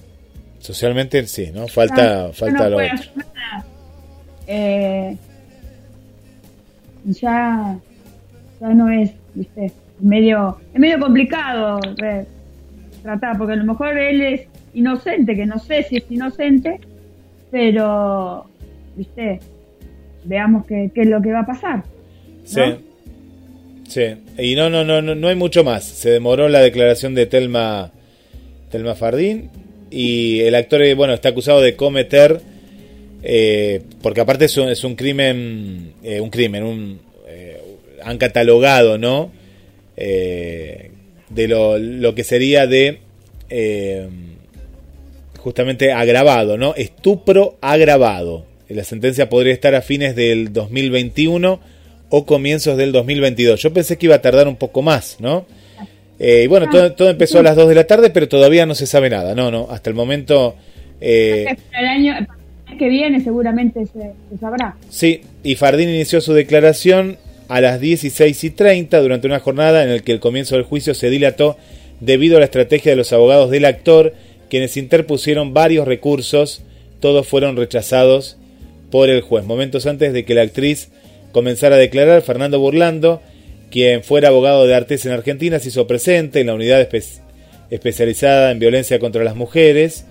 Socialmente 0.60 1.26
sí, 1.26 1.50
¿no? 1.52 1.66
Falta, 1.66 2.28
Ya- 2.28 2.32
falta 2.32 2.62
no 2.64 2.70
lo 2.70 2.76
otro. 2.76 3.22
Eh, 4.46 5.16
ya, 7.06 7.76
ya 8.60 8.68
no 8.68 8.88
es, 8.88 9.10
viste, 9.34 9.72
medio, 9.98 10.58
es 10.72 10.78
medio 10.80 11.00
complicado 11.00 11.80
eh, 12.04 12.24
tratar, 13.02 13.36
porque 13.38 13.54
a 13.54 13.56
lo 13.56 13.64
mejor 13.64 13.96
él 13.98 14.20
es 14.20 14.40
inocente, 14.74 15.34
que 15.36 15.46
no 15.46 15.58
sé 15.58 15.82
si 15.84 15.96
es 15.96 16.04
inocente, 16.10 16.80
pero, 17.50 18.46
viste, 18.96 19.40
veamos 20.24 20.66
qué, 20.66 20.90
qué 20.94 21.02
es 21.02 21.08
lo 21.08 21.20
que 21.20 21.32
va 21.32 21.40
a 21.40 21.46
pasar. 21.46 21.84
Sí. 22.44 22.60
Sí. 23.88 24.04
Y 24.38 24.54
no, 24.54 24.70
no, 24.70 24.84
no, 24.84 25.02
no, 25.02 25.14
no 25.14 25.28
hay 25.28 25.36
mucho 25.36 25.64
más. 25.64 25.84
Se 25.84 26.10
demoró 26.10 26.48
la 26.48 26.60
declaración 26.60 27.14
de 27.14 27.26
Telma, 27.26 27.92
Telma 28.70 28.94
Fardín. 28.94 29.50
Y 29.90 30.40
el 30.40 30.54
actor, 30.54 30.80
eh, 30.82 30.94
bueno, 30.94 31.12
está 31.12 31.28
acusado 31.28 31.60
de 31.60 31.76
cometer, 31.76 32.40
eh, 33.22 33.82
porque 34.00 34.22
aparte 34.22 34.46
es 34.46 34.56
un, 34.56 34.70
es 34.70 34.82
un 34.84 34.94
crimen, 34.94 35.92
eh, 36.02 36.20
un 36.20 36.30
crimen, 36.30 36.62
un, 36.62 37.00
eh, 37.28 37.60
han 38.02 38.16
catalogado, 38.16 38.96
¿no? 38.96 39.30
Eh, 39.96 40.90
de 41.28 41.48
lo, 41.48 41.76
lo 41.76 42.14
que 42.14 42.24
sería 42.24 42.66
de, 42.66 43.00
eh, 43.50 44.08
justamente 45.42 45.92
agravado, 45.92 46.56
¿no? 46.56 46.74
Estupro 46.74 47.56
agravado. 47.60 48.46
La 48.68 48.84
sentencia 48.84 49.28
podría 49.28 49.52
estar 49.52 49.74
a 49.74 49.82
fines 49.82 50.16
del 50.16 50.52
2021 50.52 51.60
o 52.08 52.26
comienzos 52.26 52.76
del 52.76 52.92
2022. 52.92 53.60
Yo 53.60 53.72
pensé 53.72 53.98
que 53.98 54.06
iba 54.06 54.14
a 54.14 54.22
tardar 54.22 54.48
un 54.48 54.56
poco 54.56 54.80
más, 54.82 55.18
¿no? 55.20 55.44
Eh, 56.18 56.42
y 56.44 56.46
bueno, 56.46 56.70
todo, 56.70 56.92
todo 56.92 57.10
empezó 57.10 57.40
a 57.40 57.42
las 57.42 57.56
2 57.56 57.68
de 57.68 57.74
la 57.74 57.86
tarde, 57.86 58.10
pero 58.10 58.28
todavía 58.28 58.64
no 58.64 58.74
se 58.74 58.86
sabe 58.86 59.10
nada. 59.10 59.34
No, 59.34 59.50
no, 59.50 59.66
hasta 59.70 59.90
el 59.90 59.96
momento... 59.96 60.54
eh, 61.00 61.56
el 61.78 61.86
año, 61.86 62.14
que 62.78 62.88
viene 62.88 63.20
seguramente 63.20 63.84
se, 63.86 64.12
se 64.30 64.38
sabrá. 64.40 64.76
Sí, 64.88 65.22
y 65.42 65.56
Fardín 65.56 65.88
inició 65.88 66.20
su 66.20 66.32
declaración 66.32 67.18
a 67.48 67.60
las 67.60 67.80
16 67.80 68.44
y 68.44 68.50
30 68.50 69.00
durante 69.00 69.26
una 69.26 69.40
jornada 69.40 69.82
en 69.82 69.92
la 69.92 69.98
que 69.98 70.12
el 70.12 70.20
comienzo 70.20 70.54
del 70.54 70.64
juicio 70.64 70.94
se 70.94 71.10
dilató 71.10 71.56
debido 72.00 72.36
a 72.36 72.40
la 72.40 72.46
estrategia 72.46 72.92
de 72.92 72.96
los 72.96 73.12
abogados 73.12 73.50
del 73.50 73.64
actor, 73.64 74.14
quienes 74.52 74.76
interpusieron 74.76 75.54
varios 75.54 75.88
recursos, 75.88 76.60
todos 77.00 77.26
fueron 77.26 77.56
rechazados 77.56 78.36
por 78.90 79.08
el 79.08 79.22
juez. 79.22 79.46
Momentos 79.46 79.86
antes 79.86 80.12
de 80.12 80.26
que 80.26 80.34
la 80.34 80.42
actriz 80.42 80.90
comenzara 81.32 81.76
a 81.76 81.78
declarar, 81.78 82.20
Fernando 82.20 82.60
Burlando, 82.60 83.22
quien 83.70 84.04
fuera 84.04 84.28
abogado 84.28 84.66
de 84.66 84.74
Artes 84.74 85.06
en 85.06 85.12
Argentina, 85.12 85.58
se 85.58 85.70
hizo 85.70 85.86
presente 85.86 86.42
en 86.42 86.48
la 86.48 86.54
unidad 86.54 86.86
espe- 86.86 87.20
especializada 87.70 88.50
en 88.50 88.58
violencia 88.58 88.98
contra 88.98 89.24
las 89.24 89.36
mujeres. 89.36 90.04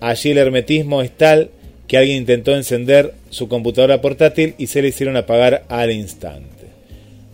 Allí 0.00 0.30
el 0.30 0.38
hermetismo 0.38 1.02
es 1.02 1.10
tal 1.10 1.50
que 1.88 1.98
alguien 1.98 2.16
intentó 2.16 2.56
encender 2.56 3.12
su 3.28 3.48
computadora 3.48 4.00
portátil 4.00 4.54
y 4.56 4.68
se 4.68 4.80
le 4.80 4.88
hicieron 4.88 5.14
apagar 5.18 5.64
al 5.68 5.90
instante. 5.90 6.68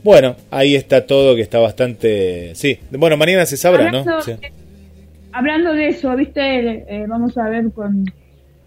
Bueno, 0.02 0.34
ahí 0.50 0.74
está 0.74 1.06
todo 1.06 1.36
que 1.36 1.42
está 1.42 1.60
bastante... 1.60 2.56
Sí, 2.56 2.80
bueno, 2.90 3.16
mañana 3.16 3.46
se 3.46 3.56
sabrá, 3.56 3.92
¿no? 3.92 4.04
Sí. 4.22 4.32
Hablando 5.32 5.72
de 5.72 5.88
eso, 5.88 6.14
viste, 6.16 6.84
Eh, 6.88 7.06
vamos 7.08 7.36
a 7.38 7.48
ver 7.48 7.70
con 7.72 8.04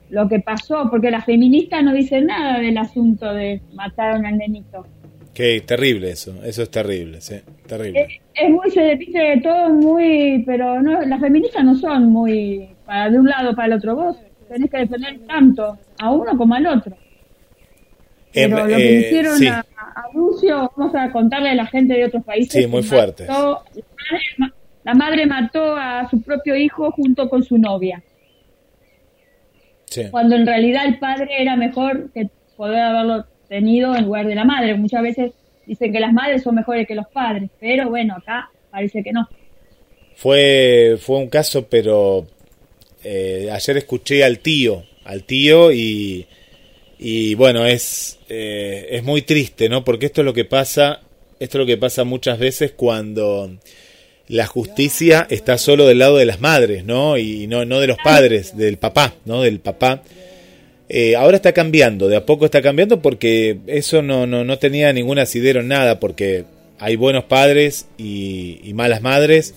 lo 0.09 0.27
que 0.27 0.39
pasó, 0.39 0.87
porque 0.89 1.11
las 1.11 1.25
feministas 1.25 1.83
no 1.83 1.93
dicen 1.93 2.27
nada 2.27 2.59
del 2.59 2.77
asunto 2.77 3.33
de 3.33 3.61
mataron 3.73 4.25
al 4.25 4.37
nenito. 4.37 4.85
Qué 5.33 5.61
terrible 5.61 6.11
eso, 6.11 6.33
eso 6.45 6.63
es 6.63 6.69
terrible, 6.69 7.19
sí, 7.19 7.35
terrible. 7.67 8.01
Es, 8.01 8.21
es 8.35 8.49
muy, 8.49 8.71
se 8.71 8.95
viste 8.95 9.41
todo 9.43 9.69
muy, 9.69 10.43
pero 10.45 10.81
no, 10.81 11.01
las 11.01 11.19
feministas 11.19 11.63
no 11.65 11.75
son 11.75 12.05
muy 12.05 12.69
para 12.85 13.09
de 13.09 13.19
un 13.19 13.27
lado 13.27 13.53
para 13.53 13.67
el 13.67 13.73
otro. 13.73 13.95
Vos 13.95 14.17
tenés 14.47 14.69
que 14.69 14.77
defender 14.77 15.19
tanto 15.27 15.77
a 15.99 16.11
uno 16.11 16.37
como 16.37 16.55
al 16.55 16.67
otro. 16.67 16.95
Pero 18.33 18.57
Em, 18.57 18.63
lo 18.63 18.67
que 18.67 18.75
eh, 18.75 18.99
hicieron 18.99 19.37
sí. 19.37 19.47
a, 19.47 19.59
a 19.59 20.03
Lucio, 20.13 20.71
vamos 20.75 20.95
a 20.95 21.11
contarle 21.11 21.49
a 21.49 21.55
la 21.55 21.65
gente 21.65 21.93
de 21.95 22.05
otros 22.05 22.23
países. 22.23 22.61
Sí, 22.61 22.67
muy 22.67 22.83
fuerte. 22.83 23.27
La 24.85 24.93
madre 24.93 25.25
mató 25.25 25.75
a 25.75 26.07
su 26.09 26.21
propio 26.21 26.55
hijo 26.55 26.91
junto 26.91 27.27
con 27.27 27.43
su 27.43 27.57
novia, 27.57 28.03
sí. 29.85 30.03
cuando 30.11 30.35
en 30.35 30.45
realidad 30.45 30.85
el 30.85 30.99
padre 30.99 31.41
era 31.41 31.55
mejor 31.55 32.11
que 32.13 32.29
poder 32.55 32.81
haberlo 32.81 33.25
tenido 33.49 33.95
en 33.95 34.05
lugar 34.05 34.27
de 34.27 34.35
la 34.35 34.45
madre. 34.45 34.75
Muchas 34.75 35.01
veces 35.01 35.31
dicen 35.65 35.91
que 35.91 35.99
las 35.99 36.13
madres 36.13 36.43
son 36.43 36.53
mejores 36.53 36.87
que 36.87 36.93
los 36.93 37.07
padres, 37.07 37.49
pero 37.59 37.89
bueno, 37.89 38.15
acá 38.15 38.51
parece 38.69 39.03
que 39.03 39.11
no. 39.11 39.27
Fue, 40.15 40.97
fue 41.01 41.17
un 41.17 41.29
caso, 41.29 41.67
pero 41.67 42.27
eh, 43.03 43.49
ayer 43.51 43.77
escuché 43.77 44.23
al 44.23 44.37
tío, 44.37 44.83
al 45.03 45.23
tío 45.23 45.71
y, 45.71 46.27
y 46.99 47.33
bueno, 47.33 47.65
es, 47.65 48.19
eh, 48.29 48.87
es 48.91 49.03
muy 49.03 49.23
triste, 49.23 49.67
¿no? 49.67 49.83
Porque 49.83 50.05
esto 50.05 50.21
es 50.21 50.25
lo 50.25 50.33
que 50.33 50.45
pasa, 50.45 51.01
esto 51.39 51.57
es 51.57 51.59
lo 51.59 51.65
que 51.65 51.77
pasa 51.77 52.03
muchas 52.03 52.37
veces 52.37 52.71
cuando 52.71 53.49
la 54.27 54.47
justicia 54.47 55.27
está 55.29 55.57
solo 55.57 55.85
del 55.87 55.99
lado 55.99 56.17
de 56.17 56.25
las 56.25 56.41
madres, 56.41 56.83
¿no? 56.85 57.17
Y 57.17 57.47
no, 57.47 57.65
no 57.65 57.79
de 57.79 57.87
los 57.87 57.97
padres, 58.03 58.57
del 58.57 58.77
papá, 58.77 59.13
¿no? 59.25 59.41
Del 59.43 59.59
papá. 59.59 60.01
Eh, 60.89 61.15
ahora 61.15 61.37
está 61.37 61.51
cambiando, 61.51 62.07
de 62.07 62.15
a 62.15 62.25
poco 62.25 62.45
está 62.45 62.61
cambiando 62.61 63.01
porque 63.01 63.57
eso 63.67 64.01
no, 64.01 64.27
no, 64.27 64.43
no 64.43 64.59
tenía 64.59 64.93
ningún 64.93 65.17
asidero 65.19 65.61
en 65.61 65.67
nada, 65.67 65.99
porque 65.99 66.45
hay 66.79 66.95
buenos 66.95 67.23
padres 67.25 67.85
y, 67.97 68.59
y 68.63 68.73
malas 68.73 69.01
madres, 69.01 69.55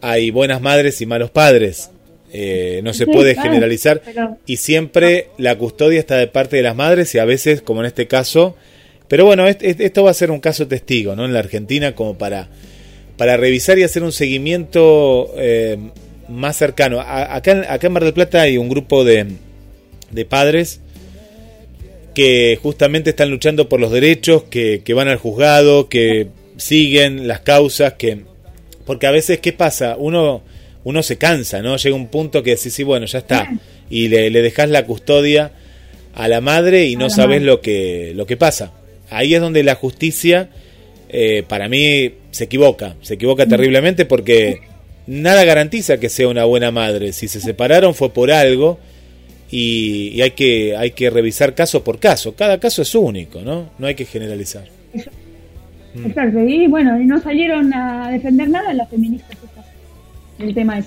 hay 0.00 0.30
buenas 0.30 0.60
madres 0.60 1.00
y 1.00 1.06
malos 1.06 1.30
padres. 1.30 1.90
Eh, 2.30 2.80
no 2.84 2.92
se 2.92 3.06
puede 3.06 3.34
generalizar 3.42 4.02
y 4.46 4.58
siempre 4.58 5.28
la 5.38 5.56
custodia 5.56 5.98
está 5.98 6.18
de 6.18 6.26
parte 6.26 6.56
de 6.56 6.62
las 6.62 6.76
madres 6.76 7.14
y 7.14 7.18
a 7.18 7.24
veces, 7.24 7.62
como 7.62 7.80
en 7.80 7.86
este 7.86 8.06
caso, 8.06 8.54
pero 9.08 9.24
bueno, 9.24 9.48
est- 9.48 9.62
est- 9.62 9.80
esto 9.80 10.04
va 10.04 10.10
a 10.10 10.14
ser 10.14 10.30
un 10.30 10.40
caso 10.40 10.68
testigo, 10.68 11.16
¿no? 11.16 11.24
En 11.24 11.32
la 11.32 11.38
Argentina 11.38 11.94
como 11.94 12.18
para, 12.18 12.48
para 13.18 13.36
revisar 13.36 13.78
y 13.78 13.82
hacer 13.82 14.02
un 14.02 14.12
seguimiento 14.12 15.34
eh, 15.36 15.76
más 16.28 16.56
cercano. 16.56 17.00
A- 17.00 17.34
acá, 17.36 17.50
en- 17.52 17.64
acá 17.68 17.86
en 17.88 17.92
Mar 17.92 18.04
del 18.04 18.14
Plata 18.14 18.40
hay 18.42 18.56
un 18.56 18.68
grupo 18.70 19.04
de, 19.04 19.26
de 20.10 20.24
padres 20.24 20.80
que 22.14 22.58
justamente 22.62 23.10
están 23.10 23.30
luchando 23.30 23.68
por 23.68 23.80
los 23.80 23.92
derechos, 23.92 24.44
que, 24.44 24.82
que 24.84 24.94
van 24.94 25.08
al 25.08 25.18
juzgado, 25.18 25.88
que 25.88 26.28
siguen 26.56 27.28
las 27.28 27.40
causas, 27.40 27.94
que 27.94 28.22
porque 28.84 29.06
a 29.06 29.10
veces 29.10 29.38
qué 29.40 29.52
pasa, 29.52 29.96
uno 29.98 30.42
uno 30.84 31.02
se 31.02 31.18
cansa, 31.18 31.60
¿no? 31.60 31.76
Llega 31.76 31.94
un 31.94 32.06
punto 32.08 32.42
que 32.42 32.54
decís, 32.56 32.72
sí, 32.72 32.82
bueno, 32.82 33.04
ya 33.06 33.18
está, 33.18 33.50
y 33.90 34.08
le, 34.08 34.30
le 34.30 34.40
dejas 34.42 34.70
la 34.70 34.86
custodia 34.86 35.52
a 36.14 36.28
la 36.28 36.40
madre 36.40 36.86
y 36.86 36.96
no 36.96 37.10
sabes 37.10 37.42
lo 37.42 37.60
que 37.60 38.12
lo 38.14 38.26
que 38.26 38.36
pasa. 38.36 38.72
Ahí 39.10 39.34
es 39.34 39.40
donde 39.40 39.62
la 39.62 39.74
justicia 39.74 40.48
eh, 41.08 41.42
para 41.46 41.68
mí 41.68 42.12
se 42.30 42.44
equivoca, 42.44 42.94
se 43.02 43.14
equivoca 43.14 43.46
terriblemente 43.46 44.04
porque 44.04 44.60
nada 45.06 45.44
garantiza 45.44 45.98
que 45.98 46.08
sea 46.08 46.28
una 46.28 46.44
buena 46.44 46.70
madre. 46.70 47.12
Si 47.12 47.28
se 47.28 47.40
separaron 47.40 47.94
fue 47.94 48.10
por 48.12 48.30
algo 48.30 48.78
y, 49.50 50.08
y 50.14 50.22
hay 50.22 50.32
que 50.32 50.76
hay 50.76 50.90
que 50.90 51.08
revisar 51.10 51.54
caso 51.54 51.82
por 51.82 51.98
caso. 51.98 52.34
Cada 52.34 52.58
caso 52.60 52.82
es 52.82 52.94
único, 52.94 53.40
¿no? 53.40 53.70
No 53.78 53.86
hay 53.86 53.94
que 53.94 54.04
generalizar. 54.04 54.64
Mm. 55.94 56.06
Exacto, 56.06 56.40
y 56.46 56.66
bueno, 56.66 57.00
y 57.00 57.06
no 57.06 57.20
salieron 57.20 57.72
a 57.72 58.10
defender 58.10 58.48
nada 58.50 58.72
las 58.74 58.88
feministas 58.90 59.36
el 60.38 60.54
tema 60.54 60.78
es. 60.78 60.86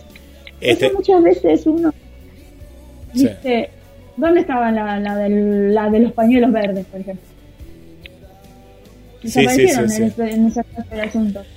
Este- 0.62 0.86
Eso 0.86 0.96
muchas 0.96 1.24
veces 1.24 1.66
uno 1.66 1.92
Sí. 3.14 3.28
dice, 3.28 3.70
¿dónde 4.16 4.42
estaba 4.42 4.72
la, 4.72 4.98
la, 5.00 5.18
del- 5.18 5.74
la 5.74 5.90
de 5.90 6.00
los 6.00 6.14
pañuelos 6.14 6.52
verdes, 6.54 6.86
por 6.86 7.02
ejemplo? 7.02 7.26
Sí, 9.22 9.30
sí, 9.30 9.40
Desaparecieron 9.42 9.90
sí, 9.90 9.96
en, 10.04 10.12
sí. 10.12 10.22
ese- 10.22 10.34
en 10.34 10.46
esa 10.48 10.64
clase 10.64 10.96
de 10.96 11.02
asuntos. 11.02 11.48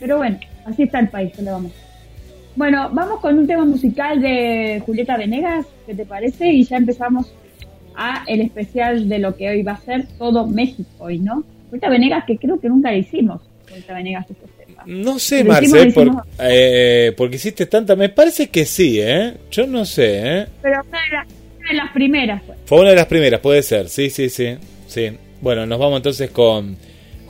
Pero 0.00 0.16
bueno, 0.18 0.38
así 0.64 0.82
está 0.84 0.98
el 1.00 1.08
país, 1.08 1.32
que 1.34 1.42
le 1.42 1.50
vamos. 1.50 1.72
Bueno, 2.56 2.90
vamos 2.92 3.20
con 3.20 3.38
un 3.38 3.46
tema 3.46 3.64
musical 3.64 4.20
de 4.20 4.82
Julieta 4.84 5.16
Venegas, 5.16 5.64
¿qué 5.86 5.94
te 5.94 6.04
parece? 6.04 6.52
Y 6.52 6.64
ya 6.64 6.76
empezamos 6.76 7.32
a 7.94 8.24
el 8.26 8.40
especial 8.42 9.08
de 9.08 9.18
lo 9.18 9.36
que 9.36 9.48
hoy 9.48 9.62
va 9.62 9.72
a 9.72 9.80
ser 9.80 10.06
todo 10.18 10.46
México 10.46 10.88
hoy, 10.98 11.18
¿no? 11.18 11.44
Julieta 11.70 11.88
Venegas, 11.88 12.24
que 12.26 12.36
creo 12.36 12.60
que 12.60 12.68
nunca 12.68 12.90
le 12.90 12.98
hicimos. 12.98 13.40
Julieta 13.68 13.94
Venegas, 13.94 14.26
este 14.28 14.64
tema. 14.66 14.82
No 14.86 15.18
sé, 15.18 15.44
Lo 15.44 15.50
Marce, 15.50 15.64
hicimos, 15.66 15.94
lo 16.06 16.12
por- 16.14 16.26
eh, 16.40 17.12
porque 17.16 17.36
hiciste 17.36 17.66
tanta... 17.66 17.96
Me 17.96 18.08
parece 18.10 18.48
que 18.48 18.66
sí, 18.66 18.98
¿eh? 19.00 19.34
Yo 19.50 19.66
no 19.66 19.84
sé, 19.86 20.20
¿eh? 20.40 20.46
Pero 20.60 20.80
una 20.88 20.98
de, 21.02 21.08
las- 21.10 21.26
una 21.58 21.68
de 21.68 21.74
las 21.74 21.92
primeras 21.92 22.42
fue. 22.42 22.54
Fue 22.66 22.80
una 22.80 22.90
de 22.90 22.96
las 22.96 23.06
primeras, 23.06 23.40
puede 23.40 23.62
ser. 23.62 23.88
Sí, 23.88 24.10
sí, 24.10 24.28
sí. 24.28 24.56
sí. 24.86 25.10
Bueno, 25.40 25.64
nos 25.64 25.78
vamos 25.78 25.98
entonces 25.98 26.30
con 26.30 26.76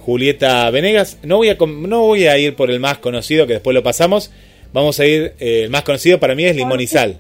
Julieta 0.04 0.68
Venegas. 0.70 1.18
No 1.22 1.36
voy 1.38 1.48
a, 1.48 1.56
no 1.58 2.00
voy 2.02 2.26
a 2.26 2.38
ir 2.38 2.54
por 2.56 2.70
el 2.70 2.80
más 2.80 2.98
conocido, 2.98 3.46
que 3.46 3.54
después 3.54 3.74
lo 3.74 3.82
pasamos. 3.82 4.30
Vamos 4.72 4.98
a 5.00 5.06
ir... 5.06 5.34
eh, 5.38 5.62
el 5.64 5.70
más 5.70 5.82
conocido 5.82 6.18
para 6.18 6.34
mí 6.34 6.44
es 6.44 6.56
Limón 6.56 6.80
y 6.80 6.86
Sal. 6.86 7.18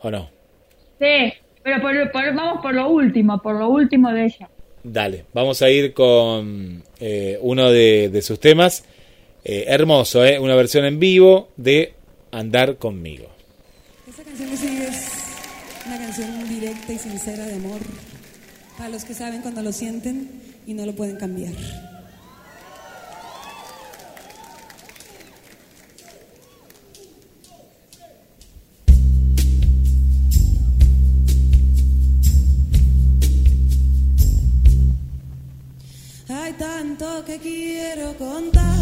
¿O 0.00 0.10
no? 0.10 0.30
Sí, 1.00 1.32
pero 1.62 1.80
por- 1.80 2.12
por- 2.12 2.34
vamos 2.34 2.62
por 2.62 2.74
lo 2.74 2.88
último, 2.88 3.40
por 3.42 3.54
lo 3.56 3.68
último 3.68 4.10
de 4.12 4.24
ella. 4.26 4.48
Dale, 4.84 5.24
vamos 5.32 5.62
a 5.62 5.70
ir 5.70 5.92
con 5.94 6.82
eh, 7.00 7.38
uno 7.40 7.70
de, 7.70 8.08
de 8.08 8.22
sus 8.22 8.38
temas. 8.40 8.84
Eh, 9.44 9.64
hermoso, 9.68 10.24
¿eh? 10.24 10.38
Una 10.38 10.54
versión 10.54 10.84
en 10.84 10.98
vivo 11.00 11.48
de 11.56 11.94
Andar 12.30 12.76
conmigo. 12.76 13.26
Esta 14.08 14.22
canción 14.22 14.50
que 14.50 14.56
sigue 14.56 14.84
es 14.88 15.08
una 15.86 15.98
canción 15.98 16.48
directa 16.48 16.92
y 16.92 16.98
sincera 16.98 17.46
de 17.46 17.54
amor 17.54 17.80
para 18.78 18.90
los 18.90 19.04
que 19.04 19.14
saben 19.14 19.42
cuando 19.42 19.62
lo 19.62 19.72
sienten 19.72 20.30
y 20.66 20.74
no 20.74 20.84
lo 20.86 20.92
pueden 20.94 21.16
cambiar. 21.16 21.52
Hay 36.28 36.52
tanto 36.52 37.24
que 37.24 37.38
quiero 37.38 38.16
contarte, 38.16 38.81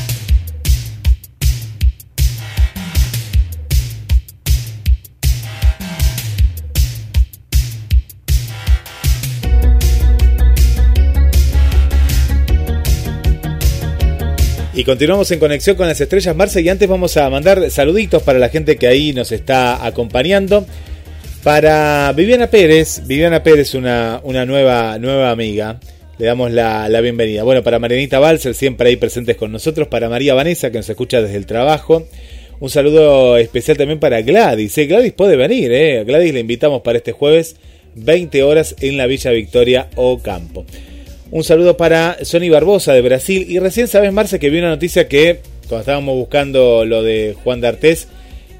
Y 14.73 14.85
continuamos 14.85 15.29
en 15.31 15.39
conexión 15.39 15.75
con 15.75 15.87
las 15.87 15.99
estrellas 15.99 16.33
Marce 16.33 16.61
y 16.61 16.69
antes 16.69 16.87
vamos 16.87 17.17
a 17.17 17.29
mandar 17.29 17.69
saluditos 17.69 18.23
para 18.23 18.39
la 18.39 18.47
gente 18.47 18.77
que 18.77 18.87
ahí 18.87 19.11
nos 19.11 19.33
está 19.33 19.85
acompañando. 19.85 20.65
Para 21.43 22.13
Viviana 22.13 22.47
Pérez, 22.47 23.01
Viviana 23.05 23.43
Pérez, 23.43 23.73
una, 23.73 24.21
una 24.23 24.45
nueva, 24.45 24.97
nueva 24.97 25.31
amiga, 25.31 25.77
le 26.17 26.25
damos 26.25 26.51
la, 26.51 26.87
la 26.87 27.01
bienvenida. 27.01 27.43
Bueno, 27.43 27.63
para 27.63 27.79
Marianita 27.79 28.19
Balser, 28.19 28.53
siempre 28.53 28.87
ahí 28.87 28.95
presentes 28.95 29.35
con 29.35 29.51
nosotros. 29.51 29.89
Para 29.89 30.07
María 30.07 30.35
Vanessa, 30.35 30.71
que 30.71 30.77
nos 30.77 30.89
escucha 30.89 31.21
desde 31.21 31.35
el 31.35 31.45
trabajo. 31.45 32.07
Un 32.61 32.69
saludo 32.69 33.35
especial 33.37 33.75
también 33.75 33.99
para 33.99 34.21
Gladys. 34.21 34.77
¿eh? 34.77 34.85
Gladys 34.85 35.11
puede 35.11 35.35
venir, 35.35 35.71
¿eh? 35.73 36.03
Gladys 36.05 36.33
le 36.33 36.39
invitamos 36.39 36.81
para 36.81 36.99
este 36.99 37.11
jueves, 37.11 37.57
20 37.95 38.43
horas 38.43 38.75
en 38.79 38.95
la 38.95 39.05
Villa 39.07 39.31
Victoria 39.31 39.89
Ocampo. 39.95 40.65
Un 41.31 41.45
saludo 41.45 41.77
para 41.77 42.17
Sony 42.25 42.49
Barbosa 42.51 42.91
de 42.91 43.01
Brasil. 43.01 43.45
Y 43.47 43.57
recién 43.59 43.87
sabes, 43.87 44.11
Marce, 44.11 44.37
que 44.37 44.49
vi 44.49 44.59
una 44.59 44.67
noticia 44.67 45.07
que, 45.07 45.39
cuando 45.61 45.79
estábamos 45.79 46.15
buscando 46.15 46.83
lo 46.83 47.03
de 47.03 47.37
Juan 47.41 47.61
D'Artés, 47.61 48.09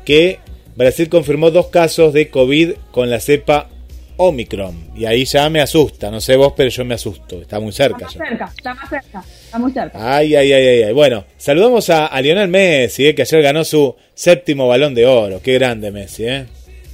que 0.06 0.40
Brasil 0.78 1.10
confirmó 1.10 1.52
dos 1.52 1.68
casos 1.68 2.14
de 2.14 2.30
COVID 2.30 2.72
con 2.92 3.10
la 3.10 3.20
cepa 3.20 3.68
Omicron. 4.16 4.92
Y 4.96 5.04
ahí 5.04 5.26
ya 5.26 5.50
me 5.50 5.60
asusta. 5.60 6.10
No 6.10 6.22
sé 6.22 6.38
vos, 6.38 6.54
pero 6.56 6.70
yo 6.70 6.86
me 6.86 6.96
asusto. 6.96 7.42
Está 7.42 7.60
muy 7.60 7.74
cerca 7.74 8.08
Está 8.08 8.20
más 8.20 8.30
cerca, 8.30 8.54
está 8.56 8.74
más 8.74 8.90
cerca, 8.90 9.24
está 9.44 9.60
muy 9.60 9.72
cerca. 9.74 10.16
Ay, 10.18 10.34
ay, 10.36 10.54
ay, 10.54 10.68
ay, 10.68 10.84
ay. 10.84 10.94
Bueno, 10.94 11.26
saludamos 11.36 11.90
a, 11.90 12.06
a 12.06 12.22
Lionel 12.22 12.48
Messi, 12.48 13.06
eh, 13.06 13.14
que 13.14 13.24
ayer 13.24 13.42
ganó 13.42 13.66
su 13.66 13.94
séptimo 14.14 14.70
balón 14.70 14.96
de 14.96 15.06
oro. 15.06 15.42
Qué 15.44 15.56
grande 15.56 15.92
Messi, 15.92 16.26
¿eh? 16.26 16.46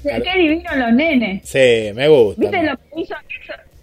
Qué 0.01 0.39
divino 0.39 0.75
los 0.75 0.93
nenes. 0.93 1.41
Sí, 1.43 1.91
me 1.93 2.07
gusta. 2.07 2.41
¿Viste 2.41 2.63
lo 2.63 2.77
que 2.77 3.01
hizo? 3.01 3.13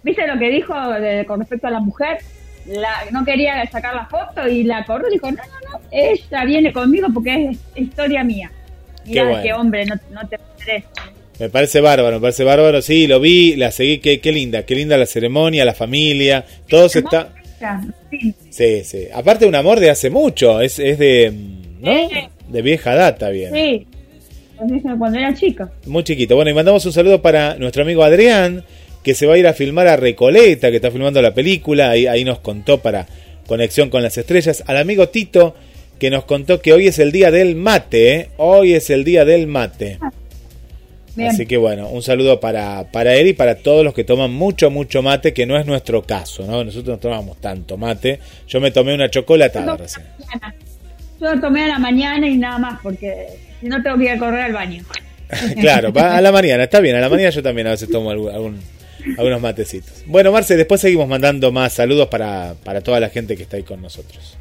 ¿Viste 0.05 0.25
lo 0.27 0.37
que 0.39 0.49
dijo 0.49 0.73
de- 0.91 1.25
con 1.25 1.39
respecto 1.41 1.67
a 1.67 1.71
la 1.71 1.79
mujer? 1.81 2.19
La, 2.67 2.91
no 3.11 3.25
quería 3.25 3.65
sacar 3.69 3.93
la 3.93 4.05
foto 4.05 4.47
y 4.47 4.63
la 4.63 4.85
corrió 4.85 5.09
y 5.09 5.13
dijo, 5.13 5.29
no, 5.31 5.37
no, 5.37 5.79
no, 5.79 5.79
ella 5.91 6.45
viene 6.45 6.71
conmigo 6.71 7.07
porque 7.13 7.49
es 7.51 7.57
historia 7.75 8.23
mía. 8.23 8.51
Mirá 9.05 9.21
Qué 9.23 9.27
bueno. 9.27 9.43
qué 9.43 9.53
hombre, 9.53 9.85
no, 9.85 9.95
no 10.11 10.27
te 10.27 10.37
interesa. 10.57 10.89
Me 11.39 11.49
parece 11.49 11.81
bárbaro, 11.81 12.15
me 12.15 12.21
parece 12.21 12.43
bárbaro. 12.43 12.81
Sí, 12.81 13.07
lo 13.07 13.19
vi, 13.19 13.55
la 13.55 13.71
seguí, 13.71 13.97
qué, 13.97 14.21
qué 14.21 14.31
linda, 14.31 14.63
qué 14.63 14.73
linda 14.75 14.97
la 14.97 15.05
ceremonia, 15.05 15.65
la 15.65 15.73
familia, 15.73 16.45
todos 16.69 16.95
está... 16.95 17.33
Sí. 18.11 18.33
Sí, 18.51 18.83
sí. 18.83 19.07
Aparte 19.13 19.45
un 19.45 19.55
amor 19.55 19.79
de 19.79 19.89
hace 19.89 20.09
mucho, 20.09 20.61
es, 20.61 20.79
es 20.79 20.97
de... 20.99 21.33
¿no? 21.81 22.09
Sí. 22.09 22.15
De 22.47 22.61
vieja 22.61 22.95
data, 22.95 23.29
bien. 23.29 23.51
Sí, 23.53 23.87
cuando 24.97 25.17
era 25.19 25.33
chica. 25.33 25.69
Muy 25.85 26.03
chiquito. 26.03 26.35
Bueno, 26.35 26.51
y 26.51 26.53
mandamos 26.53 26.85
un 26.85 26.93
saludo 26.93 27.21
para 27.21 27.55
nuestro 27.55 27.83
amigo 27.83 28.03
Adrián, 28.03 28.63
que 29.05 29.13
se 29.13 29.27
va 29.27 29.35
a 29.35 29.37
ir 29.37 29.45
a 29.45 29.53
filmar 29.53 29.87
a 29.87 29.95
Recoleta, 29.97 30.71
que 30.71 30.77
está 30.77 30.89
filmando 30.89 31.21
la 31.21 31.31
película. 31.31 31.91
Ahí, 31.91 32.07
ahí 32.07 32.23
nos 32.25 32.39
contó 32.39 32.79
para 32.79 33.05
Conexión 33.45 33.91
con 33.91 34.01
las 34.01 34.17
Estrellas. 34.17 34.63
Al 34.65 34.77
amigo 34.77 35.09
Tito, 35.09 35.55
que 35.99 36.09
nos 36.09 36.25
contó 36.25 36.59
que 36.59 36.73
hoy 36.73 36.87
es 36.87 36.97
el 36.97 37.11
día 37.11 37.29
del 37.29 37.55
mate. 37.55 38.13
¿eh? 38.15 38.29
Hoy 38.37 38.73
es 38.73 38.89
el 38.89 39.03
día 39.03 39.23
del 39.23 39.45
mate. 39.45 39.99
Bien. 41.15 41.29
Así 41.29 41.45
que 41.45 41.55
bueno, 41.55 41.87
un 41.87 42.01
saludo 42.01 42.39
para, 42.39 42.91
para 42.91 43.13
él 43.15 43.27
y 43.27 43.33
para 43.33 43.55
todos 43.55 43.85
los 43.85 43.93
que 43.93 44.03
toman 44.03 44.33
mucho, 44.33 44.71
mucho 44.71 45.03
mate, 45.03 45.33
que 45.33 45.45
no 45.45 45.55
es 45.55 45.67
nuestro 45.67 46.01
caso, 46.01 46.43
¿no? 46.47 46.63
Nosotros 46.63 46.95
no 46.95 46.97
tomamos 46.97 47.39
tanto 47.39 47.77
mate. 47.77 48.19
Yo 48.47 48.59
me 48.59 48.71
tomé 48.71 48.95
una 48.95 49.07
chocolatada 49.11 49.77
recién. 49.77 50.07
Yo 51.21 51.35
lo 51.35 51.39
tomé 51.39 51.65
a 51.65 51.67
la 51.67 51.77
mañana 51.79 52.27
y 52.27 52.37
nada 52.37 52.57
más, 52.57 52.79
porque 52.81 53.27
si 53.61 53.67
no 53.67 53.83
tengo 53.83 53.99
que 53.99 54.05
ir 54.05 54.09
a 54.09 54.17
correr 54.17 54.41
al 54.41 54.53
baño. 54.53 54.83
claro, 55.61 55.93
va 55.93 56.17
a 56.17 56.21
la 56.21 56.31
mañana, 56.31 56.63
está 56.63 56.79
bien. 56.79 56.95
A 56.95 56.99
la 57.01 57.09
mañana 57.09 57.29
yo 57.29 57.43
también 57.43 57.67
a 57.67 57.71
veces 57.71 57.87
tomo 57.87 58.09
algún, 58.09 58.31
algún- 58.31 58.59
algunos 59.17 59.41
matecitos. 59.41 60.03
Bueno, 60.07 60.31
Marce, 60.31 60.55
después 60.57 60.81
seguimos 60.81 61.07
mandando 61.07 61.51
más 61.51 61.73
saludos 61.73 62.07
para, 62.07 62.55
para 62.63 62.81
toda 62.81 62.99
la 62.99 63.09
gente 63.09 63.35
que 63.35 63.43
está 63.43 63.57
ahí 63.57 63.63
con 63.63 63.81
nosotros. 63.81 64.37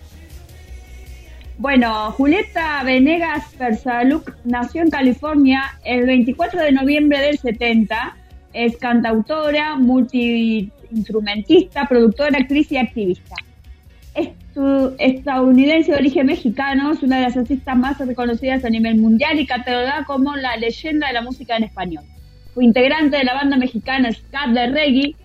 Bueno, 1.57 2.11
Julieta 2.13 2.83
Venegas 2.83 3.45
Persaluc 3.57 4.33
nació 4.45 4.83
en 4.83 4.91
California 4.91 5.79
el 5.85 6.05
24 6.05 6.61
de 6.61 6.73
noviembre 6.73 7.21
del 7.21 7.39
70. 7.39 8.17
Es 8.53 8.77
cantautora, 8.77 9.77
multiinstrumentista, 9.77 11.87
productora, 11.89 12.39
actriz 12.39 12.71
y 12.73 12.77
activista. 12.77 13.37
Estu- 14.15 14.95
estadounidense 14.99 15.93
de 15.93 15.99
origen 15.99 16.27
mexicano, 16.27 16.93
es 16.93 17.03
una 17.03 17.19
de 17.19 17.23
las 17.25 17.37
artistas 17.37 17.77
más 17.77 17.99
reconocidas 17.99 18.65
a 18.65 18.71
nivel 18.71 18.97
mundial 18.97 19.39
y 19.39 19.47
catalogada 19.47 20.05
como 20.05 20.37
la 20.37 20.57
leyenda 20.57 21.09
de 21.09 21.13
la 21.15 21.23
música 21.23 21.57
en 21.57 21.65
español. 21.65 22.05
Fue 22.55 22.65
integrante 22.65 23.17
de 23.17 23.25
la 23.25 23.35
banda 23.35 23.57
mexicana 23.57 24.13
Scat 24.13 24.51
de 24.51 24.69
Reggae, 24.69 25.17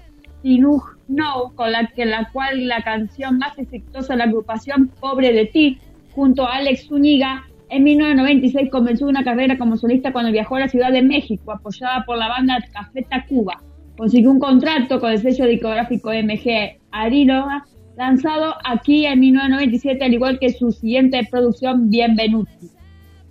Sinug 0.42 0.84
No, 1.08 1.52
con 1.56 1.72
la, 1.72 1.88
que, 1.88 2.06
la 2.06 2.30
cual 2.32 2.68
la 2.68 2.82
canción 2.82 3.38
más 3.38 3.58
exitosa 3.60 4.14
de 4.14 4.18
la 4.18 4.24
agrupación 4.26 4.88
Pobre 5.00 5.32
de 5.32 5.46
Ti, 5.46 5.78
junto 6.16 6.46
a 6.46 6.56
Alex 6.56 6.88
Zúñiga, 6.88 7.46
en 7.70 7.84
1996 7.84 8.72
comenzó 8.72 9.06
una 9.06 9.24
carrera 9.24 9.60
como 9.60 9.78
solista 9.78 10.12
cuando 10.12 10.32
viajó 10.32 10.56
a 10.56 10.62
la 10.62 10.70
Ciudad 10.70 10.92
de 10.92 11.04
México, 11.04 11.52
apoyada 11.52 12.04
por 12.04 12.18
la 12.18 12.28
banda 12.28 12.58
Café 12.74 13.04
Tacuba. 13.04 13.62
Consiguió 13.96 14.32
un 14.32 14.40
contrato 14.40 15.00
con 15.00 15.12
el 15.12 15.20
sello 15.20 15.46
discográfico 15.46 16.10
MG 16.10 16.80
Arinoa, 16.90 17.66
lanzado 17.96 18.56
aquí 18.64 19.06
en 19.06 19.20
1997, 19.20 20.04
al 20.04 20.14
igual 20.14 20.40
que 20.40 20.50
su 20.52 20.72
siguiente 20.72 21.28
producción, 21.30 21.92
Bienvenuti. 21.92 22.70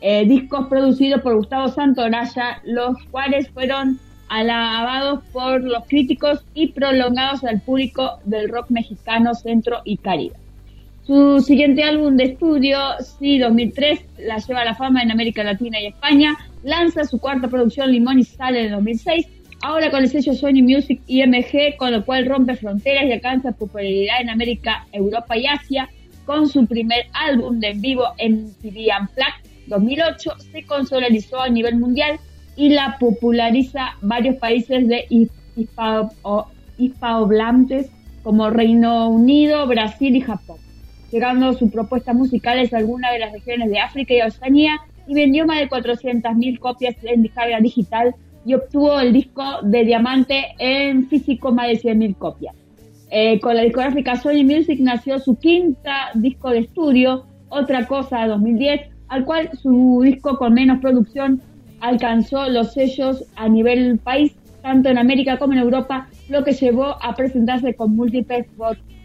Eh, 0.01 0.27
discos 0.27 0.69
producidos 0.69 1.23
por 1.23 1.35
Gustavo 1.35 1.69
Santoraya, 1.69 2.61
los 2.65 3.03
cuales 3.11 3.49
fueron 3.51 3.99
alabados 4.29 5.25
por 5.33 5.65
los 5.65 5.85
críticos 5.87 6.45
y 6.55 6.69
prolongados 6.69 7.43
al 7.45 7.61
público 7.61 8.19
del 8.25 8.49
rock 8.49 8.71
mexicano, 8.71 9.35
centro 9.35 9.79
y 9.85 9.97
caribe. 9.97 10.37
Su 11.05 11.41
siguiente 11.41 11.83
álbum 11.83 12.17
de 12.17 12.25
estudio, 12.25 12.79
Sí 13.01 13.39
2003, 13.39 14.01
la 14.19 14.37
lleva 14.37 14.61
a 14.61 14.67
la 14.67 14.75
fama 14.75 15.03
en 15.03 15.11
América 15.11 15.43
Latina 15.43 15.81
y 15.81 15.87
España. 15.87 16.37
Lanza 16.63 17.05
su 17.05 17.19
cuarta 17.19 17.49
producción, 17.49 17.91
Limón 17.91 18.19
y 18.19 18.25
Sal, 18.25 18.57
en 18.57 18.67
el 18.67 18.73
2006. 18.73 19.27
Ahora 19.63 19.91
con 19.91 20.03
el 20.03 20.11
sello 20.11 20.35
Sony 20.35 20.63
Music 20.63 21.01
IMG, 21.09 21.77
con 21.77 21.91
lo 21.93 22.05
cual 22.05 22.27
rompe 22.27 22.55
fronteras 22.55 23.07
y 23.07 23.13
alcanza 23.13 23.53
popularidad 23.53 24.21
en 24.21 24.31
América, 24.31 24.87
Europa 24.93 25.37
y 25.37 25.47
Asia. 25.47 25.89
Con 26.27 26.47
su 26.47 26.67
primer 26.67 27.07
álbum 27.15 27.59
de 27.59 27.69
en 27.69 27.81
vivo 27.81 28.05
MTV 28.19 28.91
Unplugged 29.01 29.48
2008, 29.69 30.33
se 30.53 30.65
consolidó 30.65 31.41
a 31.41 31.49
nivel 31.49 31.77
mundial 31.77 32.19
y 32.57 32.71
la 32.71 32.97
populariza 32.99 33.97
varios 34.03 34.37
países 34.37 34.89
de 34.89 35.29
o 36.23 36.47
hispanohablantes 36.77 37.91
como 38.23 38.51
Reino 38.51 39.09
Unido, 39.09 39.67
Brasil 39.67 40.15
y 40.15 40.21
Japón 40.21 40.59
llegando 41.11 41.53
sus 41.55 41.71
propuestas 41.71 42.15
musicales 42.15 42.73
a 42.73 42.79
algunas 42.79 43.13
de 43.13 43.19
las 43.19 43.33
regiones 43.33 43.71
de 43.71 43.79
África 43.79 44.15
y 44.15 44.21
Oceanía 44.21 44.81
y 45.07 45.15
vendió 45.15 45.47
más 45.47 45.59
de 45.59 45.69
400.000 45.69 46.59
copias 46.59 46.97
en 47.03 47.23
descarga 47.23 47.61
digital 47.61 48.15
y 48.45 48.55
obtuvo 48.55 49.01
el 49.01 49.13
disco 49.13 49.43
de 49.63 49.85
diamante 49.85 50.49
en 50.59 51.09
físico 51.09 51.53
más 51.53 51.69
de 51.69 51.81
100.000 51.81 52.17
copias. 52.17 52.55
Eh, 53.11 53.41
con 53.41 53.57
la 53.57 53.63
discográfica 53.63 54.17
Sony 54.17 54.45
Music 54.45 54.81
nació 54.81 55.19
su 55.19 55.39
quinta 55.39 56.11
disco 56.15 56.51
de 56.51 56.59
estudio, 56.61 57.25
Otra 57.49 57.87
Cosa 57.87 58.27
2010, 58.27 58.83
al 59.09 59.25
cual 59.25 59.51
su 59.61 60.01
disco 60.03 60.37
con 60.39 60.55
menos 60.55 60.81
producción 60.81 61.41
alcanzó 61.81 62.49
los 62.49 62.73
sellos 62.73 63.25
a 63.37 63.49
nivel 63.49 63.99
país, 63.99 64.35
tanto 64.63 64.89
en 64.89 64.99
América 64.99 65.39
como 65.39 65.53
en 65.53 65.61
Europa, 65.61 66.09
lo 66.29 66.45
que 66.45 66.53
llevó 66.53 67.03
a 67.03 67.15
presentarse 67.15 67.75
con 67.75 67.95
múltiples 67.97 68.47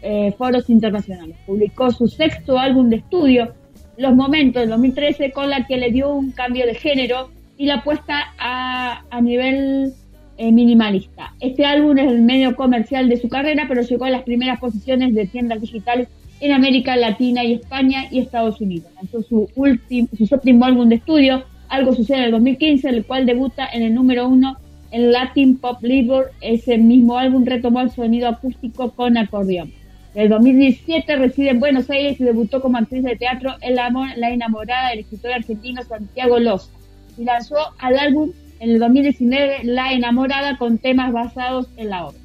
eh, 0.02 0.32
foros 0.36 0.68
internacionales. 0.68 1.36
Publicó 1.46 1.90
su 1.90 2.08
sexto 2.08 2.58
álbum 2.58 2.90
de 2.90 2.96
estudio, 2.96 3.54
Los 3.96 4.14
Momentos, 4.14 4.64
en 4.64 4.70
2013, 4.70 5.32
con 5.32 5.48
la 5.50 5.66
que 5.66 5.76
le 5.76 5.90
dio 5.90 6.12
un 6.12 6.32
cambio 6.32 6.66
de 6.66 6.74
género 6.74 7.30
y 7.56 7.66
la 7.66 7.76
apuesta 7.76 8.34
a, 8.38 9.04
a 9.10 9.20
nivel 9.20 9.94
eh, 10.36 10.50
minimalista. 10.50 11.32
Este 11.38 11.64
álbum 11.64 11.96
es 11.96 12.10
el 12.10 12.20
medio 12.22 12.56
comercial 12.56 13.08
de 13.08 13.16
su 13.16 13.28
carrera, 13.28 13.66
pero 13.68 13.82
llegó 13.82 14.04
a 14.04 14.10
las 14.10 14.24
primeras 14.24 14.58
posiciones 14.58 15.14
de 15.14 15.26
tiendas 15.26 15.60
digitales 15.60 16.08
en 16.40 16.52
América 16.52 16.96
Latina 16.96 17.44
y 17.44 17.54
España 17.54 18.06
y 18.10 18.20
Estados 18.20 18.60
Unidos. 18.60 18.90
Lanzó 18.96 19.22
su, 19.22 19.48
último, 19.54 20.08
su 20.16 20.26
séptimo 20.26 20.64
álbum 20.64 20.88
de 20.88 20.96
estudio, 20.96 21.44
Algo 21.68 21.94
sucede 21.94 22.18
en 22.18 22.24
el 22.24 22.30
2015, 22.32 22.88
el 22.88 23.04
cual 23.04 23.26
debuta 23.26 23.66
en 23.72 23.82
el 23.82 23.94
número 23.94 24.28
uno 24.28 24.58
en 24.90 25.10
Latin 25.10 25.56
Pop 25.58 25.78
Billboard. 25.80 26.30
Ese 26.40 26.78
mismo 26.78 27.18
álbum 27.18 27.44
retomó 27.44 27.80
el 27.80 27.90
sonido 27.90 28.28
acústico 28.28 28.90
con 28.92 29.16
acordeón. 29.16 29.72
En 30.14 30.22
el 30.22 30.28
2017 30.28 31.16
reside 31.16 31.50
en 31.50 31.60
Buenos 31.60 31.90
Aires 31.90 32.20
y 32.20 32.24
debutó 32.24 32.60
como 32.60 32.78
actriz 32.78 33.02
de 33.02 33.16
teatro 33.16 33.54
en 33.60 33.74
La, 33.74 33.90
La 34.16 34.30
enamorada 34.30 34.90
del 34.90 35.00
escritor 35.00 35.32
argentino 35.32 35.82
Santiago 35.82 36.38
Loza. 36.38 36.70
Y 37.18 37.24
lanzó 37.24 37.56
al 37.78 37.98
álbum 37.98 38.30
en 38.60 38.70
el 38.70 38.78
2019 38.78 39.64
La 39.64 39.92
enamorada 39.92 40.56
con 40.56 40.78
temas 40.78 41.12
basados 41.12 41.68
en 41.76 41.90
la 41.90 42.06
obra. 42.06 42.18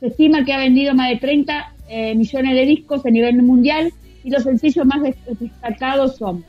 Se 0.00 0.06
estima 0.06 0.44
que 0.44 0.52
ha 0.52 0.58
vendido 0.58 0.94
más 0.94 1.10
de 1.10 1.16
30 1.16 1.74
eh, 1.88 2.14
millones 2.14 2.54
de 2.54 2.66
discos 2.66 3.04
a 3.06 3.10
nivel 3.10 3.42
mundial 3.42 3.92
y 4.24 4.30
los 4.30 4.42
sencillos 4.42 4.84
más 4.86 5.02
des- 5.02 5.16
destacados 5.38 6.16
son 6.16 6.44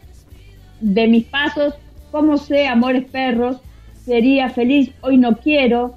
De 0.79 1.07
mis 1.07 1.25
pasos, 1.25 1.73
Cómo 2.11 2.38
sé, 2.38 2.67
Amores 2.67 3.05
Perros, 3.05 3.57
Sería 4.05 4.49
feliz, 4.49 4.91
Hoy 5.01 5.17
no 5.17 5.38
quiero, 5.38 5.95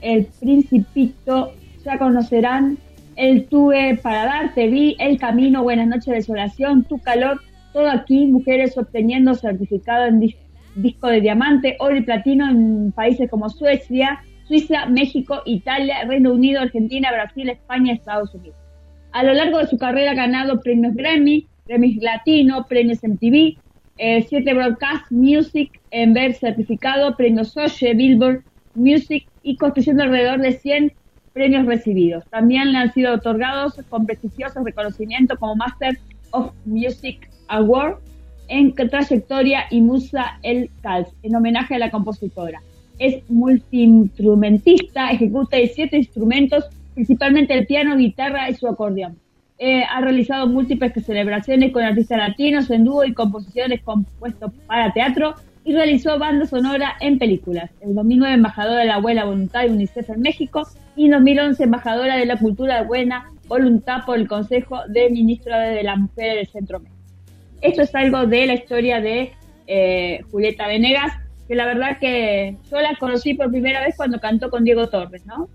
El 0.00 0.26
Principito, 0.40 1.52
Ya 1.84 1.98
conocerán, 1.98 2.78
El 3.16 3.46
Tuve 3.46 3.96
para 4.02 4.24
darte, 4.26 4.68
Vi, 4.68 4.96
El 4.98 5.18
Camino, 5.18 5.62
Buenas 5.62 5.86
noches, 5.88 6.06
Desolación, 6.14 6.84
Tu 6.84 6.98
calor, 6.98 7.40
todo 7.72 7.88
aquí, 7.90 8.26
mujeres 8.26 8.76
obteniendo 8.78 9.34
certificado 9.34 10.06
en 10.06 10.20
dis- 10.20 10.36
disco 10.74 11.08
de 11.08 11.20
diamante, 11.22 11.76
oro 11.78 11.96
y 11.96 12.02
platino 12.02 12.48
en 12.50 12.92
países 12.92 13.30
como 13.30 13.48
Suecia, 13.48 14.20
Suiza, 14.46 14.86
México, 14.86 15.40
Italia, 15.46 16.04
Reino 16.06 16.32
Unido, 16.32 16.60
Argentina, 16.60 17.10
Brasil, 17.10 17.48
España, 17.48 17.92
Estados 17.94 18.34
Unidos. 18.34 18.56
A 19.16 19.22
lo 19.22 19.32
largo 19.32 19.56
de 19.56 19.66
su 19.66 19.78
carrera 19.78 20.10
ha 20.10 20.14
ganado 20.14 20.60
premios 20.60 20.94
Grammy, 20.94 21.46
premios 21.64 21.96
Latino, 22.02 22.66
premios 22.68 22.98
MTV, 23.02 23.56
eh, 23.96 24.26
siete 24.28 24.52
Broadcast 24.52 25.10
Music 25.10 25.80
en 25.90 26.14
certificado, 26.34 27.16
premios 27.16 27.52
Soche, 27.52 27.94
Billboard 27.94 28.42
Music 28.74 29.26
y 29.42 29.56
construyendo 29.56 30.02
alrededor 30.02 30.42
de 30.42 30.52
100 30.52 30.92
premios 31.32 31.64
recibidos. 31.64 32.24
También 32.28 32.72
le 32.72 32.76
han 32.78 32.92
sido 32.92 33.14
otorgados 33.14 33.80
con 33.88 34.04
prestigiosos 34.04 34.62
reconocimientos 34.62 35.38
como 35.38 35.56
Master 35.56 35.98
of 36.32 36.52
Music 36.66 37.30
Award 37.48 37.96
en 38.48 38.74
trayectoria 38.74 39.64
y 39.70 39.80
Musa 39.80 40.38
El 40.42 40.68
Cals, 40.82 41.08
en 41.22 41.34
homenaje 41.34 41.76
a 41.76 41.78
la 41.78 41.90
compositora. 41.90 42.60
Es 42.98 43.22
multiinstrumentista, 43.30 45.10
ejecuta 45.10 45.56
17 45.56 45.96
instrumentos, 45.96 46.66
principalmente 46.96 47.52
el 47.52 47.66
piano, 47.66 47.94
guitarra 47.94 48.48
y 48.48 48.54
su 48.54 48.66
acordeón. 48.66 49.18
Eh, 49.58 49.84
ha 49.84 50.00
realizado 50.00 50.46
múltiples 50.46 50.92
celebraciones 51.04 51.70
con 51.70 51.82
artistas 51.82 52.18
latinos 52.18 52.70
en 52.70 52.84
dúo 52.84 53.04
y 53.04 53.12
composiciones 53.12 53.82
compuestos 53.82 54.50
para 54.66 54.92
teatro 54.92 55.34
y 55.62 55.74
realizó 55.74 56.18
banda 56.18 56.46
sonora 56.46 56.94
en 57.00 57.18
películas. 57.18 57.70
En 57.82 57.94
2009 57.94 58.34
embajadora 58.34 58.80
de 58.80 58.86
la 58.86 58.98
Buena 58.98 59.24
Voluntad 59.26 59.62
de 59.62 59.72
UNICEF 59.72 60.08
en 60.08 60.22
México 60.22 60.66
y 60.96 61.04
en 61.04 61.10
2011 61.12 61.64
embajadora 61.64 62.16
de 62.16 62.24
la 62.24 62.38
Cultura 62.38 62.80
de 62.80 62.86
Buena 62.86 63.30
Voluntad 63.46 64.06
por 64.06 64.16
el 64.16 64.26
Consejo 64.26 64.80
de 64.88 65.10
Ministros 65.10 65.58
de 65.58 65.82
la 65.82 65.96
Mujer 65.96 66.36
del 66.36 66.46
Centro 66.46 66.80
México. 66.80 66.96
Esto 67.60 67.82
es 67.82 67.94
algo 67.94 68.26
de 68.26 68.46
la 68.46 68.54
historia 68.54 69.02
de 69.02 69.32
eh, 69.66 70.20
Julieta 70.30 70.66
Venegas, 70.66 71.12
que 71.46 71.54
la 71.54 71.66
verdad 71.66 71.98
que 71.98 72.56
yo 72.70 72.80
la 72.80 72.96
conocí 72.98 73.34
por 73.34 73.50
primera 73.50 73.82
vez 73.82 73.96
cuando 73.96 74.18
cantó 74.18 74.48
con 74.48 74.64
Diego 74.64 74.88
Torres, 74.88 75.26
¿no? 75.26 75.48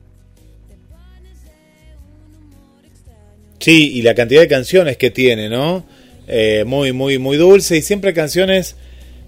Sí, 3.61 3.93
y 3.95 4.01
la 4.01 4.13
cantidad 4.15 4.41
de 4.41 4.47
canciones 4.47 4.97
que 4.97 5.09
tiene, 5.11 5.47
¿no? 5.47 5.85
Eh, 6.27 6.63
muy, 6.65 6.91
muy, 6.91 7.17
muy 7.17 7.37
dulce 7.37 7.77
y 7.77 7.81
siempre 7.81 8.13
canciones 8.13 8.75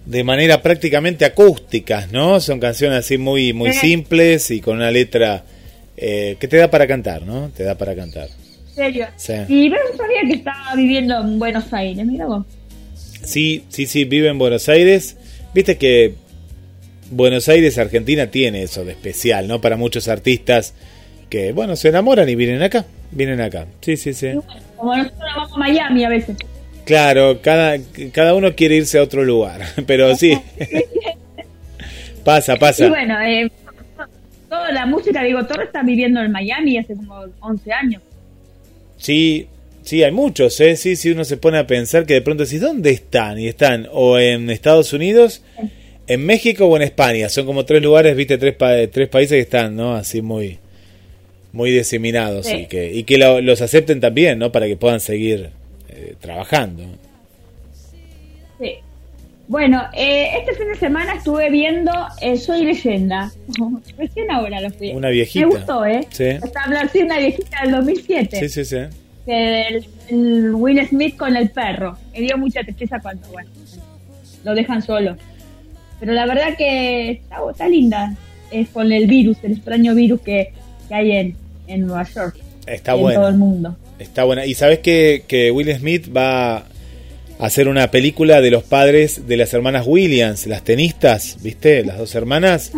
de 0.06 0.24
manera 0.26 0.62
prácticamente 0.62 1.24
acústicas, 1.24 2.12
¿no? 2.12 2.40
Son 2.42 2.60
canciones 2.60 3.00
así 3.00 3.18
muy, 3.18 3.54
muy 3.54 3.72
Sí. 3.74 3.80
simples 3.80 4.52
y 4.52 4.60
con 4.60 4.78
una 4.78 4.92
letra 4.92 5.46
eh, 5.96 6.36
que 6.40 6.48
te 6.48 6.58
da 6.58 6.70
para 6.72 6.88
cantar, 6.88 7.22
¿no? 7.22 7.50
Te 7.56 7.64
da 7.64 7.78
para 7.78 7.96
cantar. 7.96 8.28
En 8.70 8.76
serio. 8.76 9.08
Sí. 9.16 9.34
Y 9.48 9.70
no 9.70 9.78
sabía 9.96 10.22
que 10.28 10.34
estaba 10.38 10.76
viviendo 10.76 11.22
en 11.22 11.38
Buenos 11.40 11.72
Aires, 11.72 12.06
mira 12.06 12.26
vos. 12.26 12.46
Sí, 13.24 13.64
sí, 13.70 13.86
sí, 13.86 14.04
vive 14.04 14.28
en 14.30 14.40
Buenos 14.40 14.68
Aires. 14.68 15.16
Viste 15.54 15.78
que 15.78 16.16
Buenos 17.12 17.48
Aires, 17.48 17.78
Argentina, 17.78 18.32
tiene 18.32 18.64
eso 18.64 18.84
de 18.84 18.94
especial, 18.94 19.48
¿no? 19.48 19.62
Para 19.62 19.78
muchos 19.78 20.08
artistas 20.08 20.74
que, 21.34 21.52
bueno, 21.52 21.76
se 21.76 21.90
enamoran 21.90 22.30
y 22.30 22.36
vienen 22.36 22.62
acá. 22.62 22.86
Vienen 23.10 23.42
acá. 23.42 23.66
Sí, 23.82 23.98
sí, 23.98 24.14
sí. 24.14 24.28
Como 24.78 24.96
nosotros 24.96 25.20
vamos 25.36 25.52
a 25.54 25.58
Miami 25.58 26.04
a 26.06 26.10
veces. 26.10 26.38
Claro, 26.86 27.40
cada, 27.42 27.78
cada 28.12 28.36
uno 28.36 28.54
quiere 28.56 28.76
irse 28.76 29.00
a 29.00 29.02
otro 29.02 29.24
lugar, 29.24 29.62
pero 29.88 30.16
sí. 30.16 30.38
pasa, 32.24 32.56
pasa. 32.58 32.86
Y 32.86 32.90
bueno, 32.90 33.20
eh, 33.22 33.52
toda 34.48 34.72
la 34.72 34.86
música, 34.86 35.24
digo, 35.24 35.44
Torres 35.48 35.68
está 35.68 35.82
viviendo 35.82 36.22
en 36.22 36.32
Miami 36.32 36.78
hace 36.78 36.94
como 36.96 37.26
11 37.40 37.74
años. 37.74 38.02
Sí, 38.98 39.48
sí, 39.82 40.04
hay 40.04 40.12
muchos, 40.12 40.60
¿eh? 40.62 40.76
Sí, 40.76 40.96
sí, 40.96 41.10
uno 41.12 41.26
se 41.26 41.38
pone 41.38 41.58
a 41.58 41.66
pensar 41.66 42.06
que 42.06 42.14
de 42.14 42.22
pronto 42.22 42.44
decís, 42.44 42.62
¿dónde 42.62 42.92
están? 42.92 43.40
Y 43.40 43.48
están 43.48 43.88
o 43.92 44.20
en 44.20 44.50
Estados 44.52 44.94
Unidos, 44.94 45.42
en 46.08 46.26
México 46.26 46.66
o 46.68 46.76
en 46.78 46.84
España. 46.84 47.28
Son 47.30 47.46
como 47.48 47.66
tres 47.66 47.82
lugares, 47.82 48.16
viste, 48.16 48.38
tres, 48.38 48.54
pa- 48.56 48.86
tres 48.88 49.10
países 49.10 49.36
que 49.36 49.42
están, 49.42 49.76
¿no? 49.76 49.96
Así 49.96 50.22
muy 50.22 50.60
muy 51.54 51.72
diseminados 51.72 52.48
Sí. 52.48 52.56
y 52.58 52.66
que, 52.66 52.92
y 52.94 53.04
que 53.04 53.18
lo- 53.18 53.40
los 53.42 53.62
acepten 53.62 54.02
también, 54.02 54.38
¿no? 54.40 54.52
Para 54.52 54.66
que 54.68 54.76
puedan 54.76 55.00
seguir 55.00 55.52
eh, 55.90 56.16
trabajando. 56.20 56.84
Sí. 58.60 58.76
Bueno, 59.48 59.84
eh, 59.94 60.30
este 60.40 60.56
fin 60.56 60.68
de 60.70 60.76
semana 60.76 61.14
estuve 61.16 61.50
viendo 61.50 61.92
eh, 62.22 62.38
Soy 62.38 62.64
Leyenda. 62.66 63.32
Recién 63.98 64.32
ahora 64.32 64.62
lo 64.62 64.70
fui. 64.72 64.92
Una 64.92 65.10
viejita. 65.10 65.46
Me 65.46 65.54
gustó, 65.56 65.86
¿eh? 65.86 66.08
Sí. 66.10 66.24
Está 66.26 66.64
hablando 66.64 66.92
sí, 66.92 67.00
una 67.00 67.18
viejita 67.20 67.62
del 67.64 67.72
2007. 67.72 68.40
Sí, 68.40 68.50
sí, 68.50 68.66
sí. 68.66 68.78
el 69.28 70.54
Will 70.56 70.86
Smith 70.88 71.18
con 71.18 71.36
el 71.36 71.50
perro. 71.50 71.98
Me 72.14 72.22
dio 72.22 72.38
mucha 72.38 72.64
tristeza 72.64 73.00
cuando, 73.02 73.28
bueno, 73.30 73.50
lo 74.44 74.56
dejan 74.56 74.82
solo. 74.82 75.18
Pero 76.00 76.14
la 76.14 76.26
verdad 76.26 76.56
que 76.58 77.12
está, 77.12 77.38
está 77.52 77.68
linda. 77.68 78.16
Es 78.52 78.70
con 78.70 78.92
el 78.92 79.08
virus, 79.08 79.38
el 79.44 79.54
extraño 79.54 79.94
virus 79.96 80.22
que, 80.22 80.54
que 80.88 80.94
hay 80.96 81.12
en, 81.12 81.36
en 81.74 81.88
Nueva 81.88 82.04
York. 82.14 82.38
Está 82.66 82.96
y 82.96 83.00
en 83.00 83.02
todo 83.02 83.08
el 83.08 83.14
buena. 83.14 83.32
mundo. 83.32 83.78
Está 84.00 84.24
buena. 84.24 84.46
¿Y 84.46 84.54
sabes 84.54 84.80
que, 84.80 85.24
que 85.28 85.52
Will 85.52 85.74
Smith 85.78 86.08
va 86.16 86.58
a 86.58 86.66
hacer 87.40 87.68
una 87.68 87.90
película 87.92 88.42
de 88.42 88.52
los 88.52 88.64
padres 88.64 89.28
de 89.28 89.38
las 89.38 89.54
hermanas 89.54 89.86
Williams, 89.88 90.48
las 90.48 90.64
tenistas, 90.64 91.38
¿viste? 91.42 91.84
Las 91.84 91.98
dos 91.98 92.16
hermanas. 92.16 92.72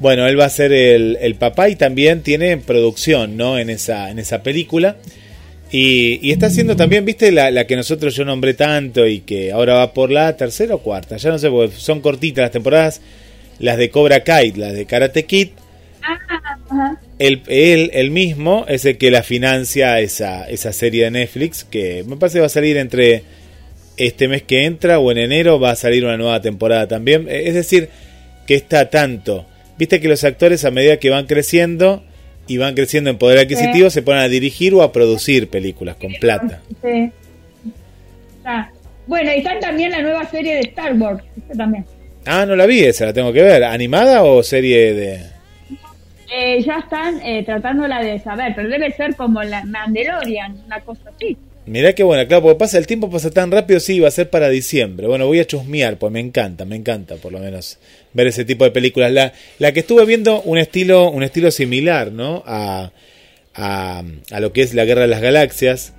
Bueno, 0.00 0.26
él 0.26 0.38
va 0.40 0.46
a 0.46 0.50
ser 0.50 0.72
el, 0.72 1.18
el 1.20 1.34
papá 1.34 1.68
y 1.68 1.76
también 1.76 2.22
tiene 2.22 2.56
producción, 2.56 3.36
¿no? 3.36 3.58
En 3.58 3.68
esa, 3.70 4.10
en 4.10 4.18
esa 4.18 4.42
película. 4.42 4.96
Y, 5.72 6.18
y 6.26 6.32
está 6.32 6.46
haciendo 6.46 6.74
también, 6.74 7.04
¿viste? 7.04 7.30
La, 7.30 7.50
la 7.50 7.66
que 7.66 7.76
nosotros 7.76 8.16
yo 8.16 8.24
nombré 8.24 8.54
tanto 8.54 9.06
y 9.06 9.20
que 9.20 9.52
ahora 9.52 9.74
va 9.74 9.92
por 9.92 10.10
la 10.10 10.36
tercera 10.36 10.74
o 10.74 10.78
cuarta. 10.78 11.16
Ya 11.16 11.30
no 11.30 11.38
sé, 11.38 11.48
porque 11.48 11.76
son 11.76 12.00
cortitas 12.00 12.42
las 12.42 12.50
temporadas. 12.50 13.00
Las 13.60 13.76
de 13.76 13.90
Cobra 13.90 14.24
Kai, 14.24 14.52
las 14.52 14.72
de 14.72 14.86
Karate 14.86 15.26
Kid. 15.26 15.48
Ah. 16.70 16.96
Él, 17.20 17.42
él, 17.48 17.90
él 17.92 18.10
mismo 18.10 18.64
es 18.66 18.86
el 18.86 18.96
que 18.96 19.10
la 19.10 19.22
financia 19.22 20.00
esa, 20.00 20.48
esa 20.48 20.72
serie 20.72 21.04
de 21.04 21.10
Netflix 21.10 21.64
que 21.64 22.02
me 22.06 22.16
parece 22.16 22.36
que 22.38 22.40
va 22.40 22.46
a 22.46 22.48
salir 22.48 22.78
entre 22.78 23.22
este 23.98 24.26
mes 24.26 24.42
que 24.42 24.64
entra 24.64 24.98
o 24.98 25.12
en 25.12 25.18
enero 25.18 25.60
va 25.60 25.72
a 25.72 25.76
salir 25.76 26.02
una 26.02 26.16
nueva 26.16 26.40
temporada 26.40 26.88
también. 26.88 27.28
Eh, 27.28 27.42
Es 27.44 27.54
decir, 27.54 27.90
que 28.46 28.54
está 28.54 28.88
tanto. 28.88 29.44
Viste 29.76 30.00
que 30.00 30.08
los 30.08 30.24
actores 30.24 30.64
a 30.64 30.70
medida 30.70 30.96
que 30.96 31.10
van 31.10 31.26
creciendo 31.26 32.02
y 32.46 32.56
van 32.56 32.74
creciendo 32.74 33.10
en 33.10 33.18
poder 33.18 33.38
adquisitivo 33.38 33.90
se 33.90 34.00
ponen 34.00 34.22
a 34.22 34.28
dirigir 34.28 34.72
o 34.72 34.82
a 34.82 34.90
producir 34.90 35.48
películas 35.48 35.96
con 35.96 36.14
plata. 36.14 36.62
Sí. 36.82 37.10
Está. 38.38 38.72
Bueno, 39.06 39.30
y 39.30 39.38
está 39.40 39.58
también 39.60 39.90
la 39.90 40.00
nueva 40.00 40.28
serie 40.30 40.54
de 40.54 40.60
Star 40.60 40.94
Wars. 40.94 41.22
También. 41.54 41.84
Ah, 42.24 42.46
no 42.46 42.56
la 42.56 42.64
vi 42.64 42.80
esa, 42.80 43.04
la 43.04 43.12
tengo 43.12 43.30
que 43.30 43.42
ver. 43.42 43.62
¿Animada 43.64 44.22
o 44.24 44.42
serie 44.42 44.94
de...? 44.94 45.39
Eh, 46.32 46.62
ya 46.62 46.78
están 46.78 47.20
eh, 47.22 47.42
tratándola 47.44 48.02
de 48.02 48.18
saber, 48.20 48.52
pero 48.54 48.68
debe 48.68 48.92
ser 48.92 49.16
como 49.16 49.42
la 49.42 49.64
Mandalorian, 49.64 50.62
una 50.66 50.80
cosa 50.80 51.10
así. 51.14 51.36
Mirá 51.66 51.92
qué 51.92 52.02
buena, 52.02 52.26
claro, 52.26 52.42
porque 52.42 52.58
pasa 52.58 52.78
el 52.78 52.86
tiempo 52.86 53.10
pasa 53.10 53.30
tan 53.30 53.50
rápido, 53.50 53.80
sí, 53.80 54.00
va 54.00 54.08
a 54.08 54.12
ser 54.12 54.30
para 54.30 54.48
diciembre. 54.48 55.06
Bueno, 55.06 55.26
voy 55.26 55.40
a 55.40 55.46
chusmear, 55.46 55.98
pues 55.98 56.12
me 56.12 56.20
encanta, 56.20 56.64
me 56.64 56.76
encanta 56.76 57.16
por 57.16 57.32
lo 57.32 57.38
menos 57.38 57.78
ver 58.12 58.28
ese 58.28 58.44
tipo 58.44 58.64
de 58.64 58.70
películas. 58.70 59.12
La, 59.12 59.32
la 59.58 59.72
que 59.72 59.80
estuve 59.80 60.04
viendo, 60.06 60.40
un 60.42 60.58
estilo, 60.58 61.10
un 61.10 61.22
estilo 61.22 61.50
similar, 61.50 62.12
¿no? 62.12 62.42
A, 62.46 62.90
a, 63.54 64.02
lo 64.40 64.52
que 64.52 64.62
es 64.62 64.74
la 64.74 64.84
Guerra 64.84 65.02
de 65.02 65.08
las 65.08 65.20
Galaxias. 65.20 65.94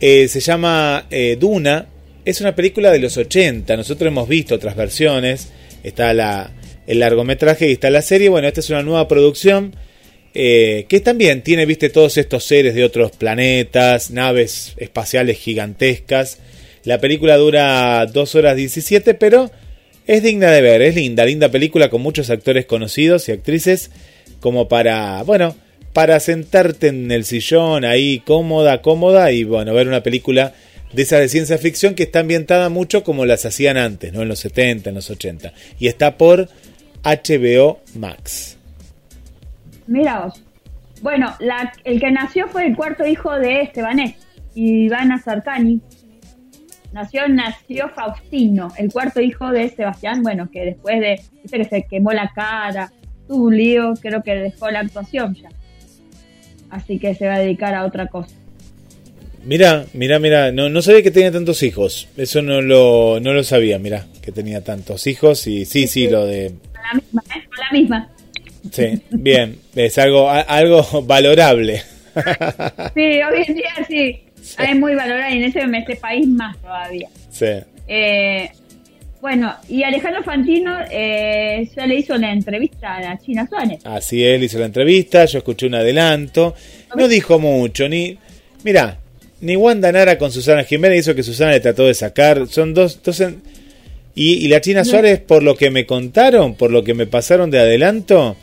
Eh, 0.00 0.28
se 0.28 0.40
llama 0.40 1.06
eh, 1.10 1.36
Duna. 1.38 1.86
Es 2.24 2.40
una 2.40 2.54
película 2.54 2.90
de 2.90 2.98
los 2.98 3.16
80. 3.16 3.76
Nosotros 3.76 4.08
hemos 4.08 4.28
visto 4.28 4.54
otras 4.54 4.76
versiones. 4.76 5.52
Está 5.82 6.14
la, 6.14 6.50
el 6.86 7.00
largometraje 7.00 7.68
y 7.68 7.72
está 7.72 7.90
la 7.90 8.02
serie. 8.02 8.28
Bueno, 8.28 8.48
esta 8.48 8.60
es 8.60 8.70
una 8.70 8.82
nueva 8.82 9.08
producción. 9.08 9.74
eh, 10.36 10.86
que 10.88 10.98
también 10.98 11.42
tiene, 11.42 11.64
viste, 11.64 11.90
todos 11.90 12.16
estos 12.18 12.42
seres 12.44 12.74
de 12.74 12.84
otros 12.84 13.12
planetas, 13.12 14.10
naves 14.10 14.74
espaciales 14.78 15.38
gigantescas. 15.38 16.38
La 16.82 16.98
película 16.98 17.36
dura 17.36 18.04
2 18.06 18.34
horas 18.34 18.56
17, 18.56 19.14
pero 19.14 19.50
es 20.06 20.22
digna 20.22 20.50
de 20.50 20.60
ver, 20.60 20.82
es 20.82 20.96
linda, 20.96 21.24
linda 21.24 21.48
película 21.50 21.88
con 21.88 22.02
muchos 22.02 22.30
actores 22.30 22.66
conocidos 22.66 23.28
y 23.28 23.32
actrices, 23.32 23.90
como 24.40 24.68
para, 24.68 25.22
bueno, 25.22 25.56
para 25.92 26.18
sentarte 26.20 26.88
en 26.88 27.10
el 27.12 27.24
sillón 27.24 27.84
ahí 27.84 28.20
cómoda, 28.26 28.82
cómoda 28.82 29.30
y 29.30 29.44
bueno, 29.44 29.72
ver 29.72 29.86
una 29.86 30.02
película 30.02 30.52
de 30.92 31.02
esas 31.02 31.20
de 31.20 31.28
ciencia 31.28 31.58
ficción 31.58 31.94
que 31.94 32.02
está 32.02 32.20
ambientada 32.20 32.68
mucho 32.68 33.02
como 33.04 33.24
las 33.24 33.46
hacían 33.46 33.76
antes, 33.76 34.12
¿no? 34.12 34.22
En 34.22 34.28
los 34.28 34.40
70, 34.40 34.90
en 34.90 34.94
los 34.94 35.10
80. 35.10 35.52
Y 35.78 35.86
está 35.86 36.18
por 36.18 36.48
HBO 37.04 37.80
Max. 37.96 38.56
Mira 39.86 40.20
vos. 40.20 40.42
Bueno, 41.02 41.34
la, 41.38 41.72
el 41.84 42.00
que 42.00 42.10
nació 42.10 42.48
fue 42.48 42.66
el 42.66 42.74
cuarto 42.74 43.06
hijo 43.06 43.30
de 43.38 43.60
Estebanés, 43.60 44.16
Ivana 44.54 45.18
Sarcani. 45.18 45.80
Nació, 46.92 47.28
nació 47.28 47.90
Faustino, 47.90 48.72
el 48.78 48.90
cuarto 48.90 49.20
hijo 49.20 49.50
de 49.50 49.68
Sebastián, 49.68 50.22
bueno, 50.22 50.48
que 50.50 50.64
después 50.64 51.00
de, 51.00 51.20
dice 51.42 51.58
que 51.58 51.64
se 51.64 51.82
quemó 51.82 52.12
la 52.12 52.30
cara, 52.34 52.92
tuvo 53.26 53.46
un 53.46 53.56
lío, 53.56 53.94
creo 54.00 54.22
que 54.22 54.34
dejó 54.34 54.70
la 54.70 54.80
actuación 54.80 55.34
ya. 55.34 55.48
Así 56.70 56.98
que 56.98 57.14
se 57.14 57.26
va 57.26 57.34
a 57.34 57.40
dedicar 57.40 57.74
a 57.74 57.84
otra 57.84 58.06
cosa. 58.06 58.34
Mira, 59.44 59.84
mira, 59.92 60.18
mira, 60.18 60.52
no, 60.52 60.70
no 60.70 60.80
sabía 60.80 61.02
que 61.02 61.10
tenía 61.10 61.30
tantos 61.30 61.62
hijos. 61.62 62.08
Eso 62.16 62.40
no 62.40 62.62
lo, 62.62 63.20
no 63.20 63.34
lo 63.34 63.44
sabía, 63.44 63.78
mira, 63.78 64.06
que 64.22 64.32
tenía 64.32 64.62
tantos 64.64 65.06
hijos 65.06 65.46
y 65.46 65.66
sí, 65.66 65.86
sí, 65.86 66.08
lo 66.08 66.24
de... 66.24 66.52
La 66.84 66.94
misma, 66.94 67.22
¿eh? 67.34 67.42
Con 67.48 67.58
la 67.58 67.70
misma. 67.78 68.08
Sí, 68.70 69.02
bien, 69.10 69.58
es 69.74 69.98
algo, 69.98 70.28
a- 70.30 70.40
algo 70.40 71.02
valorable. 71.02 71.82
Sí, 72.94 73.00
hoy 73.00 73.44
en 73.46 73.54
día 73.54 73.70
sí, 73.88 74.20
es 74.58 74.76
muy 74.76 74.94
valorada 74.94 75.30
y 75.30 75.38
en 75.38 75.44
ese, 75.44 75.60
en 75.60 75.74
ese 75.74 75.96
país 75.96 76.26
más 76.28 76.56
todavía. 76.58 77.08
Sí. 77.30 77.46
Eh, 77.88 78.50
bueno, 79.20 79.54
y 79.68 79.82
Alejandro 79.82 80.22
Fantino 80.22 80.76
eh, 80.90 81.68
ya 81.76 81.86
le 81.86 81.96
hizo 81.96 82.16
la 82.16 82.32
entrevista 82.32 82.96
a 82.96 83.00
la 83.00 83.18
China 83.18 83.46
Suárez. 83.48 83.80
Así 83.84 84.22
él 84.24 84.44
hizo 84.44 84.58
la 84.58 84.66
entrevista, 84.66 85.24
yo 85.24 85.38
escuché 85.38 85.66
un 85.66 85.74
adelanto, 85.74 86.54
no 86.96 87.08
dijo 87.08 87.38
mucho, 87.38 87.88
ni, 87.88 88.16
mira, 88.64 88.98
ni 89.40 89.56
Wanda 89.56 89.90
Nara 89.92 90.16
con 90.18 90.30
Susana 90.30 90.62
Jiménez 90.64 91.00
hizo 91.00 91.14
que 91.14 91.22
Susana 91.22 91.52
le 91.52 91.60
trató 91.60 91.86
de 91.86 91.94
sacar, 91.94 92.46
son 92.48 92.72
dos, 92.74 93.02
dos 93.02 93.20
en- 93.20 93.42
y, 94.14 94.44
y 94.44 94.48
la 94.48 94.60
China 94.60 94.84
Suárez, 94.84 95.20
por 95.20 95.42
lo 95.42 95.56
que 95.56 95.70
me 95.70 95.86
contaron, 95.86 96.54
por 96.54 96.70
lo 96.70 96.84
que 96.84 96.94
me 96.94 97.06
pasaron 97.06 97.50
de 97.50 97.58
adelanto, 97.58 98.36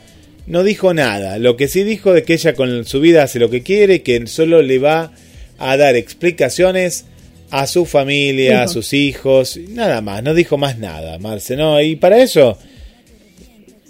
no 0.46 0.64
dijo 0.64 0.92
nada, 0.92 1.38
lo 1.38 1.56
que 1.56 1.68
sí 1.68 1.84
dijo 1.84 2.14
es 2.14 2.24
que 2.24 2.34
ella 2.34 2.54
con 2.54 2.84
su 2.84 3.00
vida 3.00 3.22
hace 3.22 3.38
lo 3.38 3.50
que 3.50 3.62
quiere, 3.62 4.02
que 4.02 4.26
solo 4.26 4.60
le 4.62 4.78
va 4.78 5.12
a 5.58 5.76
dar 5.76 5.96
explicaciones 5.96 7.06
a 7.50 7.66
su 7.66 7.84
familia, 7.84 8.62
a 8.62 8.68
sus 8.68 8.92
hijos, 8.92 9.58
nada 9.68 10.00
más, 10.00 10.22
no 10.22 10.34
dijo 10.34 10.56
más 10.56 10.78
nada, 10.78 11.18
Marce, 11.18 11.54
no, 11.54 11.80
y 11.80 11.96
para 11.96 12.22
eso 12.22 12.58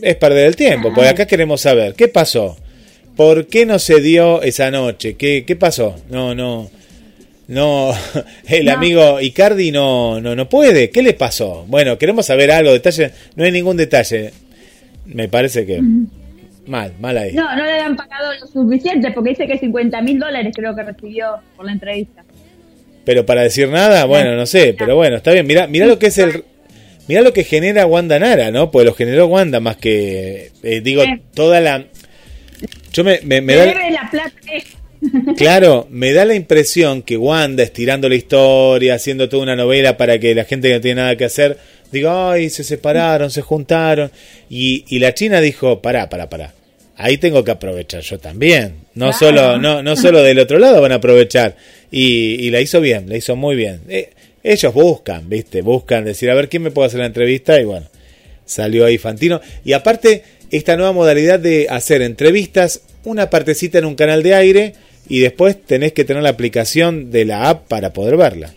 es 0.00 0.16
perder 0.16 0.48
el 0.48 0.56
tiempo, 0.56 0.92
porque 0.92 1.08
acá 1.08 1.26
queremos 1.26 1.60
saber 1.60 1.94
qué 1.94 2.08
pasó, 2.08 2.56
por 3.16 3.46
qué 3.46 3.64
no 3.64 3.78
se 3.78 4.00
dio 4.00 4.42
esa 4.42 4.70
noche, 4.70 5.14
qué, 5.14 5.44
qué 5.46 5.56
pasó, 5.56 5.96
no, 6.10 6.34
no, 6.34 6.70
no, 7.48 7.92
el 8.48 8.64
No. 8.66 8.72
amigo 8.72 9.20
Icardi 9.20 9.70
no, 9.70 10.20
no, 10.20 10.34
no 10.34 10.48
puede, 10.48 10.90
¿qué 10.90 11.02
le 11.02 11.14
pasó? 11.14 11.64
Bueno, 11.68 11.98
queremos 11.98 12.26
saber 12.26 12.50
algo, 12.50 12.72
detalle, 12.72 13.10
no 13.36 13.44
hay 13.44 13.52
ningún 13.52 13.76
detalle, 13.76 14.32
me 15.06 15.28
parece 15.28 15.66
que 15.66 15.80
mal, 16.66 16.92
mal 17.00 17.18
ahí. 17.18 17.32
No, 17.34 17.54
no 17.56 17.64
le 17.64 17.80
han 17.80 17.96
pagado 17.96 18.32
lo 18.40 18.46
suficiente 18.46 19.10
porque 19.10 19.30
dice 19.30 19.46
que 19.46 19.58
50 19.58 20.00
mil 20.02 20.18
dólares 20.18 20.52
creo 20.56 20.74
que 20.76 20.82
recibió 20.82 21.26
por 21.56 21.66
la 21.66 21.72
entrevista. 21.72 22.24
Pero 23.04 23.26
para 23.26 23.42
decir 23.42 23.68
nada, 23.68 24.04
bueno, 24.04 24.36
no 24.36 24.46
sé, 24.46 24.74
pero 24.78 24.94
bueno, 24.94 25.16
está 25.16 25.32
bien. 25.32 25.44
Mira, 25.46 25.66
mira 25.66 25.86
lo 25.86 25.98
que 25.98 26.06
es 26.06 26.18
el 26.18 26.44
mira 27.08 27.20
lo 27.20 27.32
que 27.32 27.42
genera 27.42 27.84
Wanda 27.84 28.16
Nara, 28.20 28.52
¿no? 28.52 28.70
Pues 28.70 28.86
lo 28.86 28.94
generó 28.94 29.26
Wanda 29.26 29.58
más 29.58 29.76
que 29.76 30.52
eh, 30.62 30.80
digo 30.80 31.02
toda 31.34 31.60
la 31.60 31.84
Yo 32.92 33.02
me, 33.02 33.18
me, 33.24 33.40
me 33.40 33.56
da 33.56 33.66
la 33.90 34.08
plata. 34.08 34.30
Claro, 35.36 35.86
me 35.90 36.12
da 36.12 36.24
la 36.24 36.34
impresión 36.34 37.02
que 37.02 37.16
Wanda 37.16 37.62
estirando 37.62 38.08
la 38.08 38.14
historia, 38.14 38.94
haciendo 38.94 39.28
toda 39.28 39.42
una 39.42 39.56
novela 39.56 39.96
para 39.96 40.18
que 40.18 40.34
la 40.34 40.44
gente 40.44 40.68
que 40.68 40.74
no 40.74 40.80
tiene 40.80 41.00
nada 41.02 41.16
que 41.16 41.24
hacer 41.24 41.58
diga, 41.90 42.32
"Ay, 42.32 42.50
se 42.50 42.64
separaron, 42.64 43.30
se 43.30 43.42
juntaron." 43.42 44.10
Y 44.48 44.84
y 44.88 44.98
la 44.98 45.14
China 45.14 45.40
dijo, 45.40 45.80
"Pará, 45.82 46.08
pará, 46.08 46.28
pará. 46.30 46.54
Ahí 46.96 47.16
tengo 47.18 47.42
que 47.42 47.50
aprovechar 47.50 48.02
yo 48.02 48.18
también. 48.18 48.74
No 48.94 49.10
Claro. 49.10 49.18
solo 49.18 49.58
no 49.58 49.82
no 49.82 49.96
solo 49.96 50.22
del 50.22 50.38
otro 50.38 50.58
lado 50.58 50.80
van 50.80 50.92
a 50.92 50.96
aprovechar." 50.96 51.56
Y, 51.90 52.34
y 52.46 52.50
la 52.50 52.60
hizo 52.60 52.80
bien, 52.80 53.08
la 53.08 53.16
hizo 53.16 53.36
muy 53.36 53.56
bien. 53.56 53.80
Eh, 53.88 54.10
ellos 54.44 54.72
buscan, 54.72 55.28
¿viste? 55.28 55.62
Buscan 55.62 56.04
decir, 56.04 56.30
a 56.30 56.34
ver 56.34 56.48
quién 56.48 56.62
me 56.62 56.70
puede 56.70 56.86
hacer 56.88 57.00
la 57.00 57.06
entrevista 57.06 57.60
y 57.60 57.64
bueno, 57.64 57.86
salió 58.44 58.84
ahí 58.86 58.98
Fantino. 58.98 59.40
Y 59.64 59.72
aparte, 59.72 60.24
esta 60.50 60.76
nueva 60.76 60.92
modalidad 60.92 61.38
de 61.38 61.66
hacer 61.70 62.02
entrevistas, 62.02 62.82
una 63.04 63.30
partecita 63.30 63.78
en 63.78 63.84
un 63.84 63.94
canal 63.94 64.22
de 64.22 64.34
aire 64.34 64.74
y 65.08 65.20
después 65.20 65.60
tenés 65.62 65.92
que 65.92 66.04
tener 66.04 66.22
la 66.22 66.30
aplicación 66.30 67.10
de 67.10 67.24
la 67.24 67.48
app 67.48 67.68
para 67.68 67.92
poder 67.92 68.16
verla. 68.16 68.52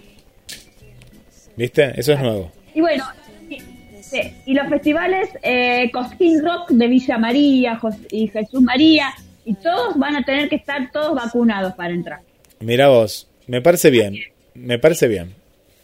¿Viste? 1.55 1.93
Eso 1.99 2.13
es 2.13 2.19
nuevo. 2.19 2.51
Y 2.73 2.81
bueno, 2.81 3.05
y, 3.49 3.59
sí, 4.01 4.19
y 4.45 4.53
los 4.53 4.67
festivales 4.67 5.29
eh, 5.41 5.89
Cosquín 5.91 6.43
Rock 6.43 6.69
de 6.69 6.87
Villa 6.87 7.17
María 7.17 7.79
y 8.11 8.27
Jesús 8.27 8.61
María, 8.61 9.13
y 9.45 9.53
todos 9.55 9.97
van 9.97 10.15
a 10.15 10.23
tener 10.23 10.49
que 10.49 10.55
estar 10.55 10.91
todos 10.91 11.15
vacunados 11.15 11.73
para 11.75 11.93
entrar. 11.93 12.19
Mira 12.59 12.87
vos, 12.89 13.27
me 13.47 13.61
parece 13.61 13.89
bien, 13.89 14.15
me 14.53 14.79
parece 14.79 15.07
bien. 15.07 15.33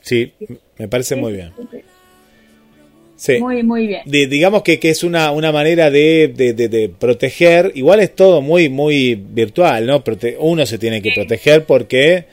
Sí, 0.02 0.34
me 0.78 0.88
parece 0.88 1.16
muy 1.16 1.34
bien. 1.34 1.54
Sí. 3.24 3.38
Muy, 3.40 3.62
muy 3.62 3.86
bien. 3.86 4.02
Di- 4.06 4.26
digamos 4.26 4.64
que, 4.64 4.80
que 4.80 4.90
es 4.90 5.04
una, 5.04 5.30
una 5.32 5.52
manera 5.52 5.92
de, 5.92 6.28
de- 6.36 6.54
de- 6.54 6.70
de 6.70 6.90
proteger. 6.90 7.72
Igual 7.76 8.00
es 8.00 8.16
todo 8.16 8.42
muy, 8.42 8.68
muy 8.68 9.14
virtual, 9.14 9.86
¿no? 9.86 10.04
Prote- 10.04 10.38
uno 10.40 10.66
se 10.66 10.80
tiene 10.80 11.04
que 11.04 11.12
proteger 11.12 11.66
porque, 11.66 12.26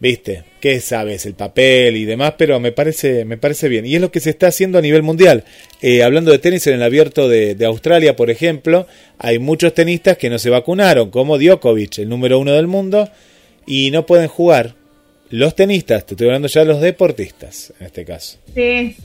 viste, 0.00 0.42
qué 0.60 0.80
sabes, 0.80 1.24
el 1.26 1.34
papel 1.34 1.96
y 1.96 2.04
demás, 2.04 2.34
pero 2.36 2.58
me 2.58 2.72
parece, 2.72 3.24
me 3.24 3.36
parece 3.36 3.68
bien. 3.68 3.86
Y 3.86 3.94
es 3.94 4.00
lo 4.00 4.10
que 4.10 4.18
se 4.18 4.30
está 4.30 4.48
haciendo 4.48 4.76
a 4.78 4.82
nivel 4.82 5.04
mundial. 5.04 5.44
Eh, 5.80 6.02
hablando 6.02 6.32
de 6.32 6.40
tenis 6.40 6.66
en 6.66 6.74
el 6.74 6.82
abierto 6.82 7.28
de, 7.28 7.54
de 7.54 7.64
Australia, 7.66 8.16
por 8.16 8.28
ejemplo, 8.28 8.88
hay 9.18 9.38
muchos 9.38 9.72
tenistas 9.72 10.18
que 10.18 10.30
no 10.30 10.40
se 10.40 10.50
vacunaron, 10.50 11.10
como 11.12 11.38
Djokovic, 11.38 11.98
el 11.98 12.08
número 12.08 12.40
uno 12.40 12.54
del 12.54 12.66
mundo, 12.66 13.08
y 13.68 13.92
no 13.92 14.04
pueden 14.04 14.26
jugar. 14.26 14.74
Los 15.30 15.54
tenistas, 15.54 16.04
te 16.06 16.14
estoy 16.14 16.26
hablando 16.26 16.48
ya 16.48 16.60
de 16.62 16.66
los 16.66 16.80
deportistas, 16.80 17.72
en 17.78 17.86
este 17.86 18.04
caso. 18.04 18.38
Sí. 18.54 18.96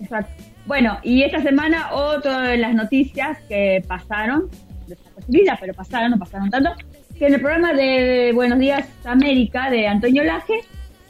Exacto. 0.00 0.30
Bueno, 0.66 0.98
y 1.02 1.22
esta 1.22 1.42
semana 1.42 1.92
otra 1.92 2.42
de 2.42 2.58
las 2.58 2.74
noticias 2.74 3.38
que 3.48 3.82
pasaron, 3.86 4.48
desapercibidas, 4.86 5.58
pero 5.60 5.74
pasaron, 5.74 6.10
no 6.10 6.18
pasaron 6.18 6.50
tanto, 6.50 6.70
que 7.18 7.26
en 7.26 7.34
el 7.34 7.40
programa 7.40 7.72
de 7.72 8.32
Buenos 8.34 8.58
Días 8.58 8.86
América 9.04 9.70
de 9.70 9.88
Antonio 9.88 10.22
Laje 10.24 10.60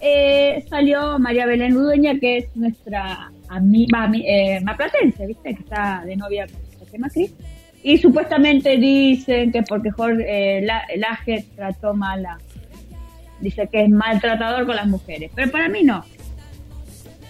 eh, 0.00 0.64
salió 0.70 1.18
María 1.18 1.44
Belén 1.46 1.76
Udueña, 1.76 2.18
que 2.18 2.38
es 2.38 2.56
nuestra 2.56 3.30
amiga 3.48 4.10
eh, 4.14 4.60
maplatense, 4.62 5.26
¿viste? 5.26 5.54
Que 5.54 5.62
está 5.62 6.02
de 6.06 6.16
novia 6.16 6.46
con 6.46 6.78
José 6.78 6.98
Macri. 6.98 7.30
Y 7.82 7.98
supuestamente 7.98 8.76
dicen 8.76 9.52
que 9.52 9.62
porque 9.62 9.90
Jorge 9.90 10.58
eh, 10.58 10.62
La- 10.62 10.84
Laje 10.96 11.44
trató 11.54 11.94
mal 11.94 12.24
a... 12.26 12.38
Dice 13.40 13.68
que 13.70 13.82
es 13.82 13.88
maltratador 13.88 14.66
con 14.66 14.76
las 14.76 14.86
mujeres. 14.86 15.30
Pero 15.34 15.50
para 15.50 15.68
mí 15.68 15.84
no 15.84 16.04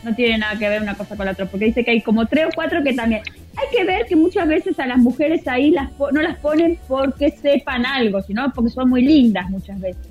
no 0.03 0.14
tiene 0.14 0.38
nada 0.38 0.59
que 0.59 0.68
ver 0.68 0.82
una 0.82 0.94
cosa 0.94 1.16
con 1.16 1.26
la 1.26 1.32
otra, 1.32 1.46
porque 1.46 1.66
dice 1.66 1.84
que 1.84 1.90
hay 1.90 2.03
como 2.03 2.26
tres 2.26 2.46
o 2.46 2.51
cuatro 2.55 2.82
que 2.82 2.94
también. 2.94 3.22
Hay 3.57 3.76
que 3.76 3.84
ver 3.84 4.07
que 4.07 4.16
muchas 4.16 4.46
veces 4.46 4.78
a 4.78 4.86
las 4.86 4.99
mujeres 4.99 5.46
ahí 5.49 5.70
las 5.70 5.90
no 5.99 6.22
las 6.22 6.38
ponen 6.38 6.78
porque 6.86 7.30
sepan 7.30 7.84
algo, 7.84 8.22
sino 8.22 8.53
porque 8.55 8.70
son 8.70 8.88
muy 8.88 9.03
lindas 9.03 9.51
muchas 9.51 9.80
veces. 9.80 10.07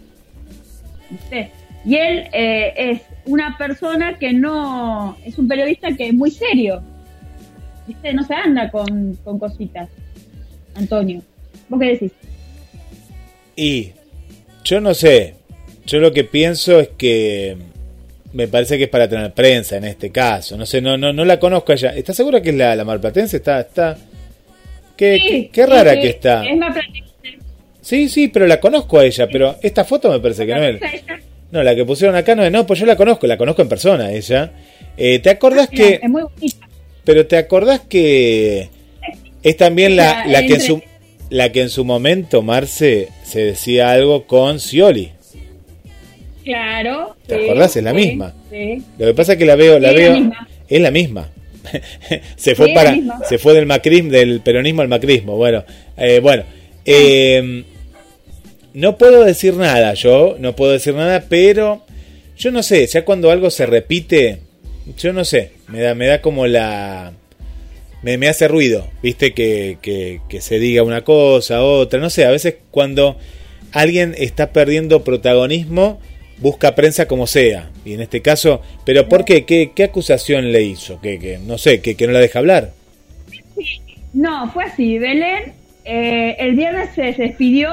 ¿Viste? 1.09 1.51
Y 1.85 1.95
él 1.95 2.27
eh, 2.33 2.73
es 2.75 3.01
una 3.25 3.57
persona 3.57 4.17
que 4.17 4.33
no, 4.33 5.15
es 5.23 5.38
un 5.38 5.47
periodista 5.47 5.89
que 5.95 6.09
es 6.09 6.13
muy 6.13 6.31
serio. 6.31 6.81
¿Viste? 7.88 8.13
No 8.13 8.23
se 8.23 8.33
anda 8.33 8.69
con, 8.69 9.15
con 9.23 9.39
cositas. 9.39 9.88
Antonio, 10.75 11.21
¿vos 11.69 11.79
qué 11.79 11.85
decís? 11.88 12.11
Y 13.55 13.91
yo 14.63 14.79
no 14.79 14.93
sé, 14.93 15.35
yo 15.85 15.99
lo 15.99 16.11
que 16.11 16.23
pienso 16.23 16.79
es 16.79 16.89
que 16.89 17.57
me 18.38 18.47
parece 18.47 18.77
que 18.77 18.83
es 18.83 18.89
para 18.89 19.09
tener 19.09 19.33
prensa 19.33 19.77
en 19.77 19.85
este 19.85 20.11
caso. 20.11 20.55
No 20.57 20.65
sé, 20.67 20.79
no 20.79 20.95
no 20.95 21.11
no 21.11 21.25
la 21.25 21.39
conozco 21.39 21.71
a 21.71 21.75
ella. 21.75 21.89
¿Estás 21.95 22.15
segura 22.15 22.39
que 22.39 22.49
es 22.51 22.55
la, 22.55 22.75
la 22.75 22.85
marplatense? 22.85 23.38
Está 23.38 23.59
está 23.61 23.97
qué, 24.95 25.17
Sí, 25.17 25.27
qué, 25.27 25.49
qué 25.51 25.65
rara 25.65 25.93
sí, 25.93 26.01
que 26.01 26.09
está. 26.09 26.45
Es. 26.45 26.59
Sí, 27.81 28.09
sí, 28.09 28.27
pero 28.27 28.45
la 28.45 28.59
conozco 28.59 28.99
a 28.99 29.05
ella, 29.05 29.27
pero 29.31 29.55
esta 29.61 29.83
foto 29.85 30.11
me 30.11 30.19
parece 30.19 30.45
que 30.45 30.53
no 30.53 30.63
es. 30.63 30.79
No, 31.49 31.63
la 31.63 31.73
que 31.75 31.83
pusieron 31.85 32.15
acá 32.15 32.35
no 32.35 32.43
es, 32.45 32.51
no, 32.51 32.67
pues 32.67 32.79
yo 32.79 32.85
la 32.85 32.95
conozco, 32.97 33.25
la 33.25 33.38
conozco 33.38 33.61
en 33.63 33.69
persona 33.69 34.11
ella. 34.11 34.51
Eh, 34.97 35.19
¿te 35.19 35.29
acordás 35.31 35.69
Mira, 35.71 35.83
que 35.85 35.93
Es 36.03 36.09
muy 36.09 36.21
bonita. 36.23 36.67
pero 37.05 37.25
te 37.25 37.38
acordás 37.38 37.79
que 37.81 38.69
es 39.41 39.57
también 39.57 39.95
la, 39.95 40.25
la 40.27 40.45
que 40.45 40.55
en 40.55 40.61
su 40.61 40.81
la 41.29 41.51
que 41.51 41.61
en 41.61 41.69
su 41.69 41.83
momento 41.85 42.41
Marce 42.41 43.09
se 43.23 43.45
decía 43.45 43.91
algo 43.91 44.25
con 44.27 44.59
Scioli. 44.59 45.11
Claro. 46.47 47.17
¿Te 47.27 47.37
sí, 47.37 47.43
acordás? 47.43 47.75
Es 47.75 47.83
la 47.83 47.91
sí, 47.91 47.97
misma. 47.97 48.33
Sí. 48.49 48.81
Lo 48.97 49.07
que 49.07 49.13
pasa 49.13 49.33
es 49.33 49.37
que 49.37 49.45
la 49.45 49.57
veo, 49.57 49.79
la 49.79 49.91
veo, 49.91 50.31
es 50.69 50.81
la 50.81 50.91
misma. 50.91 51.29
se 52.37 52.55
fue 52.55 52.73
para, 52.73 52.95
se 53.27 53.37
fue 53.37 53.53
del 53.53 53.65
macrismo, 53.65 54.11
del 54.11 54.39
peronismo 54.39 54.81
al 54.81 54.87
macrismo. 54.87 55.35
Bueno, 55.35 55.65
eh, 55.97 56.21
bueno, 56.21 56.45
eh, 56.85 57.65
no 58.73 58.97
puedo 58.97 59.25
decir 59.25 59.55
nada, 59.55 59.93
yo 59.93 60.37
no 60.39 60.55
puedo 60.55 60.71
decir 60.71 60.93
nada, 60.93 61.25
pero 61.27 61.83
yo 62.37 62.51
no 62.51 62.63
sé, 62.63 62.87
ya 62.87 63.03
cuando 63.03 63.29
algo 63.29 63.49
se 63.49 63.65
repite, 63.65 64.39
yo 64.97 65.11
no 65.11 65.25
sé, 65.25 65.51
me 65.67 65.81
da, 65.81 65.95
me 65.95 66.07
da 66.07 66.21
como 66.21 66.47
la, 66.47 67.11
me, 68.03 68.17
me 68.17 68.29
hace 68.29 68.47
ruido, 68.47 68.87
viste 69.03 69.33
que, 69.33 69.79
que, 69.81 70.21
que 70.29 70.39
se 70.39 70.59
diga 70.59 70.83
una 70.83 71.03
cosa, 71.03 71.61
otra, 71.61 71.99
no 71.99 72.09
sé, 72.09 72.23
a 72.23 72.31
veces 72.31 72.55
cuando 72.71 73.17
alguien 73.73 74.15
está 74.17 74.53
perdiendo 74.53 75.03
protagonismo, 75.03 75.99
busca 76.39 76.75
prensa 76.75 77.07
como 77.07 77.27
sea. 77.27 77.69
Y 77.85 77.93
en 77.93 78.01
este 78.01 78.21
caso, 78.21 78.61
¿pero 78.85 79.07
por 79.09 79.25
qué? 79.25 79.45
¿Qué, 79.45 79.71
qué 79.75 79.83
acusación 79.85 80.51
le 80.51 80.63
hizo? 80.63 80.99
¿Que, 81.01 81.17
que 81.19 81.38
no 81.39 81.57
sé, 81.57 81.81
que, 81.81 81.95
que 81.95 82.07
no 82.07 82.13
la 82.13 82.19
deja 82.19 82.39
hablar? 82.39 82.71
No, 84.13 84.49
fue 84.51 84.65
así. 84.65 84.97
Belén 84.97 85.53
eh, 85.85 86.35
el 86.39 86.55
viernes 86.55 86.89
se 86.95 87.13
despidió 87.13 87.71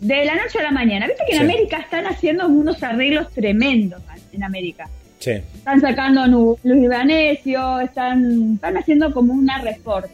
de 0.00 0.24
la 0.24 0.34
noche 0.36 0.58
a 0.58 0.62
la 0.62 0.70
mañana. 0.70 1.06
Viste 1.06 1.24
que 1.28 1.36
en 1.36 1.38
Sí. 1.38 1.44
América 1.52 1.78
están 1.78 2.06
haciendo 2.06 2.46
unos 2.48 2.82
arreglos 2.82 3.30
tremendos 3.32 4.00
en 4.32 4.44
América. 4.44 4.88
Sí, 5.18 5.32
Están 5.54 5.80
sacando 5.82 6.22
a 6.22 6.26
Luis 6.28 6.88
Vanesio, 6.88 7.80
están, 7.80 8.54
están 8.54 8.78
haciendo 8.78 9.12
como 9.12 9.34
una 9.34 9.60
reforma. 9.60 10.08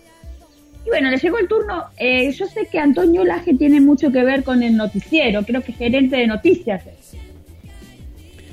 Y 0.85 0.89
bueno, 0.89 1.11
le 1.11 1.17
llegó 1.19 1.39
el 1.39 1.47
turno. 1.47 1.85
eh, 1.97 2.33
yo 2.33 2.47
sé 2.47 2.67
que 2.71 2.79
Antonio 2.81 3.25
Laje 3.25 3.55
tiene 3.55 3.81
mucho 3.81 4.11
que 4.11 4.25
ver 4.25 4.43
con 4.43 4.63
el 4.65 4.77
noticiero, 4.77 5.43
creo 5.45 5.61
que 5.63 5.73
es 5.73 5.79
gerente 5.79 6.17
de 6.17 6.27
noticias. 6.27 6.83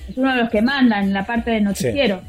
Es. 0.10 0.18
Uno 0.18 0.32
de 0.32 0.42
los 0.42 0.50
que 0.50 0.62
mandan 0.62 1.06
en 1.06 1.14
la 1.14 1.26
parte 1.26 1.52
de 1.52 1.62
noticiero. 1.62 2.22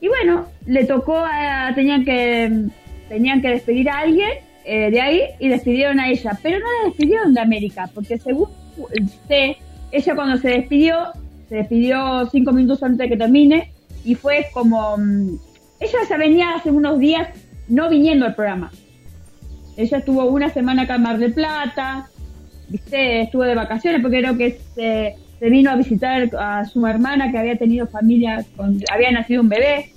Y 0.00 0.08
bueno, 0.08 0.46
le 0.66 0.84
tocó 0.84 1.18
a, 1.18 1.72
tenían 1.74 2.04
que 2.04 2.66
tenían 3.08 3.42
que 3.42 3.48
despedir 3.48 3.88
a 3.90 3.98
alguien 3.98 4.30
eh, 4.64 4.90
de 4.90 5.00
ahí 5.00 5.22
y 5.38 5.48
despidieron 5.48 6.00
a 6.00 6.08
ella, 6.08 6.38
pero 6.42 6.58
no 6.58 6.64
la 6.64 6.88
despidieron 6.88 7.34
de 7.34 7.40
América, 7.40 7.90
porque 7.94 8.18
según 8.18 8.48
sé, 9.28 9.56
ella 9.90 10.14
cuando 10.14 10.38
se 10.38 10.48
despidió, 10.48 11.12
se 11.48 11.56
despidió 11.56 12.26
cinco 12.30 12.52
minutos 12.52 12.82
antes 12.82 12.98
de 12.98 13.08
que 13.08 13.16
termine 13.16 13.72
y 14.04 14.14
fue 14.14 14.46
como 14.52 14.96
mm, 14.96 15.36
ella 15.80 15.98
ya 16.08 16.16
venía 16.16 16.54
hace 16.54 16.70
unos 16.70 16.98
días 16.98 17.28
no 17.68 17.88
viniendo 17.88 18.24
al 18.24 18.34
programa. 18.34 18.70
Ella 19.76 19.98
estuvo 19.98 20.24
una 20.24 20.50
semana 20.50 20.82
acá 20.82 20.96
en 20.96 21.02
Mar 21.02 21.18
del 21.18 21.34
Plata, 21.34 22.08
viste, 22.68 23.22
estuvo 23.22 23.42
de 23.42 23.54
vacaciones 23.54 24.00
porque 24.00 24.20
creo 24.20 24.36
que 24.36 24.58
se, 24.74 25.16
se 25.42 25.50
vino 25.50 25.72
a 25.72 25.74
visitar 25.74 26.30
a 26.38 26.64
su 26.66 26.86
hermana 26.86 27.32
que 27.32 27.36
había 27.38 27.56
tenido 27.58 27.88
familia, 27.88 28.44
con, 28.56 28.80
había 28.92 29.10
nacido 29.10 29.42
un 29.42 29.48
bebé 29.48 29.90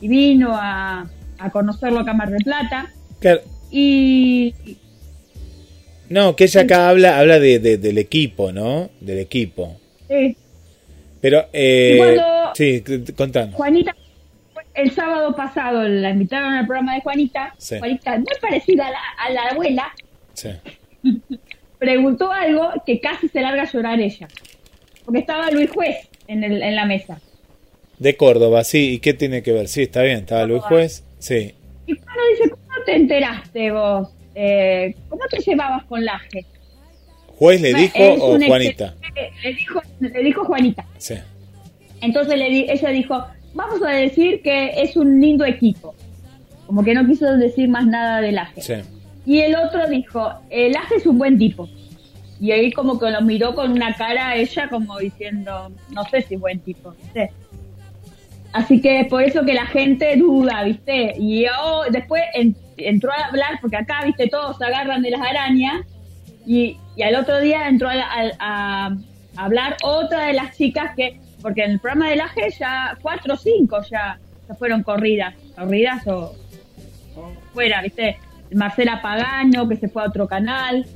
y 0.00 0.08
vino 0.08 0.52
a, 0.54 1.06
a 1.38 1.50
conocerlo 1.50 2.00
en 2.08 2.16
Mar 2.16 2.30
del 2.30 2.42
Plata. 2.42 2.90
claro. 3.20 3.42
Y 3.70 4.54
No, 6.08 6.34
que 6.34 6.44
ella 6.44 6.62
acá 6.62 6.88
habla, 6.88 7.18
habla 7.18 7.38
de, 7.38 7.58
de- 7.58 7.76
del 7.76 7.98
equipo, 7.98 8.52
¿no? 8.52 8.88
Del 9.00 9.18
equipo. 9.18 9.76
eh, 10.08 10.34
Pero, 11.20 11.44
eh, 11.52 11.96
cuando- 11.98 12.54
sí, 12.54 12.82
c- 12.84 13.04
c- 13.04 13.12
contanos. 13.14 13.54
Juanita, 13.54 13.94
el 14.72 14.90
sábado 14.92 15.36
pasado 15.36 15.86
la 15.86 16.08
invitaron 16.08 16.54
al 16.54 16.66
programa 16.66 16.94
de 16.94 17.02
Juanita, 17.02 17.54
Sí. 17.58 17.78
Juanita, 17.78 18.16
muy 18.16 18.26
parecida 18.40 18.86
a 18.86 18.90
la, 18.90 18.98
a 19.26 19.30
la 19.30 19.42
abuela, 19.52 19.92
Sí. 20.32 20.48
preguntó 21.78 22.32
algo 22.32 22.70
que 22.86 22.98
casi 22.98 23.28
se 23.28 23.42
larga 23.42 23.62
a 23.64 23.70
llorar 23.70 24.00
ella. 24.00 24.26
Porque 25.10 25.22
estaba 25.22 25.50
Luis 25.50 25.68
Juez 25.72 25.96
en, 26.28 26.44
el, 26.44 26.62
en 26.62 26.76
la 26.76 26.84
mesa. 26.84 27.20
De 27.98 28.16
Córdoba, 28.16 28.62
sí, 28.62 28.92
¿y 28.94 28.98
qué 29.00 29.12
tiene 29.12 29.42
que 29.42 29.50
ver? 29.50 29.66
Sí, 29.66 29.82
está 29.82 30.02
bien, 30.02 30.18
estaba 30.18 30.46
Luis 30.46 30.62
Juez, 30.62 31.02
sí. 31.18 31.52
Y 31.88 31.96
cuando 31.96 32.22
dice, 32.30 32.48
¿cómo 32.50 32.84
te 32.86 32.94
enteraste 32.94 33.72
vos? 33.72 34.08
Eh, 34.36 34.94
¿Cómo 35.08 35.22
te 35.28 35.40
llevabas 35.40 35.82
con 35.86 36.04
Laje? 36.04 36.46
¿Juez 37.26 37.60
le 37.60 37.74
dijo 37.74 37.98
Es 37.98 38.20
o 38.20 38.38
Juanita? 38.38 38.94
excelente- 39.00 39.32
Le 39.42 39.52
dijo, 39.54 39.82
le 39.98 40.22
dijo 40.22 40.44
Juanita. 40.44 40.86
Sí, 40.98 41.14
Entonces 42.02 42.38
le 42.38 42.48
di- 42.48 42.66
ella 42.70 42.90
dijo, 42.90 43.24
vamos 43.52 43.82
a 43.82 43.90
decir 43.90 44.42
que 44.42 44.80
es 44.80 44.94
un 44.96 45.20
lindo 45.20 45.44
equipo. 45.44 45.92
Como 46.68 46.84
que 46.84 46.94
no 46.94 47.04
quiso 47.04 47.36
decir 47.36 47.68
más 47.68 47.84
nada 47.84 48.20
de 48.20 48.30
Laje. 48.30 48.60
sí. 48.62 48.74
Y 49.26 49.40
el 49.40 49.56
otro 49.56 49.88
dijo, 49.88 50.32
el 50.50 50.70
Laje 50.72 50.94
es 50.98 51.06
un 51.06 51.18
buen 51.18 51.36
tipo. 51.36 51.68
Y 52.40 52.52
ahí 52.52 52.72
como 52.72 52.98
que 52.98 53.10
lo 53.10 53.20
miró 53.20 53.54
con 53.54 53.72
una 53.72 53.94
cara 53.94 54.34
ella 54.34 54.68
como 54.68 54.98
diciendo, 54.98 55.70
no 55.90 56.04
sé 56.04 56.22
si 56.22 56.34
es 56.34 56.40
buen 56.40 56.58
tipo, 56.60 56.92
¿viste? 56.92 57.30
Así 58.52 58.80
que 58.80 59.06
por 59.08 59.22
eso 59.22 59.44
que 59.44 59.54
la 59.54 59.66
gente 59.66 60.16
duda, 60.16 60.64
¿viste? 60.64 61.14
Y 61.18 61.44
yo 61.44 61.82
después 61.90 62.22
en- 62.34 62.56
entró 62.78 63.12
a 63.12 63.26
hablar, 63.26 63.58
porque 63.60 63.76
acá, 63.76 64.04
¿viste? 64.04 64.26
Todos 64.28 64.56
se 64.58 64.64
agarran 64.64 65.02
de 65.02 65.10
las 65.10 65.20
arañas. 65.20 65.82
Y, 66.46 66.78
y 66.96 67.02
al 67.02 67.14
otro 67.14 67.38
día 67.40 67.68
entró 67.68 67.88
a, 67.88 67.92
a- 68.38 68.86
a 68.88 69.44
hablar 69.44 69.76
otra 69.82 70.26
de 70.26 70.32
las 70.32 70.56
chicas 70.56 70.92
que, 70.96 71.20
porque 71.42 71.62
en 71.62 71.72
el 71.72 71.78
programa 71.80 72.08
de 72.10 72.16
la 72.16 72.28
G 72.28 72.58
ya 72.58 72.98
cuatro 73.02 73.34
o 73.34 73.36
cinco 73.36 73.78
ya, 73.88 74.18
ya 74.48 74.54
fueron 74.54 74.82
corridas, 74.82 75.34
corridas 75.54 76.04
o, 76.08 76.34
o 77.16 77.32
fuera, 77.52 77.82
¿viste? 77.82 78.16
Marcela 78.52 79.00
Pagano, 79.00 79.68
que 79.68 79.76
se 79.76 79.88
fue 79.88 80.02
a 80.02 80.06
otro 80.06 80.26
canal, 80.26 80.86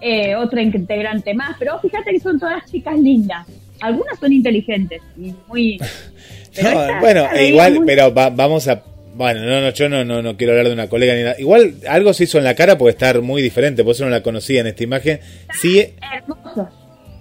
eh, 0.00 0.34
otra 0.36 0.62
integrante 0.62 1.34
más, 1.34 1.56
pero 1.58 1.78
fíjate 1.80 2.10
que 2.12 2.20
son 2.20 2.38
todas 2.38 2.64
chicas 2.70 2.98
lindas. 2.98 3.46
Algunas 3.80 4.18
son 4.18 4.32
inteligentes 4.32 5.02
y 5.18 5.34
muy... 5.48 5.78
Pero 6.54 6.70
No, 6.70 6.82
esta- 6.84 7.00
bueno, 7.00 7.24
esta 7.24 7.42
igual, 7.42 7.74
muy- 7.74 7.86
pero 7.86 8.14
va- 8.14 8.30
vamos 8.30 8.68
a. 8.68 8.80
Bueno, 9.16 9.40
no, 9.42 9.60
no, 9.60 9.70
yo 9.70 9.88
no, 9.88 10.04
no, 10.04 10.22
no 10.22 10.36
quiero 10.36 10.52
hablar 10.52 10.68
de 10.68 10.72
una 10.72 10.88
colega 10.88 11.14
ni 11.16 11.22
nada. 11.24 11.34
Igual 11.38 11.74
algo 11.88 12.12
se 12.12 12.24
hizo 12.24 12.38
en 12.38 12.44
la 12.44 12.54
cara 12.54 12.78
porque 12.78 12.90
está 12.92 13.20
muy 13.20 13.42
diferente, 13.42 13.82
por 13.82 13.90
eso 13.92 14.04
no 14.04 14.10
la 14.10 14.22
conocía 14.22 14.60
en 14.60 14.68
esta 14.68 14.84
imagen. 14.84 15.18
Sí, 15.52 15.84
Hermoso. 16.14 16.68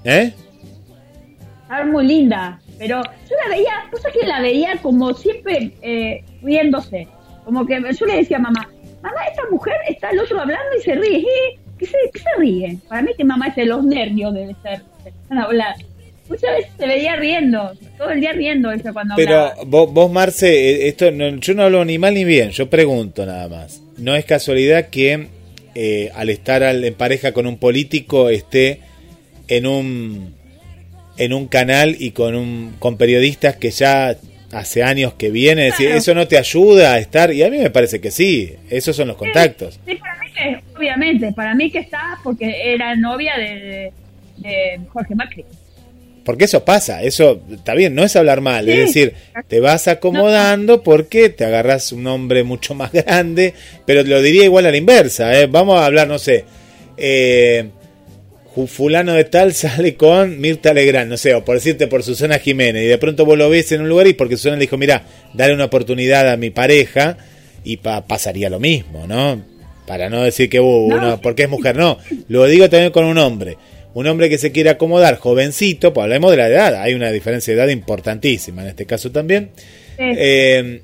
¿eh? 0.04 0.34
Estaba 1.64 1.86
muy 1.86 2.06
linda. 2.06 2.60
Pero 2.78 3.02
yo 3.04 3.36
la 3.44 3.56
veía, 3.56 3.72
cosa 3.92 4.10
que 4.12 4.26
la 4.28 4.40
veía 4.42 4.78
como 4.84 5.14
siempre 5.16 5.72
eh, 5.82 6.24
riéndose. 6.44 7.08
Como 7.44 7.66
que 7.66 7.80
yo 8.00 8.06
le 8.06 8.18
decía 8.18 8.38
a 8.38 8.42
mamá, 8.42 8.70
mamá, 9.02 9.18
esta 9.32 9.44
mujer 9.52 9.74
está 9.90 10.10
el 10.12 10.20
otro 10.20 10.40
hablando 10.40 10.78
y 10.78 10.82
se 10.84 10.94
ríe. 10.96 11.18
¿eh? 11.20 11.60
¿Qué 11.84 11.90
se, 11.90 11.98
qué 12.14 12.20
se 12.20 12.40
ríe? 12.40 12.78
Para 12.88 13.02
mí 13.02 13.12
que 13.18 13.24
mamá 13.24 13.48
es 13.48 13.56
de 13.56 13.66
los 13.66 13.84
nervios 13.84 14.34
debe 14.34 14.56
ser. 14.64 14.82
Muchas 16.30 16.52
veces 16.56 16.72
se 16.80 16.88
veía 16.88 17.18
riendo, 17.18 17.74
todo 17.98 18.10
el 18.12 18.22
día 18.22 18.32
riendo 18.32 18.72
ella 18.72 18.94
cuando 18.94 19.16
Pero 19.18 19.36
hablaba. 19.40 19.64
vos, 19.66 19.92
vos 19.94 20.12
Marce, 20.12 20.48
eh, 20.48 20.88
esto 20.88 21.12
no- 21.12 21.36
yo 21.36 21.54
no 21.54 21.64
hablo 21.64 21.84
ni 21.84 21.98
mal 21.98 22.14
ni 22.14 22.24
bien, 22.24 22.52
yo 22.52 22.70
pregunto 22.70 23.26
nada 23.26 23.50
más. 23.50 23.82
No 23.98 24.16
es 24.16 24.24
casualidad 24.24 24.88
que 24.90 25.28
eh, 25.76 26.12
al 26.16 26.30
estar 26.30 26.64
al- 26.64 26.84
en 26.86 26.94
pareja 26.94 27.34
con 27.34 27.46
un 27.46 27.58
político 27.58 28.30
esté 28.30 28.80
en 29.48 29.66
un 29.68 30.34
en 31.18 31.34
un 31.34 31.48
canal 31.48 31.96
y 32.00 32.12
con 32.12 32.36
un 32.36 32.76
con 32.80 32.98
periodistas 32.98 33.56
que 33.58 33.70
ya 33.72 34.16
hace 34.54 34.84
años 34.84 35.14
que 35.14 35.32
decir, 35.66 35.88
Claro. 35.88 35.98
eso 36.00 36.14
no 36.16 36.28
te 36.28 36.38
ayuda 36.38 36.94
a 36.94 37.00
estar 37.00 37.32
y 37.34 37.44
a 37.44 37.50
mí 37.50 37.58
me 37.58 37.70
parece 37.70 38.00
que 38.00 38.12
sí, 38.12 38.54
esos 38.70 38.96
son 38.96 39.08
los 39.10 39.18
contactos. 39.18 39.80
Sí, 39.86 39.96
para 39.96 40.16
mí 40.20 40.28
que, 40.32 40.60
obviamente, 40.78 41.32
para 41.34 41.56
mí 41.56 41.70
que 41.72 41.80
está 41.80 42.18
porque 42.24 42.74
era 42.74 42.96
novia 42.96 43.34
de, 43.38 43.92
de- 44.38 44.80
Jorge 44.92 45.16
Macri. 45.16 45.46
Porque 46.24 46.46
eso 46.46 46.64
pasa, 46.64 47.04
eso 47.04 47.42
está 47.52 47.74
bien, 47.74 47.94
no 47.96 48.04
es 48.04 48.16
hablar 48.16 48.40
mal, 48.40 48.70
es 48.70 48.78
decir, 48.78 49.14
te 49.50 49.60
vas 49.60 49.90
acomodando 49.90 50.82
porque 50.82 51.28
te 51.30 51.44
agarras 51.44 51.92
un 51.92 52.08
hombre 52.08 52.44
mucho 52.46 52.74
más 52.76 52.92
grande, 52.94 53.54
pero 53.86 54.04
lo 54.04 54.22
diría 54.22 54.46
igual 54.46 54.66
a 54.66 54.72
la 54.72 54.78
inversa, 54.78 55.38
¿eh? 55.38 55.48
vamos 55.48 55.78
a 55.78 55.86
hablar, 55.86 56.08
no 56.08 56.18
sé, 56.20 56.46
eh, 56.96 57.68
fulano 58.68 59.14
de 59.14 59.24
tal 59.26 59.54
sale 59.54 59.96
con 59.96 60.40
Mirta 60.40 60.74
Legrand, 60.74 61.10
no 61.10 61.18
sé, 61.18 61.34
o 61.34 61.44
por 61.44 61.56
decirte 61.56 61.88
por 61.88 62.04
Susana 62.04 62.40
Jiménez, 62.40 62.84
y 62.84 62.88
de 62.88 62.98
pronto 62.98 63.26
vos 63.26 63.38
lo 63.38 63.50
ves 63.50 63.72
en 63.72 63.82
un 63.82 63.90
lugar 63.90 64.08
y 64.08 64.14
porque 64.14 64.38
Susana 64.38 64.56
le 64.58 64.62
dijo, 64.62 64.78
mira, 64.78 65.04
dale 65.34 65.54
una 65.54 65.66
oportunidad 65.66 66.30
a 66.30 66.38
mi 66.38 66.50
pareja, 66.50 67.18
y 67.64 67.78
pa- 67.78 68.06
pasaría 68.06 68.50
lo 68.50 68.60
mismo, 68.60 69.08
¿no? 69.08 69.42
Para 69.88 70.10
no 70.10 70.24
decir 70.24 70.50
que, 70.50 70.60
uh, 70.60 70.88
No, 70.90 70.96
uno, 70.96 71.22
porque 71.22 71.44
es 71.44 71.50
mujer, 71.50 71.76
no, 71.76 71.98
lo 72.30 72.46
digo 72.46 72.70
también 72.70 72.92
con 72.92 73.06
un 73.06 73.18
hombre. 73.18 73.58
Un 73.96 74.08
hombre 74.08 74.28
que 74.30 74.38
se 74.40 74.52
quiere 74.52 74.70
acomodar, 74.72 75.18
jovencito, 75.18 75.94
pues 75.94 76.04
hablemos 76.06 76.32
de 76.32 76.38
la 76.38 76.48
edad, 76.48 76.76
hay 76.82 76.94
una 76.96 77.12
diferencia 77.12 77.54
de 77.54 77.60
edad 77.62 77.70
importantísima 77.70 78.64
en 78.64 78.70
este 78.70 78.86
caso 78.86 79.12
también. 79.12 79.52
Sí. 79.98 80.04
Eh, 80.18 80.82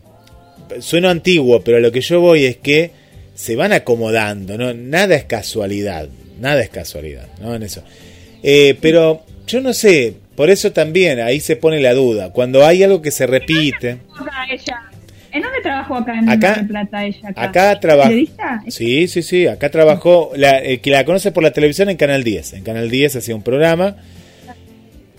sueno 0.79 1.09
antiguo, 1.09 1.61
pero 1.61 1.79
lo 1.79 1.91
que 1.91 2.01
yo 2.01 2.21
voy 2.21 2.45
es 2.45 2.57
que 2.57 2.91
se 3.33 3.55
van 3.55 3.73
acomodando, 3.73 4.57
¿no? 4.57 4.73
Nada 4.73 5.15
es 5.15 5.23
casualidad, 5.23 6.07
nada 6.39 6.61
es 6.61 6.69
casualidad, 6.69 7.27
¿no? 7.41 7.55
En 7.55 7.63
eso. 7.63 7.83
Eh, 8.43 8.77
pero 8.81 9.23
yo 9.47 9.61
no 9.61 9.73
sé, 9.73 10.13
por 10.35 10.49
eso 10.49 10.71
también 10.71 11.19
ahí 11.19 11.39
se 11.39 11.55
pone 11.55 11.79
la 11.81 11.93
duda. 11.93 12.31
Cuando 12.31 12.65
hay 12.65 12.83
algo 12.83 13.01
que 13.01 13.11
se 13.11 13.27
repite. 13.27 13.97
¿En 15.31 15.43
dónde 15.43 15.59
trabajó 15.61 15.95
acá 15.95 16.17
en 16.17 16.27
Acá- 16.27 16.47
Mar 16.49 16.57
del 16.57 16.67
Plata 16.67 17.05
ella? 17.05 17.29
Acá, 17.35 17.71
acá. 17.71 17.79
¿Periodista? 17.79 18.63
Sí, 18.67 19.07
sí, 19.07 19.21
sí, 19.21 19.45
acá 19.45 19.69
trabajó, 19.69 20.31
la, 20.35 20.57
el 20.57 20.79
que 20.81 20.89
la 20.89 21.05
conoce 21.05 21.31
por 21.31 21.43
la 21.43 21.51
televisión 21.51 21.87
en 21.89 21.97
Canal 21.97 22.23
10. 22.23 22.53
En 22.53 22.63
Canal 22.63 22.89
10 22.89 23.17
hacía 23.17 23.35
un 23.35 23.43
programa. 23.43 23.97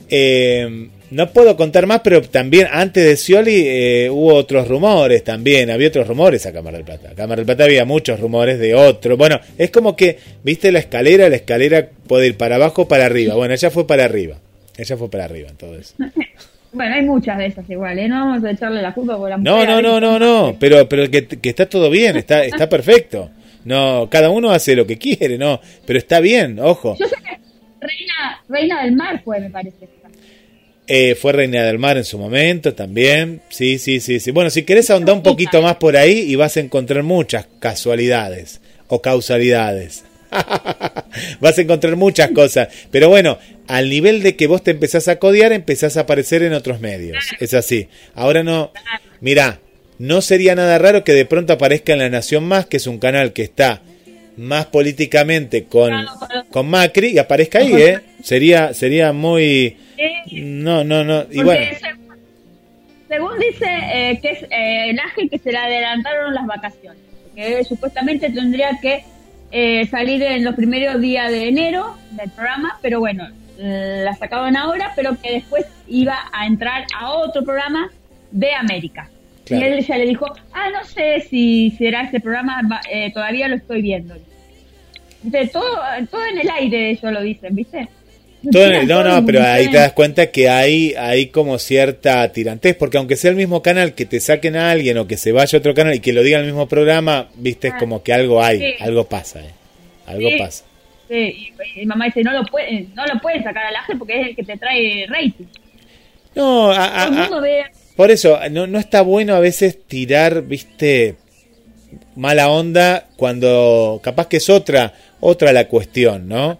Eh, 0.09 0.89
no 1.11 1.31
puedo 1.33 1.57
contar 1.57 1.87
más, 1.87 2.01
pero 2.01 2.23
también 2.23 2.69
antes 2.71 3.05
de 3.05 3.17
Scioli 3.17 3.65
eh, 3.67 4.11
hubo 4.11 4.35
otros 4.35 4.69
rumores 4.69 5.25
también. 5.25 5.71
Había 5.71 5.89
otros 5.89 6.07
rumores 6.07 6.47
acá 6.47 6.59
en 6.59 6.65
Mar 6.65 6.75
del 6.75 6.85
Plata. 6.85 7.27
Mar 7.27 7.37
del 7.37 7.47
Plata 7.47 7.65
había 7.65 7.85
muchos 7.85 8.21
rumores 8.21 8.59
de 8.59 8.75
otro. 8.75 9.17
Bueno, 9.17 9.41
es 9.59 9.71
como 9.71 9.97
que, 9.97 10.19
viste 10.45 10.71
la 10.71 10.79
escalera, 10.79 11.29
la 11.29 11.37
escalera 11.37 11.89
puede 12.07 12.29
ir 12.29 12.37
para 12.37 12.57
abajo 12.57 12.83
o 12.83 12.89
para 12.89 13.07
arriba. 13.07 13.35
Bueno, 13.35 13.55
ella 13.55 13.71
fue 13.71 13.87
para 13.87 14.05
arriba. 14.05 14.37
Ella 14.77 14.97
fue 14.97 15.11
para 15.11 15.25
arriba 15.25 15.49
en 15.51 15.57
todo 15.57 15.77
eso. 15.77 15.95
Bueno, 16.73 16.95
hay 16.95 17.05
muchas 17.05 17.37
de 17.37 17.47
esas 17.47 17.69
igual, 17.69 17.99
¿eh? 17.99 18.09
No 18.09 18.27
vamos 18.27 18.45
a 18.45 18.51
echarle 18.53 18.81
la 18.81 18.95
culpa 18.95 19.17
por 19.17 19.29
la 19.29 19.37
No, 19.39 19.67
no, 19.67 19.83
no, 19.83 19.99
no, 20.01 20.21
no, 20.21 20.57
pero, 20.57 20.89
pero 20.89 21.11
que, 21.11 21.27
que 21.27 21.49
está 21.49 21.67
todo 21.67 21.91
bien, 21.91 22.17
está, 22.17 22.45
está 22.45 22.69
perfecto. 22.69 23.29
No, 23.65 24.09
cada 24.09 24.31
uno 24.31 24.53
hace 24.53 24.77
lo 24.77 24.87
que 24.87 24.97
quiere, 24.97 25.37
no, 25.37 25.61
pero 25.85 25.99
está 25.99 26.21
bien, 26.21 26.61
ojo. 26.61 26.97
Yo 26.97 27.09
sé 27.09 27.17
que 27.17 27.41
Reina, 27.81 28.43
Reina 28.49 28.85
del 28.85 28.93
Mar 28.95 29.21
fue, 29.25 29.41
me 29.41 29.51
parece. 29.51 29.89
Eh, 30.93 31.15
fue 31.15 31.33
Reina 31.33 31.63
del 31.63 31.79
Mar 31.79 31.97
en 31.99 32.05
su 32.05 32.19
momento 32.19 32.75
también, 32.75 33.43
sí, 33.49 33.79
sí, 33.79 34.01
sí, 34.01 34.19
sí. 34.19 34.33
Bueno, 34.33 34.51
si 34.51 34.65
querés 34.65 34.91
ahondar 34.91 35.15
un 35.15 35.23
poquito 35.23 35.63
más 35.63 35.77
por 35.77 35.97
ahí 35.97 36.19
y 36.19 36.35
vas 36.35 36.57
a 36.57 36.61
encontrar 36.61 37.05
muchas 37.05 37.47
casualidades 37.61 38.61
o 38.89 39.01
causalidades. 39.01 40.03
vas 41.41 41.57
a 41.57 41.61
encontrar 41.63 41.95
muchas 41.95 42.33
cosas, 42.33 42.71
pero 42.91 43.09
bueno, 43.09 43.39
al 43.69 43.89
nivel 43.89 44.21
de 44.25 44.35
que 44.35 44.49
vos 44.49 44.65
te 44.65 44.73
empezás 44.73 45.07
a 45.07 45.21
codear, 45.21 45.53
empezás 45.53 45.97
a 45.97 46.01
aparecer 46.01 46.43
en 46.43 46.55
otros 46.55 46.81
medios. 46.81 47.25
Es 47.39 47.55
así. 47.55 47.87
Ahora 48.17 48.43
no, 48.43 48.73
mira, 49.21 49.61
no 49.99 50.21
sería 50.23 50.57
nada 50.57 50.77
raro 50.79 51.05
que 51.05 51.13
de 51.13 51.25
pronto 51.25 51.53
aparezca 51.53 51.93
en 51.93 52.01
La 52.01 52.09
Nación 52.09 52.43
Más, 52.43 52.67
que 52.67 52.79
es 52.79 52.89
un 52.89 52.99
canal 52.99 53.33
que 53.33 53.45
está 53.45 53.81
más 54.37 54.67
políticamente 54.67 55.67
con, 55.67 55.93
con 56.51 56.69
Macri 56.69 57.11
y 57.11 57.19
aparezca 57.19 57.61
ahí, 57.61 57.75
¿eh? 57.75 58.01
Sería, 58.25 58.75
sería 58.75 59.13
muy... 59.13 59.77
No, 60.33 60.85
no, 60.85 61.05
no. 61.05 61.21
Y 61.31 61.37
Porque 61.37 61.43
bueno, 61.43 61.77
según, 61.81 62.19
según 63.09 63.39
dice 63.39 63.67
eh, 63.67 64.19
que 64.21 64.31
es 64.31 64.43
eh, 64.45 64.91
el 64.91 64.99
ángel 64.99 65.31
que 65.31 65.39
se 65.39 65.53
le 65.53 65.59
adelantaron 65.59 66.35
las 66.35 66.47
vacaciones, 66.47 67.03
que 67.35 67.65
supuestamente 67.65 68.31
tendría 68.31 68.79
que 68.81 69.05
eh, 69.53 69.87
salir 69.87 70.23
en 70.23 70.45
los 70.45 70.55
primeros 70.55 71.01
días 71.01 71.31
de 71.31 71.49
enero 71.49 71.97
del 72.13 72.31
programa, 72.31 72.79
pero 72.83 73.01
bueno, 73.01 73.29
eh, 73.59 74.03
la 74.05 74.15
sacaban 74.15 74.57
ahora, 74.57 74.93
pero 74.95 75.21
que 75.21 75.33
después 75.33 75.67
iba 75.89 76.17
a 76.33 76.47
entrar 76.47 76.87
a 76.97 77.11
otro 77.11 77.43
programa 77.43 77.91
de 78.31 78.55
América. 78.55 79.11
Claro. 79.45 79.67
Y 79.67 79.69
él 79.69 79.85
ya 79.85 79.99
le 79.99 80.07
dijo, 80.07 80.27
ah, 80.53 80.71
no 80.71 80.85
sé 80.85 81.23
si 81.29 81.73
será 81.73 82.03
este 82.03 82.21
programa, 82.21 82.81
eh, 82.89 83.13
todavía 83.13 83.49
lo 83.49 83.57
estoy 83.57 83.83
viendo. 83.83 84.15
Viste, 85.23 85.49
todo, 85.49 85.81
todo 86.11 86.25
en 86.27 86.39
el 86.39 86.49
aire 86.49 86.91
ellos 86.91 87.13
lo 87.13 87.21
dicen, 87.21 87.55
¿viste? 87.55 87.89
Todo 88.51 88.65
en 88.67 88.73
el- 88.75 88.89
no, 88.89 89.03
no, 89.05 89.25
pero 89.27 89.43
ahí 89.45 89.69
te 89.71 89.77
das 89.79 89.93
cuenta 89.93 90.31
que 90.31 90.49
hay, 90.49 90.95
hay 90.99 91.27
como 91.27 91.59
cierta 91.59 92.31
tirantez, 92.33 92.75
porque 92.77 92.99
aunque 92.99 93.17
sea 93.17 93.31
el 93.31 93.37
mismo 93.37 93.63
canal, 93.63 93.95
que 93.95 94.07
te 94.07 94.21
saquen 94.21 94.57
a 94.57 94.71
alguien 94.71 94.97
o 94.99 95.07
que 95.07 95.17
se 95.17 95.33
vaya 95.33 95.57
a 95.57 95.61
otro 95.61 95.75
canal 95.75 95.95
y 95.95 96.01
que 96.01 96.13
lo 96.13 96.23
diga 96.23 96.39
en 96.39 96.45
el 96.45 96.51
mismo 96.53 96.69
programa, 96.69 97.29
viste, 97.35 97.69
es 97.69 97.75
como 97.75 98.03
que 98.03 98.13
algo 98.13 98.43
hay, 98.43 98.59
Sí. 98.59 98.75
algo 98.81 99.05
pasa, 99.05 99.41
¿eh? 99.41 99.51
Algo 100.07 100.29
Sí. 100.31 100.37
pasa. 100.39 100.65
Sí, 101.09 101.53
y, 101.77 101.81
y 101.83 101.87
mamá 101.87 102.05
dice, 102.07 102.23
no 102.23 102.33
lo 102.33 102.45
puede, 102.45 102.87
no 102.95 103.05
lo 103.05 103.21
pueden 103.21 103.43
sacar 103.43 103.67
al 103.67 103.77
ángel 103.77 103.99
porque 103.99 104.21
es 104.21 104.29
el 104.29 104.37
que 104.37 104.43
te 104.45 104.57
trae 104.57 105.07
rating. 105.09 105.45
No, 106.35 106.71
a- 106.71 107.05
a- 107.05 107.41
ve, 107.41 107.65
por 107.97 108.11
eso, 108.11 108.39
no, 108.51 108.67
no 108.69 108.79
está 108.79 109.03
bueno 109.03 109.35
a 109.35 109.41
veces 109.41 109.77
tirar, 109.87 110.43
viste, 110.43 111.17
mala 112.17 112.49
onda 112.49 113.07
cuando 113.17 114.01
capaz 114.03 114.29
que 114.29 114.37
es 114.39 114.49
otra, 114.49 114.95
otra 115.19 115.53
la 115.53 115.67
cuestión, 115.67 116.29
¿no? 116.29 116.59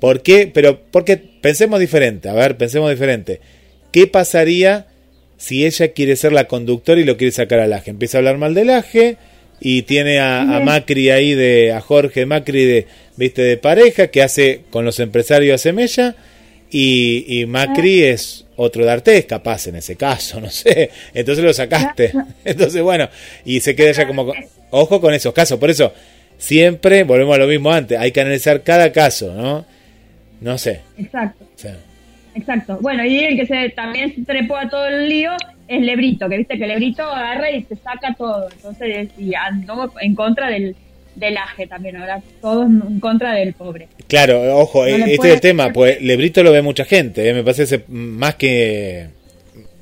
¿Por 0.00 0.22
qué? 0.22 0.50
Pero 0.52 0.80
porque 0.90 1.16
pensemos 1.18 1.78
diferente, 1.78 2.28
a 2.28 2.32
ver, 2.32 2.56
pensemos 2.56 2.90
diferente. 2.90 3.40
¿Qué 3.92 4.06
pasaría 4.06 4.86
si 5.36 5.66
ella 5.66 5.88
quiere 5.88 6.16
ser 6.16 6.32
la 6.32 6.44
conductora 6.44 7.00
y 7.00 7.04
lo 7.04 7.16
quiere 7.16 7.32
sacar 7.32 7.60
al 7.60 7.72
Aje? 7.72 7.90
Empieza 7.90 8.16
a 8.16 8.20
hablar 8.20 8.38
mal 8.38 8.54
del 8.54 8.70
Aje 8.70 9.16
y 9.60 9.82
tiene 9.82 10.18
a, 10.18 10.40
a 10.40 10.60
Macri 10.60 11.10
ahí 11.10 11.34
de, 11.34 11.72
a 11.72 11.80
Jorge 11.80 12.24
Macri 12.24 12.64
de, 12.64 12.86
viste, 13.16 13.42
de 13.42 13.58
pareja 13.58 14.08
que 14.08 14.22
hace 14.22 14.62
con 14.70 14.84
los 14.84 14.98
empresarios 15.00 15.54
hace 15.56 15.72
mella 15.72 16.16
y, 16.70 17.40
y 17.40 17.46
Macri 17.46 18.04
es 18.04 18.46
otro 18.56 18.84
de 18.84 18.90
Artés, 18.90 19.24
capaz 19.24 19.66
en 19.66 19.76
ese 19.76 19.96
caso, 19.96 20.40
no 20.40 20.50
sé. 20.50 20.90
Entonces 21.14 21.44
lo 21.44 21.52
sacaste. 21.52 22.12
Entonces, 22.44 22.82
bueno, 22.82 23.08
y 23.44 23.60
se 23.60 23.74
queda 23.74 23.92
ya 23.92 24.06
como... 24.06 24.32
Ojo 24.72 25.00
con 25.00 25.12
esos 25.12 25.34
casos. 25.34 25.58
Por 25.58 25.68
eso, 25.68 25.92
siempre, 26.38 27.02
volvemos 27.02 27.34
a 27.34 27.38
lo 27.38 27.48
mismo 27.48 27.72
antes, 27.72 27.98
hay 27.98 28.12
que 28.12 28.20
analizar 28.20 28.62
cada 28.62 28.92
caso, 28.92 29.34
¿no? 29.34 29.66
No 30.40 30.56
sé. 30.58 30.80
exacto, 30.98 31.44
exacto. 32.34 32.78
Bueno, 32.80 33.04
y 33.04 33.18
el 33.20 33.36
que 33.36 33.46
se 33.46 33.70
también 33.70 34.14
se 34.14 34.22
trepó 34.22 34.56
a 34.56 34.68
todo 34.68 34.86
el 34.86 35.08
lío 35.08 35.32
es 35.68 35.80
Lebrito, 35.82 36.28
que 36.28 36.38
viste 36.38 36.58
que 36.58 36.66
Lebrito 36.66 37.02
agarra 37.02 37.50
y 37.50 37.62
se 37.64 37.76
saca 37.76 38.14
todo. 38.16 38.48
Entonces, 38.50 39.08
y 39.18 39.34
andó 39.34 39.92
en 40.00 40.14
contra 40.14 40.48
del, 40.48 40.74
del 41.14 41.36
aje 41.36 41.66
también, 41.66 41.96
ahora 41.96 42.20
todos 42.40 42.66
en 42.66 42.98
contra 43.00 43.34
del 43.34 43.52
pobre. 43.52 43.88
Claro, 44.08 44.58
ojo, 44.58 44.80
No 44.82 44.88
eh, 45.06 45.14
este 45.14 45.28
es 45.28 45.34
el 45.34 45.40
tema, 45.40 45.72
pues 45.72 46.00
Lebrito 46.02 46.42
lo 46.42 46.52
ve 46.52 46.62
mucha 46.62 46.84
gente, 46.84 47.28
eh, 47.28 47.34
me 47.34 47.44
parece 47.44 47.84
más 47.88 48.34
que 48.36 49.08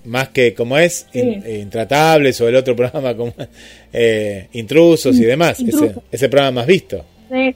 más 0.05 0.29
que 0.31 0.55
como 0.55 0.79
es 0.79 1.07
in- 1.13 1.43
Sí. 1.43 1.51
intratables 1.61 2.41
o 2.41 2.49
el 2.49 2.57
otro 2.57 2.75
programa 2.77 3.15
como 3.15 3.35
eh, 3.93 4.49
intrusos 4.53 5.17
y 5.19 5.25
demás, 5.25 5.61
ese, 5.61 5.95
ese 6.11 6.29
programa 6.31 6.61
más 6.63 6.67
visto. 6.67 7.05
Sí, 7.31 7.55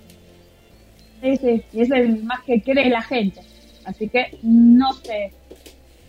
sí, 1.22 1.62
y 1.72 1.80
es 1.82 1.90
el 1.90 2.22
más 2.24 2.42
que 2.42 2.60
quiere 2.60 2.88
la 2.88 3.02
gente. 3.02 3.40
Así 3.84 4.08
que 4.08 4.38
no 4.42 4.92
sé. 4.94 5.32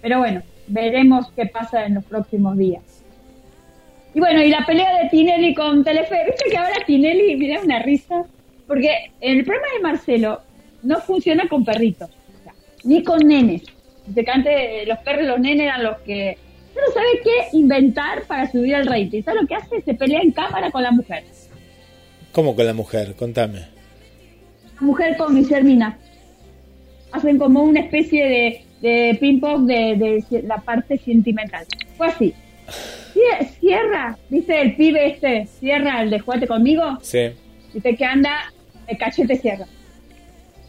Pero 0.02 0.20
bueno, 0.20 0.42
veremos 0.68 1.32
qué 1.36 1.46
pasa 1.46 1.86
en 1.86 1.96
los 1.96 2.06
próximos 2.06 2.58
días. 2.58 2.84
Y 4.14 4.20
bueno, 4.20 4.44
y 4.44 4.50
la 4.50 4.66
pelea 4.66 5.02
de 5.02 5.10
Tinelli 5.10 5.56
con 5.56 5.84
Telefe, 5.84 6.26
viste 6.26 6.50
que 6.50 6.58
ahora 6.58 6.86
Tinelli, 6.86 7.36
mira 7.36 7.62
una 7.62 7.82
risa, 7.82 8.24
porque 8.68 9.12
el 9.22 9.44
problema 9.44 9.68
de 9.76 9.82
Marcelo 9.82 10.42
no 10.84 11.00
funciona 11.00 11.48
con 11.48 11.66
perritos, 11.66 12.10
o 12.10 12.44
sea, 12.44 12.54
ni 12.84 13.04
con 13.04 13.20
nenes. 13.20 13.64
Dice 14.06 14.24
que 14.24 14.32
antes 14.32 14.88
los 14.88 15.00
perros 15.00 15.26
los 15.26 15.40
nenes 15.40 15.62
eran 15.62 15.84
los 15.84 15.98
que 16.02 16.38
no 16.76 16.94
sabe 16.94 17.08
qué 17.24 17.58
inventar 17.58 18.24
para 18.24 18.52
subir 18.52 18.76
el 18.76 18.86
rating. 18.86 19.24
¿Sabes 19.24 19.42
lo 19.42 19.48
que 19.48 19.56
hace? 19.56 19.82
Se 19.82 19.94
pelea 19.94 20.22
en 20.22 20.32
cámara 20.32 20.70
con 20.72 20.84
la 20.84 20.92
mujer. 20.92 21.24
¿Cómo 22.32 22.56
con 22.56 22.66
la 22.66 22.74
mujer? 22.74 23.16
Contame. 23.16 23.74
Mujer 24.80 25.18
con 25.18 25.36
Guillermina. 25.36 25.98
Hacen 27.12 27.38
como 27.38 27.64
una 27.64 27.82
especie 27.82 28.28
de, 28.28 28.62
de 28.82 29.18
ping-pong 29.20 29.66
de, 29.68 30.24
de 30.32 30.42
la 30.44 30.58
parte 30.58 30.98
sentimental. 30.98 31.66
Fue 31.98 32.08
así. 32.08 32.34
Cie- 33.14 33.48
Cierra, 33.60 34.18
dice 34.30 34.62
el 34.62 34.76
pibe 34.76 35.08
este, 35.08 35.46
cierra 35.60 36.02
el 36.02 36.10
de 36.10 36.20
jugate 36.20 36.48
conmigo. 36.48 36.98
Sí. 37.02 37.30
Dice 37.74 37.96
que 37.96 38.06
anda, 38.06 38.52
el 38.88 38.98
cachete 38.98 39.36
cierra. 39.38 39.66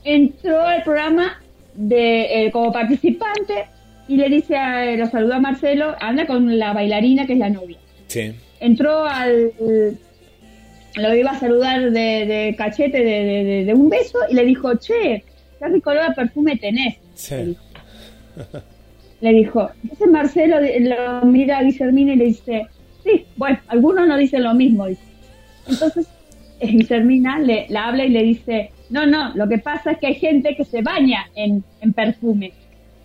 Entró 0.04 0.60
al 0.60 0.82
programa 0.82 1.40
de 1.74 2.46
eh, 2.46 2.50
como 2.52 2.70
participante 2.72 3.66
y 4.06 4.16
le 4.18 4.28
dice, 4.28 4.56
a, 4.56 4.84
lo 4.96 5.06
saludó 5.06 5.34
a 5.34 5.40
Marcelo, 5.40 5.94
anda 5.98 6.26
con 6.26 6.58
la 6.58 6.74
bailarina 6.74 7.26
que 7.26 7.32
es 7.32 7.38
la 7.38 7.48
novia. 7.48 7.78
Sí. 8.08 8.34
Entró 8.60 9.04
al... 9.06 9.52
Lo 10.96 11.14
iba 11.14 11.32
a 11.32 11.38
saludar 11.40 11.90
de, 11.90 11.90
de 12.26 12.54
cachete, 12.56 12.98
de, 12.98 13.04
de- 13.04 13.44
de- 13.44 13.64
de 13.64 13.74
un 13.74 13.88
beso, 13.88 14.18
y 14.30 14.34
le 14.34 14.44
dijo, 14.44 14.74
che, 14.76 15.24
qué 15.58 15.66
rico 15.68 15.90
olor 15.90 16.04
a 16.04 16.14
perfume 16.14 16.56
tenés. 16.56 16.96
Sí. 17.14 17.56
Le 19.20 19.32
dijo. 19.32 19.70
Entonces 19.82 20.08
Marcelo 20.10 20.56
lo 20.60 21.26
mira 21.26 21.58
a 21.58 21.62
Guillermina 21.62 22.12
y 22.12 22.16
le 22.16 22.24
dice, 22.26 22.66
sí, 23.02 23.24
bueno, 23.36 23.58
algunos 23.68 24.06
no 24.06 24.16
dicen 24.16 24.42
lo 24.44 24.54
mismo. 24.54 24.86
dice. 24.86 25.02
Entonces 25.68 26.06
eh, 26.60 26.66
Guillermina 26.68 27.38
le, 27.38 27.66
la 27.70 27.88
habla 27.88 28.04
y 28.04 28.10
le 28.10 28.22
dice, 28.22 28.70
no, 28.90 29.06
no, 29.06 29.34
lo 29.34 29.48
que 29.48 29.58
pasa 29.58 29.92
es 29.92 29.98
que 29.98 30.06
hay 30.08 30.14
gente 30.14 30.54
que 30.56 30.64
se 30.64 30.82
baña 30.82 31.26
en, 31.34 31.64
en 31.80 31.92
perfume. 31.92 32.52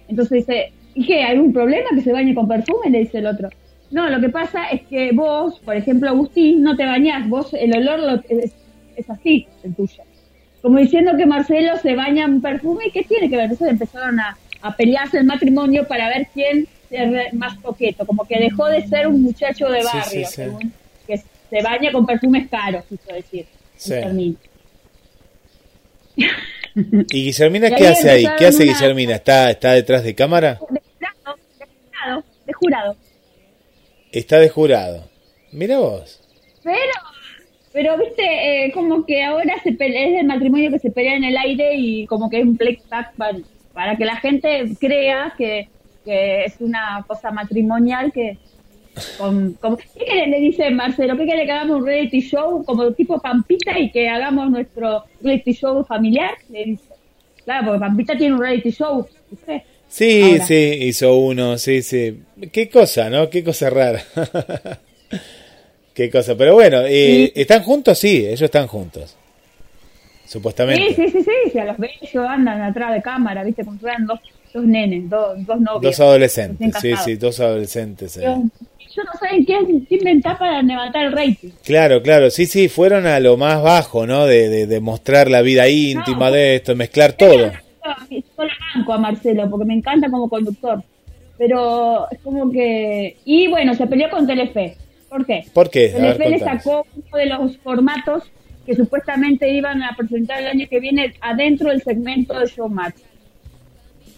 Entonces 0.08 0.46
dice, 0.46 0.74
¿y 0.94 1.06
qué? 1.06 1.24
¿Hay 1.24 1.38
un 1.38 1.54
problema 1.54 1.90
que 1.96 2.02
se 2.02 2.12
bañe 2.12 2.36
con 2.36 2.48
perfume? 2.48 2.90
Le 2.90 3.00
dice 3.00 3.20
el 3.20 3.28
otro. 3.28 3.50
No, 3.92 4.08
lo 4.10 4.20
que 4.22 4.30
pasa 4.30 4.70
es 4.70 4.84
que 4.84 5.12
vos, 5.14 5.60
por 5.62 5.76
ejemplo, 5.76 6.10
Agustín, 6.10 6.62
no 6.62 6.76
te 6.76 6.86
bañás, 6.86 7.28
vos 7.28 7.54
el 7.54 7.76
olor 7.76 8.00
lo- 8.00 8.24
es, 8.30 8.52
es 8.96 9.10
así, 9.10 9.48
el 9.64 9.74
tuyo. 9.76 10.04
Como 10.62 10.78
diciendo 10.78 11.14
que 11.18 11.26
Marcelo 11.26 11.78
se 11.78 11.96
baña 11.96 12.26
en 12.26 12.42
perfume, 12.42 12.88
¿y 12.88 12.92
qué 12.92 13.04
tiene 13.04 13.30
que 13.30 13.36
ver? 13.38 13.46
Entonces 13.46 13.70
empezaron 13.70 14.20
a, 14.20 14.38
a 14.62 14.76
pelearse 14.76 15.18
el 15.18 15.24
matrimonio 15.26 15.88
para 15.88 16.08
ver 16.10 16.28
quién 16.34 16.68
es 16.92 17.34
más 17.34 17.58
coqueto, 17.60 18.06
como 18.06 18.26
que 18.26 18.40
dejó 18.40 18.68
de 18.68 18.86
ser 18.88 19.08
un 19.08 19.22
muchacho 19.24 19.68
de 19.70 19.84
barrio, 19.84 20.04
sí, 20.04 20.26
sí. 20.26 20.32
según- 20.34 20.74
que 21.08 21.18
se 21.18 21.62
baña 21.64 21.92
con 21.92 22.06
perfumes 22.06 22.48
caros, 22.50 22.84
quiso 22.90 23.14
decir. 23.14 23.46
¿Y 26.76 27.24
Guillermina 27.24 27.70
qué 27.72 27.88
hace 27.88 28.10
ahí? 28.10 28.26
¿Qué 28.38 28.46
hace 28.48 28.64
Guillermina? 28.66 29.16
¿Está, 29.16 29.50
¿Está 29.52 29.72
detrás 29.74 30.04
de 30.04 30.14
cámara? 30.16 30.60
De 30.70 30.82
jurado, 30.82 31.38
de 31.58 31.66
jurado, 31.66 32.24
de 32.46 32.54
jurado. 32.54 32.96
Está 34.12 34.40
de 34.40 34.50
jurado. 34.50 35.04
Mira 35.52 35.80
vos. 35.80 36.20
Pero, 36.64 36.78
pero 37.74 37.98
viste, 37.98 38.66
eh, 38.66 38.72
como 38.72 39.06
que 39.06 39.24
ahora 39.24 39.56
se 39.64 39.74
pelea, 39.74 40.08
es 40.08 40.20
el 40.22 40.28
matrimonio 40.28 40.72
que 40.72 40.80
se 40.80 40.92
pelea 40.92 41.16
en 41.16 41.24
el 41.24 41.38
aire 41.38 41.76
y 41.76 42.06
como 42.08 42.30
que 42.30 42.38
hay 42.38 42.44
un 42.44 42.58
playback 42.58 43.14
para, 43.16 43.38
para 43.74 43.96
que 43.98 44.06
la 44.06 44.16
gente 44.18 44.64
crea 44.80 45.34
que, 45.38 45.70
que 46.04 46.46
es 46.46 46.56
una 46.60 47.04
cosa 47.08 47.32
matrimonial 47.32 48.12
que... 48.12 48.38
Con, 49.18 49.54
como- 49.54 49.78
¿Qué? 49.78 50.26
Le 50.28 50.40
dice 50.40 50.70
Marcelo, 50.72 51.16
¿qué 51.16 51.24
quiere 51.26 51.46
que 51.46 51.52
hagamos 51.52 51.78
un 51.80 51.86
reality 51.86 52.20
show 52.20 52.66
como 52.66 52.92
tipo 52.94 53.20
Pampita 53.22 53.80
y 53.80 53.92
que 53.92 54.10
hagamos 54.10 54.50
nuestro 54.50 55.06
reality 55.22 55.54
show 55.54 55.86
familiar? 55.86 56.32
Le 56.50 56.66
dice. 56.66 56.90
Claro, 57.46 57.68
porque 57.68 57.80
Pampita 57.80 58.18
tiene 58.18 58.34
un 58.36 58.42
reality 58.42 58.72
show. 58.72 59.08
Sí, 59.90 60.22
Ahora. 60.34 60.46
sí, 60.46 60.56
hizo 60.82 61.18
uno, 61.18 61.58
sí, 61.58 61.82
sí. 61.82 62.20
Qué 62.52 62.70
cosa, 62.70 63.10
¿no? 63.10 63.30
Qué 63.30 63.44
cosa 63.44 63.70
rara. 63.72 64.04
Qué 65.94 66.10
cosa. 66.10 66.36
Pero 66.38 66.54
bueno, 66.54 66.82
eh, 66.86 67.32
¿están 67.36 67.64
juntos? 67.64 67.98
Sí, 67.98 68.26
ellos 68.26 68.44
están 68.44 68.68
juntos. 68.68 69.16
Supuestamente. 70.26 70.94
Sí, 70.96 71.10
sí, 71.10 71.24
sí, 71.24 71.52
sí, 71.52 71.60
a 71.60 71.66
los 71.66 71.78
bellos 71.78 72.26
andan 72.28 72.62
atrás 72.62 72.94
de 72.94 73.02
cámara, 73.02 73.44
¿viste? 73.44 73.66
Como 73.66 73.80
dos, 73.82 74.20
dos 74.54 74.64
nenes, 74.64 75.10
dos, 75.10 75.44
dos 75.46 75.60
novios. 75.60 75.82
Dos 75.82 76.00
adolescentes, 76.00 76.72
sí, 76.80 76.94
sí, 77.04 77.16
dos 77.16 77.40
adolescentes. 77.40 78.16
eh. 78.18 78.22
Yo, 78.24 78.44
yo 78.96 79.04
no 79.04 79.12
sé 79.20 79.44
qué, 79.46 79.96
inventar 79.96 80.38
para 80.38 80.62
levantar 80.62 81.06
el 81.06 81.12
rating. 81.14 81.50
Claro, 81.64 82.04
claro, 82.04 82.30
sí, 82.30 82.46
sí, 82.46 82.70
fueron 82.70 83.08
a 83.08 83.20
lo 83.20 83.38
más 83.38 83.62
bajo, 83.64 84.06
¿no? 84.06 84.28
De, 84.28 84.50
de, 84.50 84.68
de 84.68 84.80
mostrar 84.80 85.32
la 85.32 85.42
vida 85.42 85.68
íntima 85.68 86.28
No. 86.30 86.32
de 86.32 86.56
esto, 86.58 86.76
mezclar 86.76 87.14
todo. 87.14 87.52
Yo 88.10 88.46
banco 88.76 88.94
a 88.94 88.98
Marcelo 88.98 89.50
porque 89.50 89.66
me 89.66 89.76
encanta 89.76 90.10
como 90.10 90.30
conductor. 90.30 90.84
Pero 91.38 92.10
es 92.12 92.20
como 92.20 92.52
que. 92.52 93.18
Y 93.26 93.48
bueno, 93.48 93.74
se 93.76 93.88
peleó 93.88 94.10
con 94.10 94.28
Telefe. 94.28 94.76
¿Por 95.10 95.26
qué? 95.26 95.46
¿Por 95.54 95.70
qué? 95.70 95.94
A 95.96 96.00
ver, 96.00 96.18
Telefe 96.18 96.30
le 96.30 96.40
sacó 96.40 96.86
uno 96.96 97.18
de 97.18 97.26
los 97.26 97.58
formatos 97.58 98.24
que 98.66 98.76
supuestamente 98.76 99.50
iban 99.52 99.82
a 99.82 99.96
presentar 99.96 100.42
el 100.42 100.48
año 100.48 100.68
que 100.70 100.80
viene 100.80 101.14
adentro 101.22 101.70
del 101.70 101.82
segmento 101.82 102.38
de 102.38 102.46
Showmatch. 102.46 102.98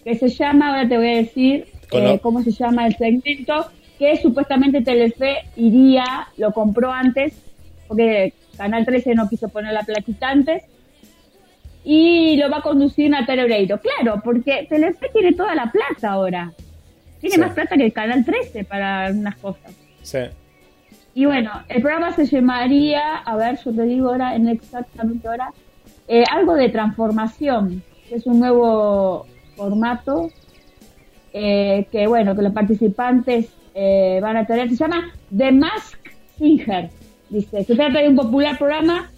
Que 0.03 0.15
se 0.15 0.29
llama, 0.29 0.69
ahora 0.69 0.89
te 0.89 0.97
voy 0.97 1.07
a 1.07 1.15
decir 1.17 1.67
eh, 1.91 2.19
cómo 2.21 2.41
se 2.43 2.51
llama 2.51 2.87
el 2.87 2.95
segmento, 2.95 3.67
que 3.97 4.17
supuestamente 4.17 4.81
Telefe 4.81 5.37
iría, 5.55 6.27
lo 6.37 6.51
compró 6.51 6.91
antes, 6.91 7.33
porque 7.87 8.33
Canal 8.57 8.85
13 8.85 9.15
no 9.15 9.29
quiso 9.29 9.47
poner 9.47 9.73
la 9.73 9.83
platita 9.83 10.29
antes, 10.29 10.63
y 11.83 12.37
lo 12.37 12.49
va 12.49 12.57
a 12.57 12.61
conducir 12.61 13.09
Natalia 13.09 13.43
Oreiro. 13.43 13.79
Claro, 13.79 14.21
porque 14.23 14.65
Telefe 14.69 15.09
tiene 15.13 15.33
toda 15.33 15.55
la 15.55 15.71
plata 15.71 16.11
ahora. 16.11 16.51
Tiene 17.19 17.35
Sí. 17.35 17.41
más 17.41 17.53
plata 17.53 17.75
que 17.75 17.85
el 17.85 17.93
Canal 17.93 18.25
13 18.25 18.63
para 18.63 19.05
algunas 19.07 19.35
cosas. 19.37 19.73
Sí. 20.01 20.19
Y 21.13 21.25
bueno, 21.25 21.51
el 21.67 21.81
programa 21.81 22.13
se 22.13 22.25
llamaría, 22.25 23.17
a 23.17 23.35
ver, 23.35 23.59
yo 23.63 23.73
te 23.73 23.83
digo 23.83 24.09
ahora, 24.09 24.35
en 24.35 24.47
exactamente 24.47 25.27
ahora, 25.27 25.51
eh, 26.07 26.23
algo 26.31 26.55
de 26.55 26.69
transformación, 26.69 27.83
que 28.07 28.15
es 28.15 28.25
un 28.25 28.39
nuevo 28.39 29.25
formato 29.55 30.29
eh, 31.33 31.85
que, 31.91 32.07
bueno, 32.07 32.35
que 32.35 32.41
los 32.41 32.53
participantes 32.53 33.49
eh, 33.73 34.19
van 34.21 34.37
a 34.37 34.45
tener, 34.45 34.69
se 34.69 34.75
llama 34.75 35.11
The 35.35 35.51
Mask 35.51 35.97
Singer, 36.37 36.89
dice, 37.29 37.63
se 37.63 37.75
trata 37.75 37.99
de 37.99 38.09
un 38.09 38.15
popular 38.15 38.57
programa 38.57 39.09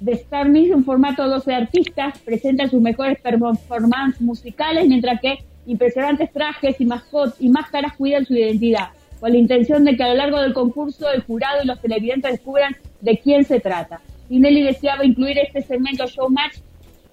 de 0.00 0.12
Star 0.12 0.48
Mix, 0.48 0.74
un 0.74 0.84
formato 0.84 1.22
de 1.24 1.30
12 1.30 1.54
artistas, 1.54 2.18
presentan 2.20 2.70
sus 2.70 2.80
mejores 2.80 3.18
performances 3.20 4.20
musicales, 4.20 4.86
mientras 4.86 5.20
que 5.20 5.38
impresionantes 5.66 6.32
trajes 6.32 6.80
y, 6.80 6.86
mascot 6.86 7.34
y 7.40 7.48
máscaras 7.48 7.96
cuidan 7.96 8.24
su 8.24 8.34
identidad, 8.34 8.88
con 9.20 9.32
la 9.32 9.38
intención 9.38 9.84
de 9.84 9.96
que 9.96 10.02
a 10.02 10.08
lo 10.08 10.14
largo 10.14 10.40
del 10.40 10.54
concurso 10.54 11.10
el 11.10 11.22
jurado 11.22 11.62
y 11.62 11.66
los 11.66 11.80
televidentes 11.80 12.32
descubran 12.32 12.76
de 13.00 13.18
quién 13.18 13.44
se 13.44 13.60
trata. 13.60 14.00
Tinelli 14.28 14.62
deseaba 14.62 15.04
incluir 15.04 15.38
este 15.38 15.62
segmento 15.62 16.06
Showmatch, 16.06 16.58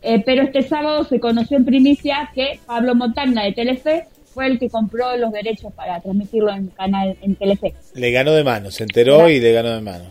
eh, 0.01 0.21
pero 0.25 0.43
este 0.43 0.61
sábado 0.61 1.03
se 1.03 1.19
conoció 1.19 1.57
en 1.57 1.65
primicia 1.65 2.29
que 2.33 2.59
Pablo 2.65 2.93
Montagna 2.95 3.43
de 3.43 3.53
Telefe 3.53 4.05
fue 4.25 4.47
el 4.47 4.59
que 4.59 4.69
compró 4.69 5.15
los 5.17 5.31
derechos 5.31 5.73
para 5.73 5.99
transmitirlo 6.01 6.51
en 6.51 6.67
canal 6.67 7.17
en 7.21 7.35
Telefe. 7.35 7.73
Le 7.93 8.11
ganó 8.11 8.33
de 8.33 8.43
mano, 8.43 8.69
se 8.69 8.83
enteró 8.83 9.29
y 9.29 9.39
le 9.39 9.53
ganó 9.53 9.69
de 9.69 9.81
mano. 9.81 10.05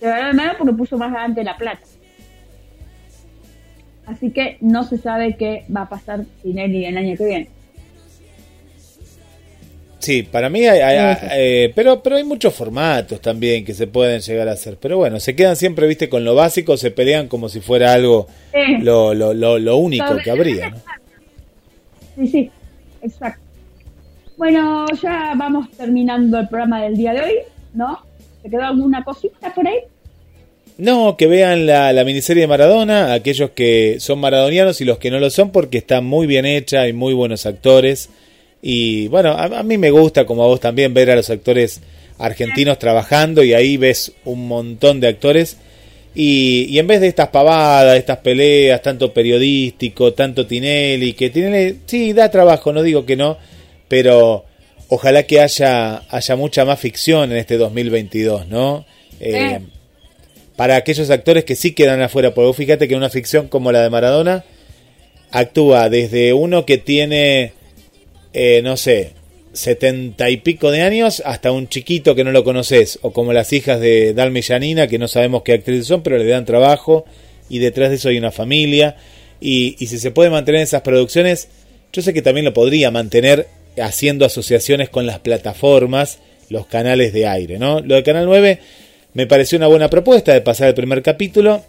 Se 0.00 0.06
ganó 0.06 0.42
de 0.42 0.50
porque 0.58 0.72
puso 0.74 0.96
más 0.98 1.10
adelante 1.12 1.44
la 1.44 1.56
plata. 1.56 1.80
Así 4.06 4.30
que 4.30 4.56
no 4.60 4.82
se 4.84 4.98
sabe 4.98 5.36
qué 5.36 5.64
va 5.74 5.82
a 5.82 5.88
pasar 5.88 6.24
Tinelli 6.42 6.84
el 6.86 6.96
año 6.96 7.16
que 7.16 7.24
viene. 7.24 7.48
Sí, 10.00 10.22
para 10.22 10.48
mí 10.48 10.66
hay, 10.66 11.16
eh, 11.32 11.72
pero 11.74 12.02
pero 12.02 12.16
hay 12.16 12.24
muchos 12.24 12.54
formatos 12.54 13.20
también 13.20 13.66
que 13.66 13.74
se 13.74 13.86
pueden 13.86 14.20
llegar 14.22 14.48
a 14.48 14.52
hacer. 14.52 14.78
Pero 14.80 14.96
bueno, 14.96 15.20
se 15.20 15.36
quedan 15.36 15.56
siempre, 15.56 15.86
viste, 15.86 16.08
con 16.08 16.24
lo 16.24 16.34
básico, 16.34 16.78
se 16.78 16.90
pelean 16.90 17.28
como 17.28 17.50
si 17.50 17.60
fuera 17.60 17.92
algo 17.92 18.26
Sí. 18.52 18.78
lo, 18.78 19.12
lo, 19.12 19.34
lo, 19.34 19.58
lo 19.58 19.76
único 19.76 20.06
Sobre- 20.06 20.22
que 20.24 20.30
habría, 20.30 20.70
¿no? 20.70 20.76
Sí, 22.16 22.26
sí, 22.28 22.50
exacto. 23.02 23.42
Bueno, 24.38 24.86
ya 25.02 25.34
vamos 25.36 25.70
terminando 25.72 26.38
el 26.38 26.48
programa 26.48 26.82
del 26.82 26.96
día 26.96 27.12
de 27.12 27.20
hoy, 27.20 27.34
¿no? 27.74 27.98
¿Te 28.42 28.50
quedó 28.50 28.62
alguna 28.62 29.04
cosita 29.04 29.52
por 29.54 29.66
ahí? 29.66 29.78
No, 30.78 31.16
que 31.16 31.26
vean 31.26 31.66
la, 31.66 31.92
la 31.92 32.04
miniserie 32.04 32.42
de 32.42 32.46
Maradona, 32.46 33.12
aquellos 33.12 33.50
que 33.50 33.96
son 34.00 34.18
maradonianos 34.18 34.80
y 34.80 34.86
los 34.86 34.98
que 34.98 35.10
no 35.10 35.18
lo 35.18 35.28
son, 35.28 35.50
porque 35.50 35.78
está 35.78 36.00
muy 36.00 36.26
bien 36.26 36.46
hecha, 36.46 36.82
hay 36.82 36.94
muy 36.94 37.12
buenos 37.12 37.44
actores. 37.44 38.08
Y 38.62 39.08
bueno, 39.08 39.32
a, 39.32 39.44
a 39.44 39.62
mí 39.62 39.76
me 39.76 39.90
gusta, 39.90 40.24
como 40.24 40.42
a 40.42 40.46
vos 40.46 40.60
también, 40.60 40.94
ver 40.94 41.10
a 41.10 41.16
los 41.16 41.28
actores 41.28 41.82
argentinos 42.18 42.78
trabajando 42.78 43.42
y 43.42 43.52
ahí 43.52 43.76
ves 43.76 44.12
un 44.24 44.48
montón 44.48 45.00
de 45.00 45.08
actores. 45.08 45.58
Y, 46.14 46.66
y 46.68 46.78
en 46.78 46.86
vez 46.86 47.00
de 47.00 47.08
estas 47.08 47.28
pavadas, 47.28 47.96
estas 47.96 48.18
peleas, 48.18 48.82
tanto 48.82 49.12
periodístico, 49.12 50.12
tanto 50.12 50.46
Tinelli, 50.46 51.12
que 51.12 51.30
Tinelli 51.30 51.80
sí 51.86 52.12
da 52.12 52.30
trabajo, 52.30 52.72
no 52.72 52.82
digo 52.82 53.06
que 53.06 53.16
no, 53.16 53.38
pero 53.86 54.44
ojalá 54.90 55.22
que 55.22 55.40
haya, 55.40 56.02
haya 56.10 56.36
mucha 56.36 56.64
más 56.64 56.78
ficción 56.78 57.32
en 57.32 57.38
este 57.38 57.56
2022, 57.56 58.48
¿no? 58.48 58.84
Eh, 59.20 59.58
Sí. 59.60 59.66
Para 60.56 60.76
aquellos 60.76 61.08
actores 61.08 61.44
que 61.44 61.56
sí 61.56 61.72
quedan 61.72 62.02
afuera, 62.02 62.34
porque 62.34 62.46
vos 62.48 62.56
fíjate 62.56 62.86
que 62.86 62.94
una 62.94 63.08
ficción 63.08 63.48
como 63.48 63.72
la 63.72 63.82
de 63.82 63.88
Maradona 63.88 64.44
actúa 65.30 65.88
desde 65.88 66.34
uno 66.34 66.66
que 66.66 66.76
tiene, 66.76 67.54
eh, 68.34 68.60
no 68.62 68.76
sé, 68.76 69.12
setenta 69.54 70.28
y 70.28 70.36
pico 70.36 70.70
de 70.70 70.82
años 70.82 71.22
hasta 71.24 71.50
un 71.50 71.68
chiquito 71.68 72.14
que 72.14 72.24
no 72.24 72.30
lo 72.30 72.44
conoces, 72.44 72.98
o 73.00 73.12
como 73.12 73.32
las 73.32 73.54
hijas 73.54 73.80
de 73.80 74.12
Dalma 74.12 74.40
y 74.40 74.42
Janina, 74.42 74.86
que 74.86 74.98
no 74.98 75.08
sabemos 75.08 75.44
qué 75.44 75.54
actrices 75.54 75.86
son, 75.86 76.02
pero 76.02 76.18
le 76.18 76.26
dan 76.26 76.44
trabajo 76.44 77.06
y 77.48 77.58
detrás 77.58 77.88
de 77.88 77.96
eso 77.96 78.10
hay 78.10 78.18
una 78.18 78.30
familia. 78.30 78.96
Y, 79.40 79.76
y 79.78 79.86
si 79.86 79.98
se 79.98 80.10
puede 80.10 80.28
mantener 80.28 80.60
esas 80.60 80.82
producciones, 80.82 81.48
yo 81.90 82.02
sé 82.02 82.12
que 82.12 82.20
también 82.20 82.44
lo 82.44 82.52
podría 82.52 82.90
mantener 82.90 83.46
haciendo 83.78 84.24
asociaciones 84.24 84.88
con 84.88 85.06
las 85.06 85.20
plataformas, 85.20 86.18
los 86.48 86.66
canales 86.66 87.12
de 87.12 87.26
aire, 87.26 87.58
¿no? 87.58 87.80
Lo 87.80 87.94
de 87.94 88.02
Canal 88.02 88.26
9 88.26 88.58
me 89.14 89.26
pareció 89.26 89.58
una 89.58 89.66
buena 89.66 89.90
propuesta 89.90 90.32
de 90.32 90.40
pasar 90.40 90.68
el 90.68 90.74
primer 90.74 91.02
capítulo. 91.02 91.62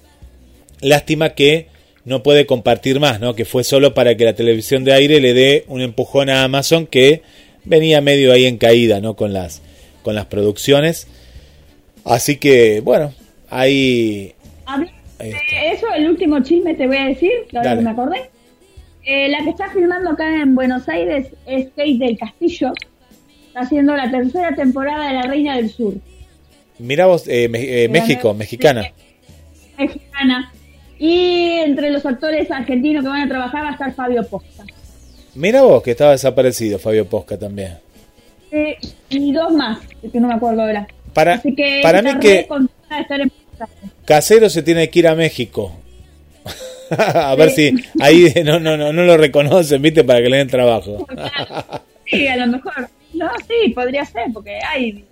Lástima 0.81 1.29
que 1.29 1.67
no 2.05 2.23
puede 2.23 2.45
compartir 2.45 2.99
más, 2.99 3.19
¿no? 3.19 3.35
Que 3.35 3.45
fue 3.45 3.63
solo 3.63 3.93
para 3.93 4.15
que 4.15 4.25
la 4.25 4.33
televisión 4.33 4.83
de 4.83 4.93
aire 4.93 5.19
le 5.19 5.33
dé 5.33 5.65
un 5.67 5.81
empujón 5.81 6.29
a 6.29 6.43
Amazon 6.43 6.87
que 6.87 7.21
venía 7.63 8.01
medio 8.01 8.31
ahí 8.31 8.45
en 8.45 8.57
caída, 8.57 8.99
¿no? 9.01 9.15
Con 9.15 9.33
las, 9.33 9.61
con 10.03 10.15
las 10.15 10.25
producciones. 10.25 11.07
Así 12.03 12.37
que, 12.37 12.81
bueno, 12.81 13.13
ahí... 13.49 14.33
Ahí 14.65 15.29
está. 15.29 15.65
eso, 15.71 15.85
el 15.95 16.09
último 16.09 16.41
chisme 16.41 16.73
te 16.73 16.87
voy 16.87 16.97
a 16.97 17.05
decir, 17.05 17.31
Dale. 17.51 17.75
que 17.75 17.81
me 17.83 17.91
acordé. 17.91 18.29
Eh, 19.03 19.29
la 19.29 19.43
que 19.43 19.49
está 19.49 19.69
filmando 19.71 20.11
acá 20.11 20.41
en 20.41 20.53
Buenos 20.53 20.87
Aires 20.87 21.27
es 21.45 21.67
Kate 21.69 21.97
del 21.97 22.17
Castillo. 22.17 22.71
Está 23.47 23.61
haciendo 23.61 23.95
la 23.95 24.09
tercera 24.09 24.55
temporada 24.55 25.07
de 25.07 25.13
La 25.13 25.23
Reina 25.23 25.55
del 25.55 25.69
Sur. 25.69 25.95
Mira 26.79 27.05
vos, 27.05 27.27
eh, 27.27 27.49
eh, 27.53 27.87
México, 27.89 28.33
mexicana. 28.33 28.91
Mexicana. 29.77 30.53
Y 30.97 31.49
entre 31.65 31.89
los 31.89 32.05
actores 32.05 32.49
argentinos 32.51 33.03
que 33.03 33.09
van 33.09 33.21
a 33.23 33.27
trabajar 33.27 33.63
va 33.63 33.69
a 33.69 33.71
estar 33.73 33.93
Fabio 33.93 34.23
Posta. 34.27 34.63
Mira 35.33 35.61
vos 35.63 35.81
que 35.81 35.91
estaba 35.91 36.11
desaparecido 36.11 36.77
Fabio 36.77 37.05
Posca 37.07 37.37
también. 37.37 37.77
Eh, 38.51 38.77
y 39.09 39.31
dos 39.31 39.53
más, 39.53 39.79
que 40.11 40.19
no 40.19 40.27
me 40.27 40.33
acuerdo 40.33 40.61
ahora. 40.61 40.87
Para, 41.13 41.35
Así 41.35 41.55
que 41.55 41.79
para 41.81 42.01
mí 42.01 42.11
que 42.19 42.47
estar 42.99 43.21
en. 43.21 43.31
Casero 44.05 44.49
se 44.49 44.61
tiene 44.61 44.89
que 44.89 44.99
ir 44.99 45.07
a 45.07 45.15
México. 45.15 45.71
a 46.97 47.35
ver 47.35 47.51
si 47.51 47.73
ahí 47.99 48.33
no, 48.45 48.59
no, 48.59 48.75
no, 48.75 48.91
no 48.91 49.03
lo 49.03 49.17
reconocen, 49.17 49.81
¿viste? 49.81 50.03
Para 50.03 50.21
que 50.21 50.29
le 50.29 50.37
den 50.37 50.47
trabajo. 50.47 51.07
Sí, 52.05 52.27
a 52.27 52.35
lo 52.37 52.47
mejor. 52.47 52.89
No, 53.13 53.29
sí, 53.47 53.69
podría 53.71 54.05
ser, 54.05 54.25
porque 54.33 54.59
hay, 54.67 55.03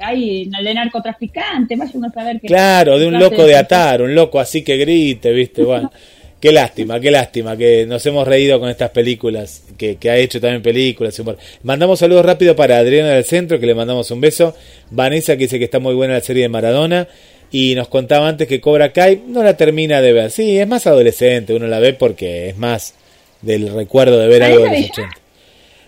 hay 0.00 0.48
de 0.48 0.74
narcotraficante, 0.74 1.76
vaya 1.76 1.92
uno 1.94 2.08
a 2.08 2.12
saber 2.12 2.40
que... 2.40 2.46
Claro, 2.46 2.98
de 2.98 3.06
un 3.06 3.18
loco 3.18 3.44
de 3.44 3.56
atar, 3.56 4.02
un 4.02 4.14
loco 4.14 4.40
así 4.40 4.62
que 4.62 4.76
grite, 4.76 5.32
¿viste? 5.32 5.62
Bueno, 5.62 5.92
qué 6.40 6.52
lástima, 6.52 7.00
qué 7.00 7.10
lástima 7.10 7.56
que 7.56 7.84
nos 7.86 8.04
hemos 8.06 8.26
reído 8.26 8.58
con 8.60 8.68
estas 8.68 8.90
películas, 8.90 9.64
que, 9.76 9.96
que 9.96 10.10
ha 10.10 10.16
hecho 10.16 10.40
también 10.40 10.62
películas. 10.62 11.18
humor. 11.18 11.36
Mandamos 11.62 11.98
saludos 11.98 12.24
rápido 12.24 12.54
para 12.56 12.78
Adriana 12.78 13.10
del 13.10 13.24
Centro, 13.24 13.58
que 13.58 13.66
le 13.66 13.74
mandamos 13.74 14.10
un 14.10 14.20
beso. 14.20 14.54
Vanessa, 14.90 15.36
que 15.36 15.44
dice 15.44 15.58
que 15.58 15.64
está 15.64 15.78
muy 15.78 15.94
buena 15.94 16.14
la 16.14 16.20
serie 16.20 16.44
de 16.44 16.48
Maradona. 16.48 17.08
Y 17.50 17.74
nos 17.74 17.88
contaba 17.88 18.28
antes 18.28 18.48
que 18.48 18.60
Cobra 18.60 18.92
Kai 18.92 19.22
no 19.26 19.42
la 19.42 19.56
termina 19.56 20.00
de 20.02 20.12
ver. 20.12 20.30
Sí, 20.30 20.58
es 20.58 20.66
más 20.66 20.86
adolescente, 20.86 21.54
uno 21.54 21.66
la 21.66 21.78
ve 21.78 21.92
porque 21.94 22.48
es 22.50 22.56
más 22.58 22.94
del 23.42 23.72
recuerdo 23.72 24.18
de 24.18 24.26
ver 24.28 24.42
algo 24.42 24.58
de 24.58 24.64
los 24.64 24.70
Vanessa 24.72 24.92
80. 25.02 25.16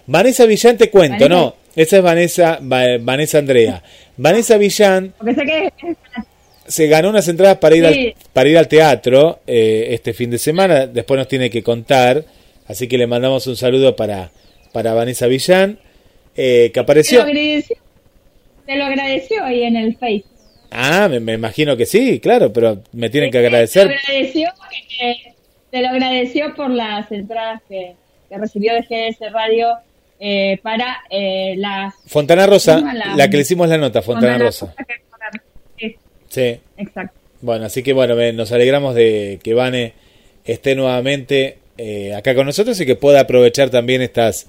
Vanessa 0.07 0.47
Villán 0.47 0.79
te 0.79 0.91
cuento, 0.91 1.25
Vanessa- 1.25 1.29
no, 1.29 1.57
esa 1.77 1.97
es 1.99 2.03
Vanessa, 2.03 2.61
Va- 2.63 2.99
Vanessa 3.01 3.39
Andrea. 3.39 3.83
Vanessa 4.17 4.57
Villán 4.57 5.13
que 5.35 5.73
se 6.67 6.87
ganó 6.87 7.11
unas 7.11 7.27
entradas 7.29 7.59
para 7.59 7.77
ir, 7.77 7.87
Sí. 7.93 8.07
al, 8.09 8.15
para 8.33 8.49
ir 8.49 8.59
al 8.59 8.69
teatro 8.69 9.41
eh, 9.47 9.89
este 9.91 10.13
fin 10.15 10.31
de 10.31 10.39
semana. 10.39 10.87
Después 10.87 11.19
nos 11.19 11.29
tiene 11.29 11.51
que 11.51 11.63
contar. 11.63 12.25
Así 12.67 12.87
que 12.89 12.99
le 12.99 13.07
mandamos 13.07 13.47
un 13.47 13.57
saludo 13.57 13.97
para, 13.97 14.31
para 14.73 14.93
Vanessa 14.95 15.27
Villán, 15.27 15.79
eh, 16.37 16.71
que 16.73 16.79
lo 16.81 16.83
apareció. 16.83 17.23
agradeció, 17.23 17.77
te 18.67 18.77
lo 18.77 18.85
agradeció 18.85 19.45
ahí 19.45 19.63
en 19.65 19.77
el 19.77 19.97
Face. 19.97 20.25
Ah, 20.71 21.09
me, 21.09 21.21
me 21.21 21.33
imagino 21.35 21.77
que 21.77 21.87
sí, 21.87 22.21
claro, 22.21 22.53
pero 22.53 22.83
me 22.93 23.09
tienen 23.11 23.31
que 23.31 23.39
Te 23.41 23.47
agradecer. 23.47 23.87
lo 23.87 23.95
agradeció, 23.95 24.49
eh, 25.01 25.17
te 25.71 25.81
lo 25.83 25.89
agradeció 25.89 26.55
por 26.55 26.71
las 26.71 27.11
entradas 27.11 27.63
que, 27.69 27.95
que 28.29 28.39
recibió 28.39 28.75
de 28.75 28.83
GS 28.83 29.33
Radio 29.33 29.69
eh, 30.21 30.59
para 30.63 30.99
eh, 31.11 31.55
las... 31.57 31.95
Fontana 32.07 32.47
Rosa, 32.47 32.81
la- 32.81 33.17
la 33.17 33.31
que 33.31 33.37
le 33.37 33.43
hicimos 33.43 33.69
la 33.69 33.79
nota, 33.79 34.03
Fontana 34.03 34.37
Rosa. 34.39 34.75
Sí, 35.79 35.97
Sí. 36.29 36.61
exacto. 36.77 37.19
Bueno, 37.41 37.67
así 37.67 37.83
que 37.83 37.93
bueno, 37.93 38.15
nos 38.33 38.51
alegramos 38.53 38.95
de 38.95 39.39
que 39.43 39.55
Vane 39.55 39.93
esté 40.45 40.75
nuevamente 40.75 41.59
eh, 41.79 42.13
acá 42.15 42.35
con 42.35 42.47
nosotros 42.47 42.79
y 42.81 42.85
que 42.87 42.97
pueda 42.97 43.21
aprovechar 43.21 43.71
también 43.71 44.03
estas, 44.03 44.49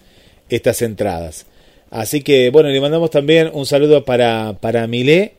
estas 0.50 0.82
entradas. 0.82 1.46
Así 1.92 2.22
que 2.24 2.50
bueno, 2.50 2.70
le 2.70 2.82
mandamos 2.82 3.12
también 3.12 3.50
un 3.54 3.66
saludo 3.68 4.04
para, 4.06 4.54
para 4.60 4.88
Milé 4.88 5.34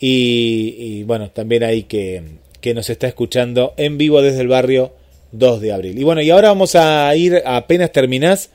y, 0.00 0.74
y, 0.78 1.02
bueno, 1.04 1.30
también 1.30 1.62
ahí 1.62 1.82
que, 1.84 2.22
que 2.60 2.74
nos 2.74 2.88
está 2.90 3.06
escuchando 3.06 3.74
en 3.76 3.98
vivo 3.98 4.22
desde 4.22 4.40
el 4.40 4.48
barrio 4.48 4.92
2 5.32 5.60
de 5.60 5.72
abril. 5.72 5.98
Y 5.98 6.04
bueno, 6.04 6.22
y 6.22 6.30
ahora 6.30 6.48
vamos 6.48 6.74
a 6.74 7.14
ir, 7.14 7.42
apenas 7.44 7.92
terminás, 7.92 8.50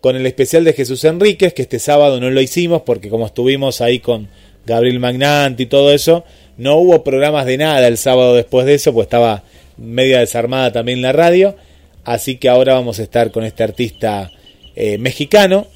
con 0.00 0.14
el 0.14 0.24
especial 0.26 0.64
de 0.64 0.72
Jesús 0.72 1.04
Enríquez, 1.04 1.52
que 1.52 1.62
este 1.62 1.78
sábado 1.78 2.20
no 2.20 2.30
lo 2.30 2.40
hicimos 2.40 2.82
porque 2.82 3.08
como 3.08 3.26
estuvimos 3.26 3.80
ahí 3.80 3.98
con 3.98 4.28
Gabriel 4.64 5.00
Magnanti 5.00 5.64
y 5.64 5.66
todo 5.66 5.92
eso, 5.92 6.24
no 6.56 6.76
hubo 6.76 7.02
programas 7.02 7.46
de 7.46 7.58
nada 7.58 7.86
el 7.88 7.98
sábado 7.98 8.34
después 8.34 8.66
de 8.66 8.74
eso, 8.74 8.92
pues 8.92 9.06
estaba 9.06 9.42
media 9.76 10.20
desarmada 10.20 10.72
también 10.72 11.02
la 11.02 11.12
radio. 11.12 11.56
Así 12.04 12.36
que 12.36 12.48
ahora 12.48 12.74
vamos 12.74 13.00
a 13.00 13.02
estar 13.02 13.32
con 13.32 13.42
este 13.42 13.64
artista 13.64 14.30
eh, 14.76 14.96
mexicano, 14.98 15.66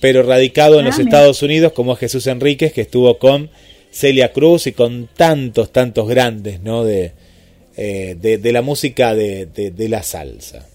pero 0.00 0.22
radicado 0.22 0.76
en 0.80 0.86
Ah, 0.86 0.88
los 0.88 0.98
mira. 0.98 1.10
Estados 1.10 1.42
Unidos, 1.42 1.72
como 1.72 1.92
es 1.92 1.98
Jesús 1.98 2.26
Enríquez, 2.26 2.72
que 2.72 2.80
estuvo 2.80 3.18
con 3.18 3.50
Celia 3.90 4.32
Cruz 4.32 4.66
y 4.66 4.72
con 4.72 5.08
tantos, 5.16 5.72
tantos 5.72 6.08
grandes, 6.08 6.60
¿no? 6.60 6.84
De, 6.84 7.12
eh, 7.76 8.16
de, 8.20 8.38
de 8.38 8.52
la 8.52 8.62
música 8.62 9.14
de, 9.14 9.46
de- 9.46 9.88
la 9.88 10.02
salsa. 10.02 10.66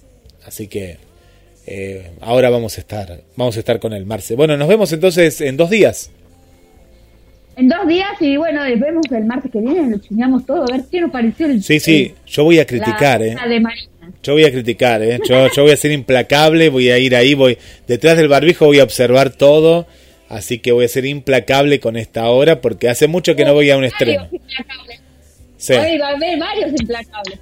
Así 0.46 0.68
que 0.68 0.98
eh, 1.68 2.12
ahora 2.22 2.50
vamos 2.50 2.78
a 2.78 2.82
estar, 2.82 3.22
vamos 3.36 3.56
a 3.56 3.60
estar 3.60 3.80
con 3.80 3.94
el 3.94 4.06
Marce. 4.06 4.36
Bueno, 4.36 4.58
nos 4.58 4.68
vemos 4.68 4.92
entonces 4.92 5.42
en 5.42 5.58
dos 5.58 5.70
días. 5.70 6.12
En 7.58 7.70
dos 7.70 7.88
días 7.88 8.10
y 8.20 8.36
bueno, 8.36 8.64
vemos 8.64 9.06
el 9.12 9.24
martes 9.24 9.50
que 9.50 9.60
viene, 9.60 9.90
lo 9.90 9.98
chingamos 10.00 10.46
todo, 10.46 10.64
a 10.64 10.76
ver 10.76 10.84
qué 10.92 11.00
nos 11.00 11.10
pareció 11.10 11.46
el... 11.46 11.64
Sí, 11.64 11.80
sí, 11.80 12.14
yo 12.28 12.44
voy 12.44 12.60
a 12.60 12.66
criticar, 12.66 13.22
la, 13.22 13.28
¿eh? 13.28 13.34
la 13.36 13.48
de 13.48 13.60
Marina. 13.62 13.90
Yo 14.22 14.34
voy 14.34 14.44
a 14.44 14.52
criticar, 14.52 15.02
¿eh? 15.02 15.20
Yo, 15.28 15.48
yo 15.56 15.64
voy 15.64 15.72
a 15.72 15.78
ser 15.78 15.92
implacable, 15.94 16.68
voy 16.70 16.90
a 16.90 16.98
ir 16.98 17.16
ahí, 17.16 17.34
voy 17.34 17.58
detrás 17.88 18.18
del 18.18 18.28
barbijo, 18.28 18.66
voy 18.66 18.80
a 18.80 18.84
observar 18.84 19.30
todo, 19.30 19.88
así 20.30 20.60
que 20.60 20.72
voy 20.72 20.86
a 20.86 20.90
ser 20.90 21.06
implacable 21.06 21.80
con 21.80 21.98
esta 21.98 22.28
hora 22.30 22.62
porque 22.62 22.90
hace 22.90 23.08
mucho 23.08 23.36
que 23.36 23.46
no 23.46 23.54
voy 23.54 23.70
a 23.70 23.78
un 23.78 23.84
estreno. 23.84 24.30
Sí, 25.58 25.74
Hoy 25.74 25.98
va 25.98 26.10
a 26.10 26.12
haber 26.12 26.38
varios 26.38 26.72
implacables. 26.72 27.40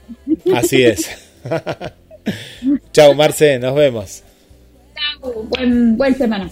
así 0.54 0.84
es. 0.84 1.10
Chao, 2.94 3.14
Marce, 3.14 3.60
nos 3.60 3.76
vemos. 3.76 4.24
Chau, 5.22 5.44
buen, 5.50 5.98
buen 5.98 6.16
semana. 6.16 6.50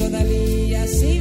todavía 0.00 0.86
sigue. 0.86 1.19